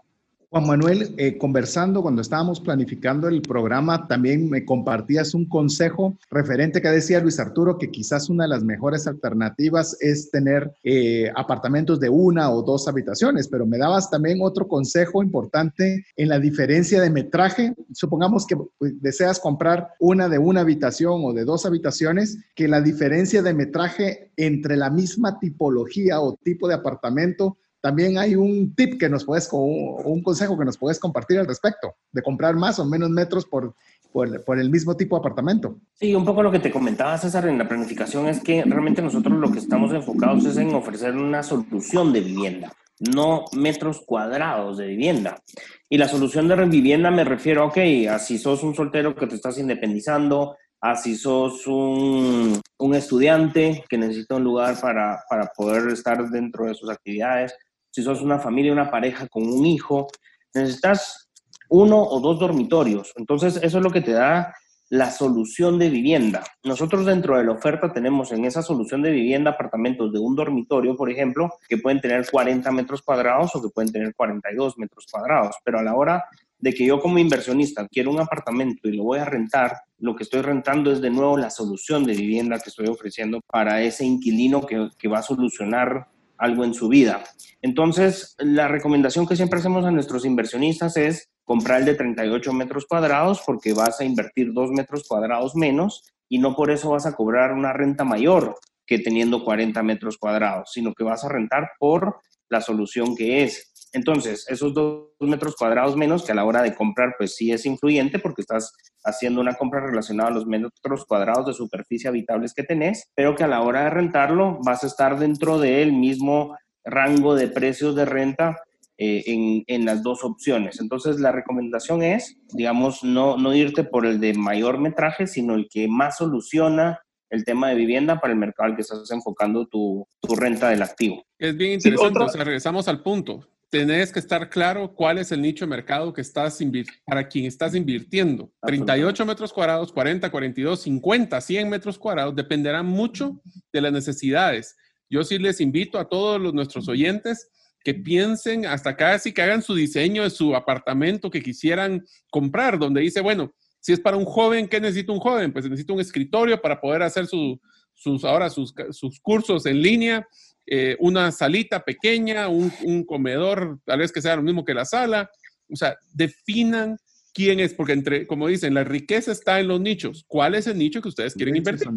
Juan 0.54 0.68
Manuel, 0.68 1.12
eh, 1.16 1.36
conversando 1.36 2.00
cuando 2.00 2.22
estábamos 2.22 2.60
planificando 2.60 3.26
el 3.26 3.42
programa, 3.42 4.06
también 4.06 4.48
me 4.48 4.64
compartías 4.64 5.34
un 5.34 5.46
consejo 5.46 6.16
referente 6.30 6.80
que 6.80 6.90
decía 6.90 7.18
Luis 7.18 7.40
Arturo 7.40 7.76
que 7.76 7.90
quizás 7.90 8.30
una 8.30 8.44
de 8.44 8.50
las 8.50 8.62
mejores 8.62 9.08
alternativas 9.08 9.96
es 9.98 10.30
tener 10.30 10.72
eh, 10.84 11.28
apartamentos 11.34 11.98
de 11.98 12.08
una 12.08 12.52
o 12.52 12.62
dos 12.62 12.86
habitaciones, 12.86 13.48
pero 13.48 13.66
me 13.66 13.78
dabas 13.78 14.10
también 14.10 14.38
otro 14.42 14.68
consejo 14.68 15.24
importante 15.24 16.06
en 16.16 16.28
la 16.28 16.38
diferencia 16.38 17.02
de 17.02 17.10
metraje. 17.10 17.74
Supongamos 17.92 18.46
que 18.46 18.56
pues, 18.78 18.92
deseas 19.02 19.40
comprar 19.40 19.88
una 19.98 20.28
de 20.28 20.38
una 20.38 20.60
habitación 20.60 21.22
o 21.24 21.32
de 21.32 21.44
dos 21.44 21.66
habitaciones, 21.66 22.38
que 22.54 22.68
la 22.68 22.80
diferencia 22.80 23.42
de 23.42 23.54
metraje 23.54 24.30
entre 24.36 24.76
la 24.76 24.88
misma 24.88 25.40
tipología 25.40 26.20
o 26.20 26.36
tipo 26.36 26.68
de 26.68 26.74
apartamento 26.74 27.56
también 27.84 28.16
hay 28.16 28.34
un 28.34 28.74
tip 28.74 28.98
que 28.98 29.10
nos 29.10 29.26
puedes, 29.26 29.46
un 29.52 30.22
consejo 30.22 30.58
que 30.58 30.64
nos 30.64 30.78
puedes 30.78 30.98
compartir 30.98 31.38
al 31.38 31.46
respecto, 31.46 31.96
de 32.12 32.22
comprar 32.22 32.54
más 32.56 32.78
o 32.78 32.86
menos 32.86 33.10
metros 33.10 33.44
por, 33.44 33.74
por, 34.10 34.58
el 34.58 34.70
mismo 34.70 34.96
tipo 34.96 35.16
de 35.16 35.20
apartamento. 35.20 35.76
Sí, 35.92 36.14
un 36.14 36.24
poco 36.24 36.42
lo 36.42 36.50
que 36.50 36.60
te 36.60 36.70
comentaba 36.70 37.18
César 37.18 37.46
en 37.46 37.58
la 37.58 37.68
planificación 37.68 38.26
es 38.26 38.40
que 38.40 38.64
realmente 38.64 39.02
nosotros 39.02 39.38
lo 39.38 39.52
que 39.52 39.58
estamos 39.58 39.92
enfocados 39.92 40.46
es 40.46 40.56
en 40.56 40.74
ofrecer 40.74 41.14
una 41.14 41.42
solución 41.42 42.14
de 42.14 42.22
vivienda, 42.22 42.72
no 43.00 43.44
metros 43.52 44.00
cuadrados 44.06 44.78
de 44.78 44.86
vivienda. 44.86 45.42
Y 45.90 45.98
la 45.98 46.08
solución 46.08 46.48
de 46.48 46.56
vivienda 46.64 47.10
me 47.10 47.24
refiero, 47.24 47.66
ok, 47.66 47.76
así 48.08 48.38
sos 48.38 48.62
un 48.62 48.74
soltero 48.74 49.14
que 49.14 49.26
te 49.26 49.34
estás 49.34 49.58
independizando, 49.58 50.56
así 50.80 51.16
sos 51.16 51.66
un, 51.66 52.62
un 52.78 52.94
estudiante 52.94 53.84
que 53.90 53.98
necesita 53.98 54.36
un 54.36 54.44
lugar 54.44 54.80
para, 54.80 55.22
para 55.28 55.52
poder 55.54 55.92
estar 55.92 56.30
dentro 56.30 56.64
de 56.64 56.74
sus 56.74 56.88
actividades, 56.88 57.54
si 57.94 58.02
sos 58.02 58.22
una 58.22 58.40
familia, 58.40 58.72
una 58.72 58.90
pareja 58.90 59.28
con 59.28 59.44
un 59.44 59.64
hijo, 59.64 60.08
necesitas 60.52 61.30
uno 61.68 62.02
o 62.02 62.18
dos 62.18 62.40
dormitorios. 62.40 63.12
Entonces, 63.14 63.60
eso 63.62 63.78
es 63.78 63.84
lo 63.84 63.92
que 63.92 64.00
te 64.00 64.10
da 64.10 64.52
la 64.90 65.12
solución 65.12 65.78
de 65.78 65.90
vivienda. 65.90 66.42
Nosotros 66.64 67.06
dentro 67.06 67.38
de 67.38 67.44
la 67.44 67.52
oferta 67.52 67.92
tenemos 67.92 68.32
en 68.32 68.46
esa 68.46 68.62
solución 68.62 69.00
de 69.00 69.12
vivienda 69.12 69.52
apartamentos 69.52 70.12
de 70.12 70.18
un 70.18 70.34
dormitorio, 70.34 70.96
por 70.96 71.08
ejemplo, 71.08 71.50
que 71.68 71.78
pueden 71.78 72.00
tener 72.00 72.28
40 72.28 72.68
metros 72.72 73.00
cuadrados 73.00 73.54
o 73.54 73.62
que 73.62 73.68
pueden 73.68 73.92
tener 73.92 74.12
42 74.12 74.76
metros 74.76 75.06
cuadrados. 75.08 75.54
Pero 75.64 75.78
a 75.78 75.84
la 75.84 75.94
hora 75.94 76.24
de 76.58 76.74
que 76.74 76.84
yo 76.84 77.00
como 77.00 77.20
inversionista 77.20 77.86
quiero 77.86 78.10
un 78.10 78.20
apartamento 78.20 78.88
y 78.88 78.96
lo 78.96 79.04
voy 79.04 79.20
a 79.20 79.24
rentar, 79.24 79.82
lo 79.98 80.16
que 80.16 80.24
estoy 80.24 80.42
rentando 80.42 80.90
es 80.90 81.00
de 81.00 81.10
nuevo 81.10 81.36
la 81.36 81.50
solución 81.50 82.04
de 82.04 82.14
vivienda 82.14 82.58
que 82.58 82.70
estoy 82.70 82.88
ofreciendo 82.88 83.40
para 83.46 83.82
ese 83.82 84.04
inquilino 84.04 84.66
que, 84.66 84.88
que 84.98 85.06
va 85.06 85.20
a 85.20 85.22
solucionar 85.22 86.08
algo 86.44 86.64
en 86.64 86.74
su 86.74 86.88
vida. 86.88 87.24
Entonces, 87.62 88.36
la 88.38 88.68
recomendación 88.68 89.26
que 89.26 89.36
siempre 89.36 89.58
hacemos 89.58 89.84
a 89.84 89.90
nuestros 89.90 90.24
inversionistas 90.24 90.96
es 90.96 91.30
comprar 91.44 91.80
el 91.80 91.86
de 91.86 91.94
38 91.94 92.52
metros 92.52 92.86
cuadrados 92.86 93.42
porque 93.44 93.72
vas 93.72 94.00
a 94.00 94.04
invertir 94.04 94.52
2 94.52 94.70
metros 94.70 95.04
cuadrados 95.08 95.56
menos 95.56 96.02
y 96.28 96.38
no 96.38 96.54
por 96.54 96.70
eso 96.70 96.90
vas 96.90 97.06
a 97.06 97.14
cobrar 97.14 97.52
una 97.52 97.72
renta 97.72 98.04
mayor 98.04 98.54
que 98.86 98.98
teniendo 98.98 99.44
40 99.44 99.82
metros 99.82 100.18
cuadrados, 100.18 100.70
sino 100.72 100.92
que 100.92 101.04
vas 101.04 101.24
a 101.24 101.28
rentar 101.28 101.70
por 101.78 102.20
la 102.50 102.60
solución 102.60 103.16
que 103.16 103.44
es. 103.44 103.72
Entonces, 103.94 104.44
esos 104.48 104.74
dos 104.74 105.12
metros 105.20 105.54
cuadrados 105.54 105.96
menos, 105.96 106.24
que 106.24 106.32
a 106.32 106.34
la 106.34 106.44
hora 106.44 106.62
de 106.62 106.74
comprar, 106.74 107.14
pues 107.16 107.36
sí 107.36 107.52
es 107.52 107.64
influyente 107.64 108.18
porque 108.18 108.42
estás 108.42 108.72
haciendo 109.04 109.40
una 109.40 109.54
compra 109.54 109.80
relacionada 109.80 110.30
a 110.30 110.32
los 110.32 110.46
metros 110.46 111.06
cuadrados 111.06 111.46
de 111.46 111.54
superficie 111.54 112.08
habitables 112.08 112.52
que 112.54 112.64
tenés, 112.64 113.08
pero 113.14 113.36
que 113.36 113.44
a 113.44 113.48
la 113.48 113.62
hora 113.62 113.84
de 113.84 113.90
rentarlo 113.90 114.58
vas 114.64 114.82
a 114.82 114.88
estar 114.88 115.16
dentro 115.16 115.60
del 115.60 115.92
mismo 115.92 116.56
rango 116.84 117.36
de 117.36 117.46
precios 117.46 117.94
de 117.94 118.04
renta 118.04 118.56
eh, 118.98 119.22
en, 119.26 119.62
en, 119.68 119.84
las 119.84 120.02
dos 120.02 120.24
opciones. 120.24 120.80
Entonces, 120.80 121.20
la 121.20 121.30
recomendación 121.30 122.02
es, 122.02 122.36
digamos, 122.52 123.04
no, 123.04 123.36
no 123.36 123.54
irte 123.54 123.84
por 123.84 124.06
el 124.06 124.18
de 124.18 124.34
mayor 124.34 124.80
metraje, 124.80 125.28
sino 125.28 125.54
el 125.54 125.68
que 125.70 125.86
más 125.86 126.16
soluciona 126.16 126.98
el 127.30 127.44
tema 127.44 127.68
de 127.68 127.76
vivienda 127.76 128.18
para 128.20 128.32
el 128.32 128.40
mercado 128.40 128.70
al 128.70 128.74
que 128.74 128.82
estás 128.82 129.08
enfocando 129.12 129.66
tu, 129.66 130.04
tu 130.20 130.34
renta 130.34 130.70
del 130.70 130.82
activo. 130.82 131.22
Es 131.38 131.56
bien 131.56 131.72
interesante, 131.72 132.18
o 132.18 132.28
sea, 132.28 132.42
regresamos 132.42 132.88
al 132.88 133.00
punto 133.00 133.53
tenés 133.70 134.12
que 134.12 134.20
estar 134.20 134.48
claro 134.50 134.94
cuál 134.94 135.18
es 135.18 135.32
el 135.32 135.42
nicho 135.42 135.64
de 135.64 135.70
mercado 135.70 136.12
que 136.12 136.20
estás 136.20 136.58
para 137.04 137.28
quien 137.28 137.46
estás 137.46 137.74
invirtiendo. 137.74 138.52
38 138.62 139.26
metros 139.26 139.52
cuadrados, 139.52 139.92
40, 139.92 140.30
42, 140.30 140.80
50, 140.80 141.40
100 141.40 141.68
metros 141.68 141.98
cuadrados, 141.98 142.36
dependerá 142.36 142.82
mucho 142.82 143.40
de 143.72 143.80
las 143.80 143.92
necesidades. 143.92 144.76
Yo 145.10 145.24
sí 145.24 145.38
les 145.38 145.60
invito 145.60 145.98
a 145.98 146.08
todos 146.08 146.40
los, 146.40 146.54
nuestros 146.54 146.88
oyentes 146.88 147.48
que 147.82 147.94
piensen 147.94 148.64
hasta 148.64 148.96
casi 148.96 149.32
que 149.32 149.42
hagan 149.42 149.62
su 149.62 149.74
diseño 149.74 150.22
de 150.22 150.30
su 150.30 150.56
apartamento 150.56 151.30
que 151.30 151.42
quisieran 151.42 152.04
comprar, 152.30 152.78
donde 152.78 153.02
dice, 153.02 153.20
bueno, 153.20 153.54
si 153.80 153.92
es 153.92 154.00
para 154.00 154.16
un 154.16 154.24
joven, 154.24 154.66
¿qué 154.66 154.80
necesita 154.80 155.12
un 155.12 155.20
joven? 155.20 155.52
Pues 155.52 155.66
necesita 155.66 155.92
un 155.92 156.00
escritorio 156.00 156.60
para 156.60 156.80
poder 156.80 157.02
hacer 157.02 157.26
sus, 157.26 158.24
ahora 158.24 158.48
sus, 158.48 158.72
sus 158.90 159.20
cursos 159.20 159.66
en 159.66 159.82
línea 159.82 160.26
eh, 160.66 160.96
una 160.98 161.30
salita 161.30 161.84
pequeña, 161.84 162.48
un, 162.48 163.04
comedor, 163.04 163.78
tal 163.84 163.98
vez 163.98 164.12
que 164.12 164.22
sea 164.22 164.36
lo 164.36 164.42
mismo 164.42 164.64
que 164.64 164.74
la 164.74 164.84
sala. 164.84 165.30
O 165.70 165.76
sea, 165.76 165.96
definan 166.12 166.96
quién 167.34 167.60
es, 167.60 167.74
porque 167.74 167.92
entre, 167.92 168.26
como 168.26 168.48
dicen, 168.48 168.74
la 168.74 168.84
riqueza 168.84 169.32
está 169.32 169.60
en 169.60 169.68
los 169.68 169.80
nichos. 169.80 170.24
¿Cuál 170.26 170.54
es 170.54 170.66
el 170.66 170.78
nicho 170.78 171.02
que 171.02 171.08
ustedes 171.08 171.34
quieren 171.34 171.56
invertir? 171.56 171.88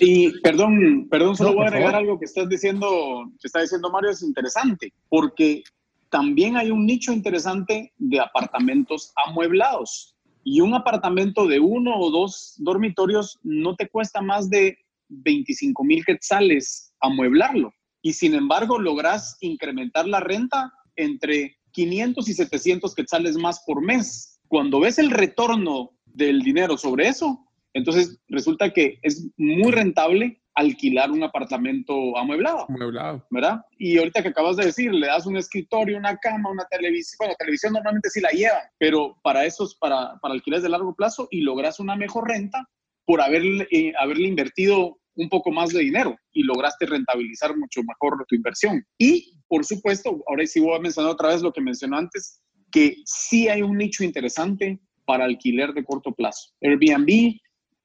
y 0.00 0.40
perdón, 0.40 1.08
perdón, 1.08 1.36
solo 1.36 1.54
voy 1.54 1.64
a 1.64 1.68
agregar 1.68 1.94
algo 1.94 2.18
que 2.18 2.26
estás 2.26 2.48
diciendo, 2.48 3.30
que 3.40 3.46
está 3.46 3.60
diciendo 3.62 3.90
Mario, 3.90 4.10
es 4.10 4.22
interesante, 4.22 4.92
porque 5.08 5.62
también 6.10 6.56
hay 6.56 6.70
un 6.70 6.84
nicho 6.84 7.12
interesante 7.12 7.92
de 7.96 8.20
apartamentos 8.20 9.12
amueblados. 9.26 10.14
Y 10.46 10.60
un 10.60 10.74
apartamento 10.74 11.46
de 11.46 11.58
uno 11.58 11.98
o 11.98 12.10
dos 12.10 12.54
dormitorios 12.58 13.38
no 13.42 13.74
te 13.76 13.88
cuesta 13.88 14.20
más 14.20 14.50
de 14.50 14.78
25 15.08 15.84
mil 15.84 16.04
quetzales 16.04 16.93
amueblarlo. 17.04 17.72
Y 18.02 18.12
sin 18.12 18.34
embargo, 18.34 18.78
logras 18.78 19.36
incrementar 19.40 20.06
la 20.06 20.20
renta 20.20 20.72
entre 20.96 21.56
500 21.72 22.28
y 22.28 22.34
700 22.34 22.94
quetzales 22.94 23.36
más 23.36 23.62
por 23.66 23.82
mes 23.82 24.34
cuando 24.48 24.80
ves 24.80 24.98
el 24.98 25.10
retorno 25.10 25.90
del 26.04 26.40
dinero 26.42 26.76
sobre 26.76 27.08
eso, 27.08 27.44
entonces 27.72 28.20
resulta 28.28 28.72
que 28.72 28.98
es 29.02 29.26
muy 29.36 29.72
rentable 29.72 30.40
alquilar 30.54 31.10
un 31.10 31.24
apartamento 31.24 32.16
amueblado. 32.16 32.66
Amueblado. 32.68 33.26
¿Verdad? 33.30 33.62
Y 33.78 33.98
ahorita 33.98 34.22
que 34.22 34.28
acabas 34.28 34.56
de 34.56 34.66
decir, 34.66 34.94
le 34.94 35.08
das 35.08 35.26
un 35.26 35.36
escritorio, 35.36 35.98
una 35.98 36.16
cama, 36.18 36.50
una 36.50 36.64
televisión. 36.66 37.16
Bueno, 37.18 37.32
la 37.32 37.36
televisión 37.36 37.72
normalmente 37.72 38.10
sí 38.10 38.20
la 38.20 38.30
llevan, 38.30 38.62
pero 38.78 39.18
para 39.24 39.44
eso 39.44 39.64
es 39.64 39.74
para, 39.74 40.16
para 40.20 40.34
alquileres 40.34 40.62
de 40.62 40.68
largo 40.68 40.94
plazo 40.94 41.26
y 41.32 41.40
logras 41.40 41.80
una 41.80 41.96
mejor 41.96 42.28
renta 42.28 42.68
por 43.04 43.20
haberle, 43.20 43.66
eh, 43.72 43.92
haberle 43.98 44.28
invertido 44.28 45.00
un 45.16 45.28
poco 45.28 45.50
más 45.50 45.70
de 45.70 45.80
dinero 45.80 46.16
y 46.32 46.42
lograste 46.42 46.86
rentabilizar 46.86 47.56
mucho 47.56 47.82
mejor 47.82 48.24
tu 48.26 48.34
inversión. 48.34 48.84
Y, 48.98 49.32
por 49.48 49.64
supuesto, 49.64 50.22
ahora 50.28 50.46
sí 50.46 50.60
voy 50.60 50.76
a 50.76 50.80
mencionar 50.80 51.12
otra 51.12 51.28
vez 51.28 51.42
lo 51.42 51.52
que 51.52 51.60
mencionó 51.60 51.98
antes, 51.98 52.40
que 52.70 52.96
sí 53.04 53.48
hay 53.48 53.62
un 53.62 53.76
nicho 53.76 54.04
interesante 54.04 54.80
para 55.04 55.24
alquiler 55.24 55.72
de 55.72 55.84
corto 55.84 56.12
plazo. 56.12 56.52
Airbnb, 56.60 57.38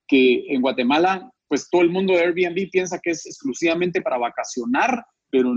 que 0.07 0.45
en 0.47 0.61
Guatemala 0.61 1.31
pues 1.49 1.67
todo 1.69 1.81
el 1.81 1.89
mundo 1.89 2.13
de 2.13 2.21
Airbnb 2.21 2.69
piensa 2.71 2.99
que 3.03 3.09
es 3.09 3.25
exclusivamente 3.25 4.01
para 4.01 4.19
vacacionar, 4.19 5.03
pero 5.31 5.51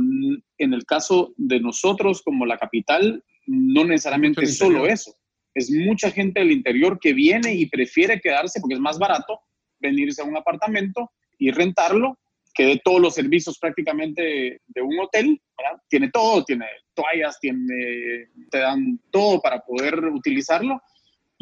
en 0.59 0.75
el 0.75 0.85
caso 0.85 1.35
de 1.37 1.61
nosotros 1.61 2.23
como 2.23 2.47
la 2.47 2.59
capital, 2.59 3.23
no 3.47 3.85
necesariamente 3.85 4.43
es 4.43 4.57
solo 4.57 4.87
eso. 4.87 5.15
Es 5.55 5.71
mucha 5.71 6.11
gente 6.11 6.41
del 6.41 6.51
interior 6.51 6.99
que 6.99 7.13
viene 7.13 7.55
y 7.55 7.67
prefiere 7.67 8.21
quedarse 8.21 8.59
porque 8.61 8.75
es 8.75 8.81
más 8.81 8.99
barato 8.99 9.39
venirse 9.81 10.23
a 10.23 10.25
un 10.25 10.37
apartamento 10.37 11.11
y 11.43 11.51
rentarlo, 11.51 12.19
que 12.55 12.67
de 12.67 12.81
todos 12.85 13.01
los 13.01 13.15
servicios 13.15 13.59
prácticamente 13.59 14.61
de 14.65 14.81
un 14.81 14.99
hotel, 15.01 15.41
tiene 15.89 16.09
todo, 16.11 16.45
tiene 16.45 16.67
toallas, 16.95 17.39
tiene, 17.41 18.29
te 18.49 18.59
dan 18.59 19.01
todo 19.11 19.41
para 19.41 19.59
poder 19.61 20.05
utilizarlo 20.05 20.81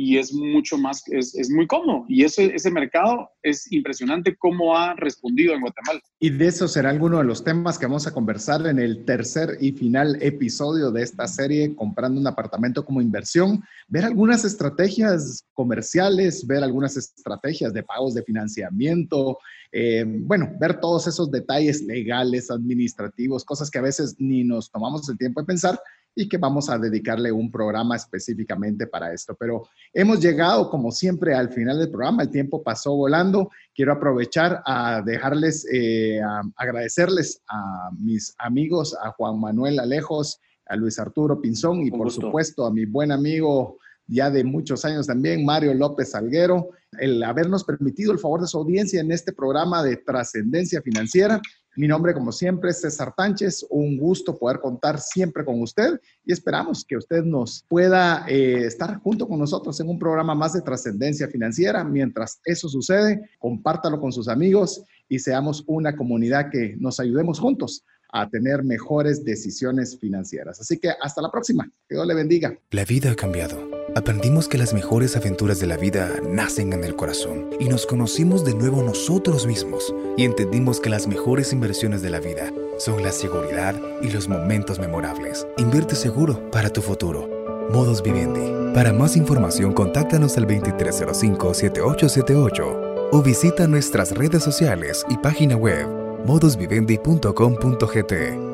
y 0.02 0.16
es 0.16 0.32
mucho 0.32 0.78
más, 0.78 1.02
es, 1.08 1.34
es 1.34 1.50
muy 1.50 1.66
cómodo. 1.66 2.06
Y 2.08 2.24
ese, 2.24 2.46
ese 2.54 2.70
mercado 2.70 3.28
es 3.42 3.70
impresionante 3.70 4.34
cómo 4.34 4.74
ha 4.74 4.94
respondido 4.94 5.52
en 5.52 5.60
Guatemala. 5.60 6.00
Y 6.18 6.30
de 6.30 6.46
eso 6.46 6.68
será 6.68 6.88
alguno 6.88 7.18
de 7.18 7.24
los 7.24 7.44
temas 7.44 7.78
que 7.78 7.84
vamos 7.84 8.06
a 8.06 8.14
conversar 8.14 8.66
en 8.66 8.78
el 8.78 9.04
tercer 9.04 9.58
y 9.60 9.72
final 9.72 10.16
episodio 10.22 10.90
de 10.90 11.02
esta 11.02 11.26
serie, 11.26 11.76
comprando 11.76 12.18
un 12.18 12.26
apartamento 12.26 12.82
como 12.82 13.02
inversión, 13.02 13.62
ver 13.88 14.06
algunas 14.06 14.42
estrategias 14.46 15.44
comerciales, 15.52 16.46
ver 16.46 16.64
algunas 16.64 16.96
estrategias 16.96 17.74
de 17.74 17.82
pagos 17.82 18.14
de 18.14 18.22
financiamiento, 18.22 19.36
eh, 19.70 20.04
bueno, 20.06 20.50
ver 20.58 20.80
todos 20.80 21.06
esos 21.08 21.30
detalles 21.30 21.82
legales, 21.82 22.50
administrativos, 22.50 23.44
cosas 23.44 23.70
que 23.70 23.78
a 23.78 23.82
veces 23.82 24.16
ni 24.18 24.44
nos 24.44 24.70
tomamos 24.70 25.06
el 25.10 25.18
tiempo 25.18 25.42
de 25.42 25.46
pensar 25.46 25.78
y 26.14 26.28
que 26.28 26.38
vamos 26.38 26.68
a 26.68 26.78
dedicarle 26.78 27.30
un 27.32 27.50
programa 27.50 27.96
específicamente 27.96 28.86
para 28.86 29.12
esto. 29.12 29.34
Pero 29.38 29.68
hemos 29.92 30.20
llegado, 30.20 30.68
como 30.68 30.90
siempre, 30.90 31.34
al 31.34 31.50
final 31.50 31.78
del 31.78 31.90
programa. 31.90 32.24
El 32.24 32.30
tiempo 32.30 32.62
pasó 32.62 32.94
volando. 32.94 33.50
Quiero 33.74 33.92
aprovechar 33.92 34.62
a 34.66 35.02
dejarles, 35.02 35.66
eh, 35.72 36.20
a 36.20 36.42
agradecerles 36.56 37.42
a 37.48 37.90
mis 37.98 38.34
amigos, 38.38 38.96
a 39.02 39.10
Juan 39.12 39.40
Manuel 39.40 39.78
Alejos, 39.78 40.40
a 40.66 40.76
Luis 40.76 40.98
Arturo 40.98 41.40
Pinzón 41.40 41.86
y, 41.86 41.90
por 41.90 42.10
supuesto, 42.10 42.66
a 42.66 42.72
mi 42.72 42.84
buen 42.84 43.12
amigo 43.12 43.78
ya 44.10 44.28
de 44.28 44.42
muchos 44.42 44.84
años 44.84 45.06
también, 45.06 45.44
Mario 45.44 45.72
López 45.72 46.10
Salguero, 46.10 46.70
el 46.98 47.22
habernos 47.22 47.62
permitido 47.62 48.12
el 48.12 48.18
favor 48.18 48.40
de 48.40 48.48
su 48.48 48.58
audiencia 48.58 49.00
en 49.00 49.12
este 49.12 49.32
programa 49.32 49.84
de 49.84 49.96
trascendencia 49.96 50.82
financiera. 50.82 51.40
Mi 51.80 51.88
nombre, 51.88 52.12
como 52.12 52.30
siempre, 52.30 52.72
es 52.72 52.82
César 52.82 53.14
Tánchez. 53.16 53.66
Un 53.70 53.96
gusto 53.96 54.38
poder 54.38 54.60
contar 54.60 55.00
siempre 55.00 55.46
con 55.46 55.62
usted 55.62 55.98
y 56.26 56.30
esperamos 56.30 56.84
que 56.84 56.98
usted 56.98 57.24
nos 57.24 57.64
pueda 57.70 58.26
eh, 58.28 58.66
estar 58.66 59.00
junto 59.00 59.26
con 59.26 59.38
nosotros 59.38 59.80
en 59.80 59.88
un 59.88 59.98
programa 59.98 60.34
más 60.34 60.52
de 60.52 60.60
trascendencia 60.60 61.26
financiera. 61.28 61.82
Mientras 61.82 62.38
eso 62.44 62.68
sucede, 62.68 63.30
compártalo 63.38 63.98
con 63.98 64.12
sus 64.12 64.28
amigos 64.28 64.84
y 65.08 65.20
seamos 65.20 65.64
una 65.66 65.96
comunidad 65.96 66.50
que 66.50 66.76
nos 66.78 67.00
ayudemos 67.00 67.40
juntos 67.40 67.82
a 68.12 68.28
tener 68.28 68.64
mejores 68.64 69.24
decisiones 69.24 69.96
financieras. 69.98 70.60
Así 70.60 70.78
que 70.78 70.90
hasta 71.00 71.22
la 71.22 71.30
próxima. 71.30 71.70
Que 71.88 71.94
Dios 71.94 72.06
le 72.06 72.14
bendiga. 72.14 72.58
La 72.70 72.84
vida 72.84 73.12
ha 73.12 73.14
cambiado. 73.14 73.70
Aprendimos 73.96 74.46
que 74.46 74.58
las 74.58 74.72
mejores 74.72 75.16
aventuras 75.16 75.58
de 75.58 75.66
la 75.66 75.76
vida 75.76 76.08
nacen 76.28 76.72
en 76.72 76.84
el 76.84 76.94
corazón 76.94 77.50
y 77.58 77.68
nos 77.68 77.86
conocimos 77.86 78.44
de 78.44 78.54
nuevo 78.54 78.84
nosotros 78.84 79.48
mismos 79.48 79.92
y 80.16 80.22
entendimos 80.24 80.78
que 80.80 80.90
las 80.90 81.08
mejores 81.08 81.52
inversiones 81.52 82.00
de 82.00 82.10
la 82.10 82.20
vida 82.20 82.52
son 82.78 83.02
la 83.02 83.10
seguridad 83.10 83.74
y 84.00 84.10
los 84.10 84.28
momentos 84.28 84.78
memorables. 84.78 85.44
Invierte 85.58 85.96
seguro 85.96 86.52
para 86.52 86.70
tu 86.70 86.82
futuro. 86.82 87.28
Modos 87.72 88.00
Vivendi. 88.02 88.74
Para 88.74 88.92
más 88.92 89.16
información, 89.16 89.72
contáctanos 89.72 90.36
al 90.38 90.46
2305-7878 90.46 93.08
o 93.12 93.22
visita 93.22 93.66
nuestras 93.66 94.12
redes 94.12 94.44
sociales 94.44 95.04
y 95.10 95.16
página 95.18 95.56
web 95.56 95.99
modusvivendi.com.gt. 96.26 98.50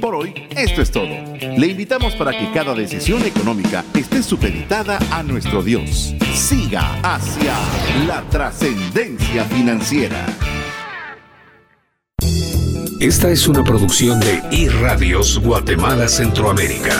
Por 0.00 0.14
hoy, 0.14 0.32
esto 0.56 0.80
es 0.82 0.90
todo. 0.90 1.04
Le 1.04 1.66
invitamos 1.66 2.14
para 2.16 2.32
que 2.32 2.50
cada 2.52 2.74
decisión 2.74 3.22
económica 3.24 3.84
esté 3.94 4.22
supeditada 4.22 4.98
a 5.10 5.22
nuestro 5.22 5.62
Dios. 5.62 6.14
Siga 6.34 6.98
hacia 7.02 7.54
la 8.06 8.22
trascendencia 8.30 9.44
financiera. 9.44 10.26
Esta 13.00 13.30
es 13.30 13.48
una 13.48 13.64
producción 13.64 14.20
de 14.20 14.40
iRadios 14.52 15.38
Guatemala 15.40 16.08
Centroamérica. 16.08 16.94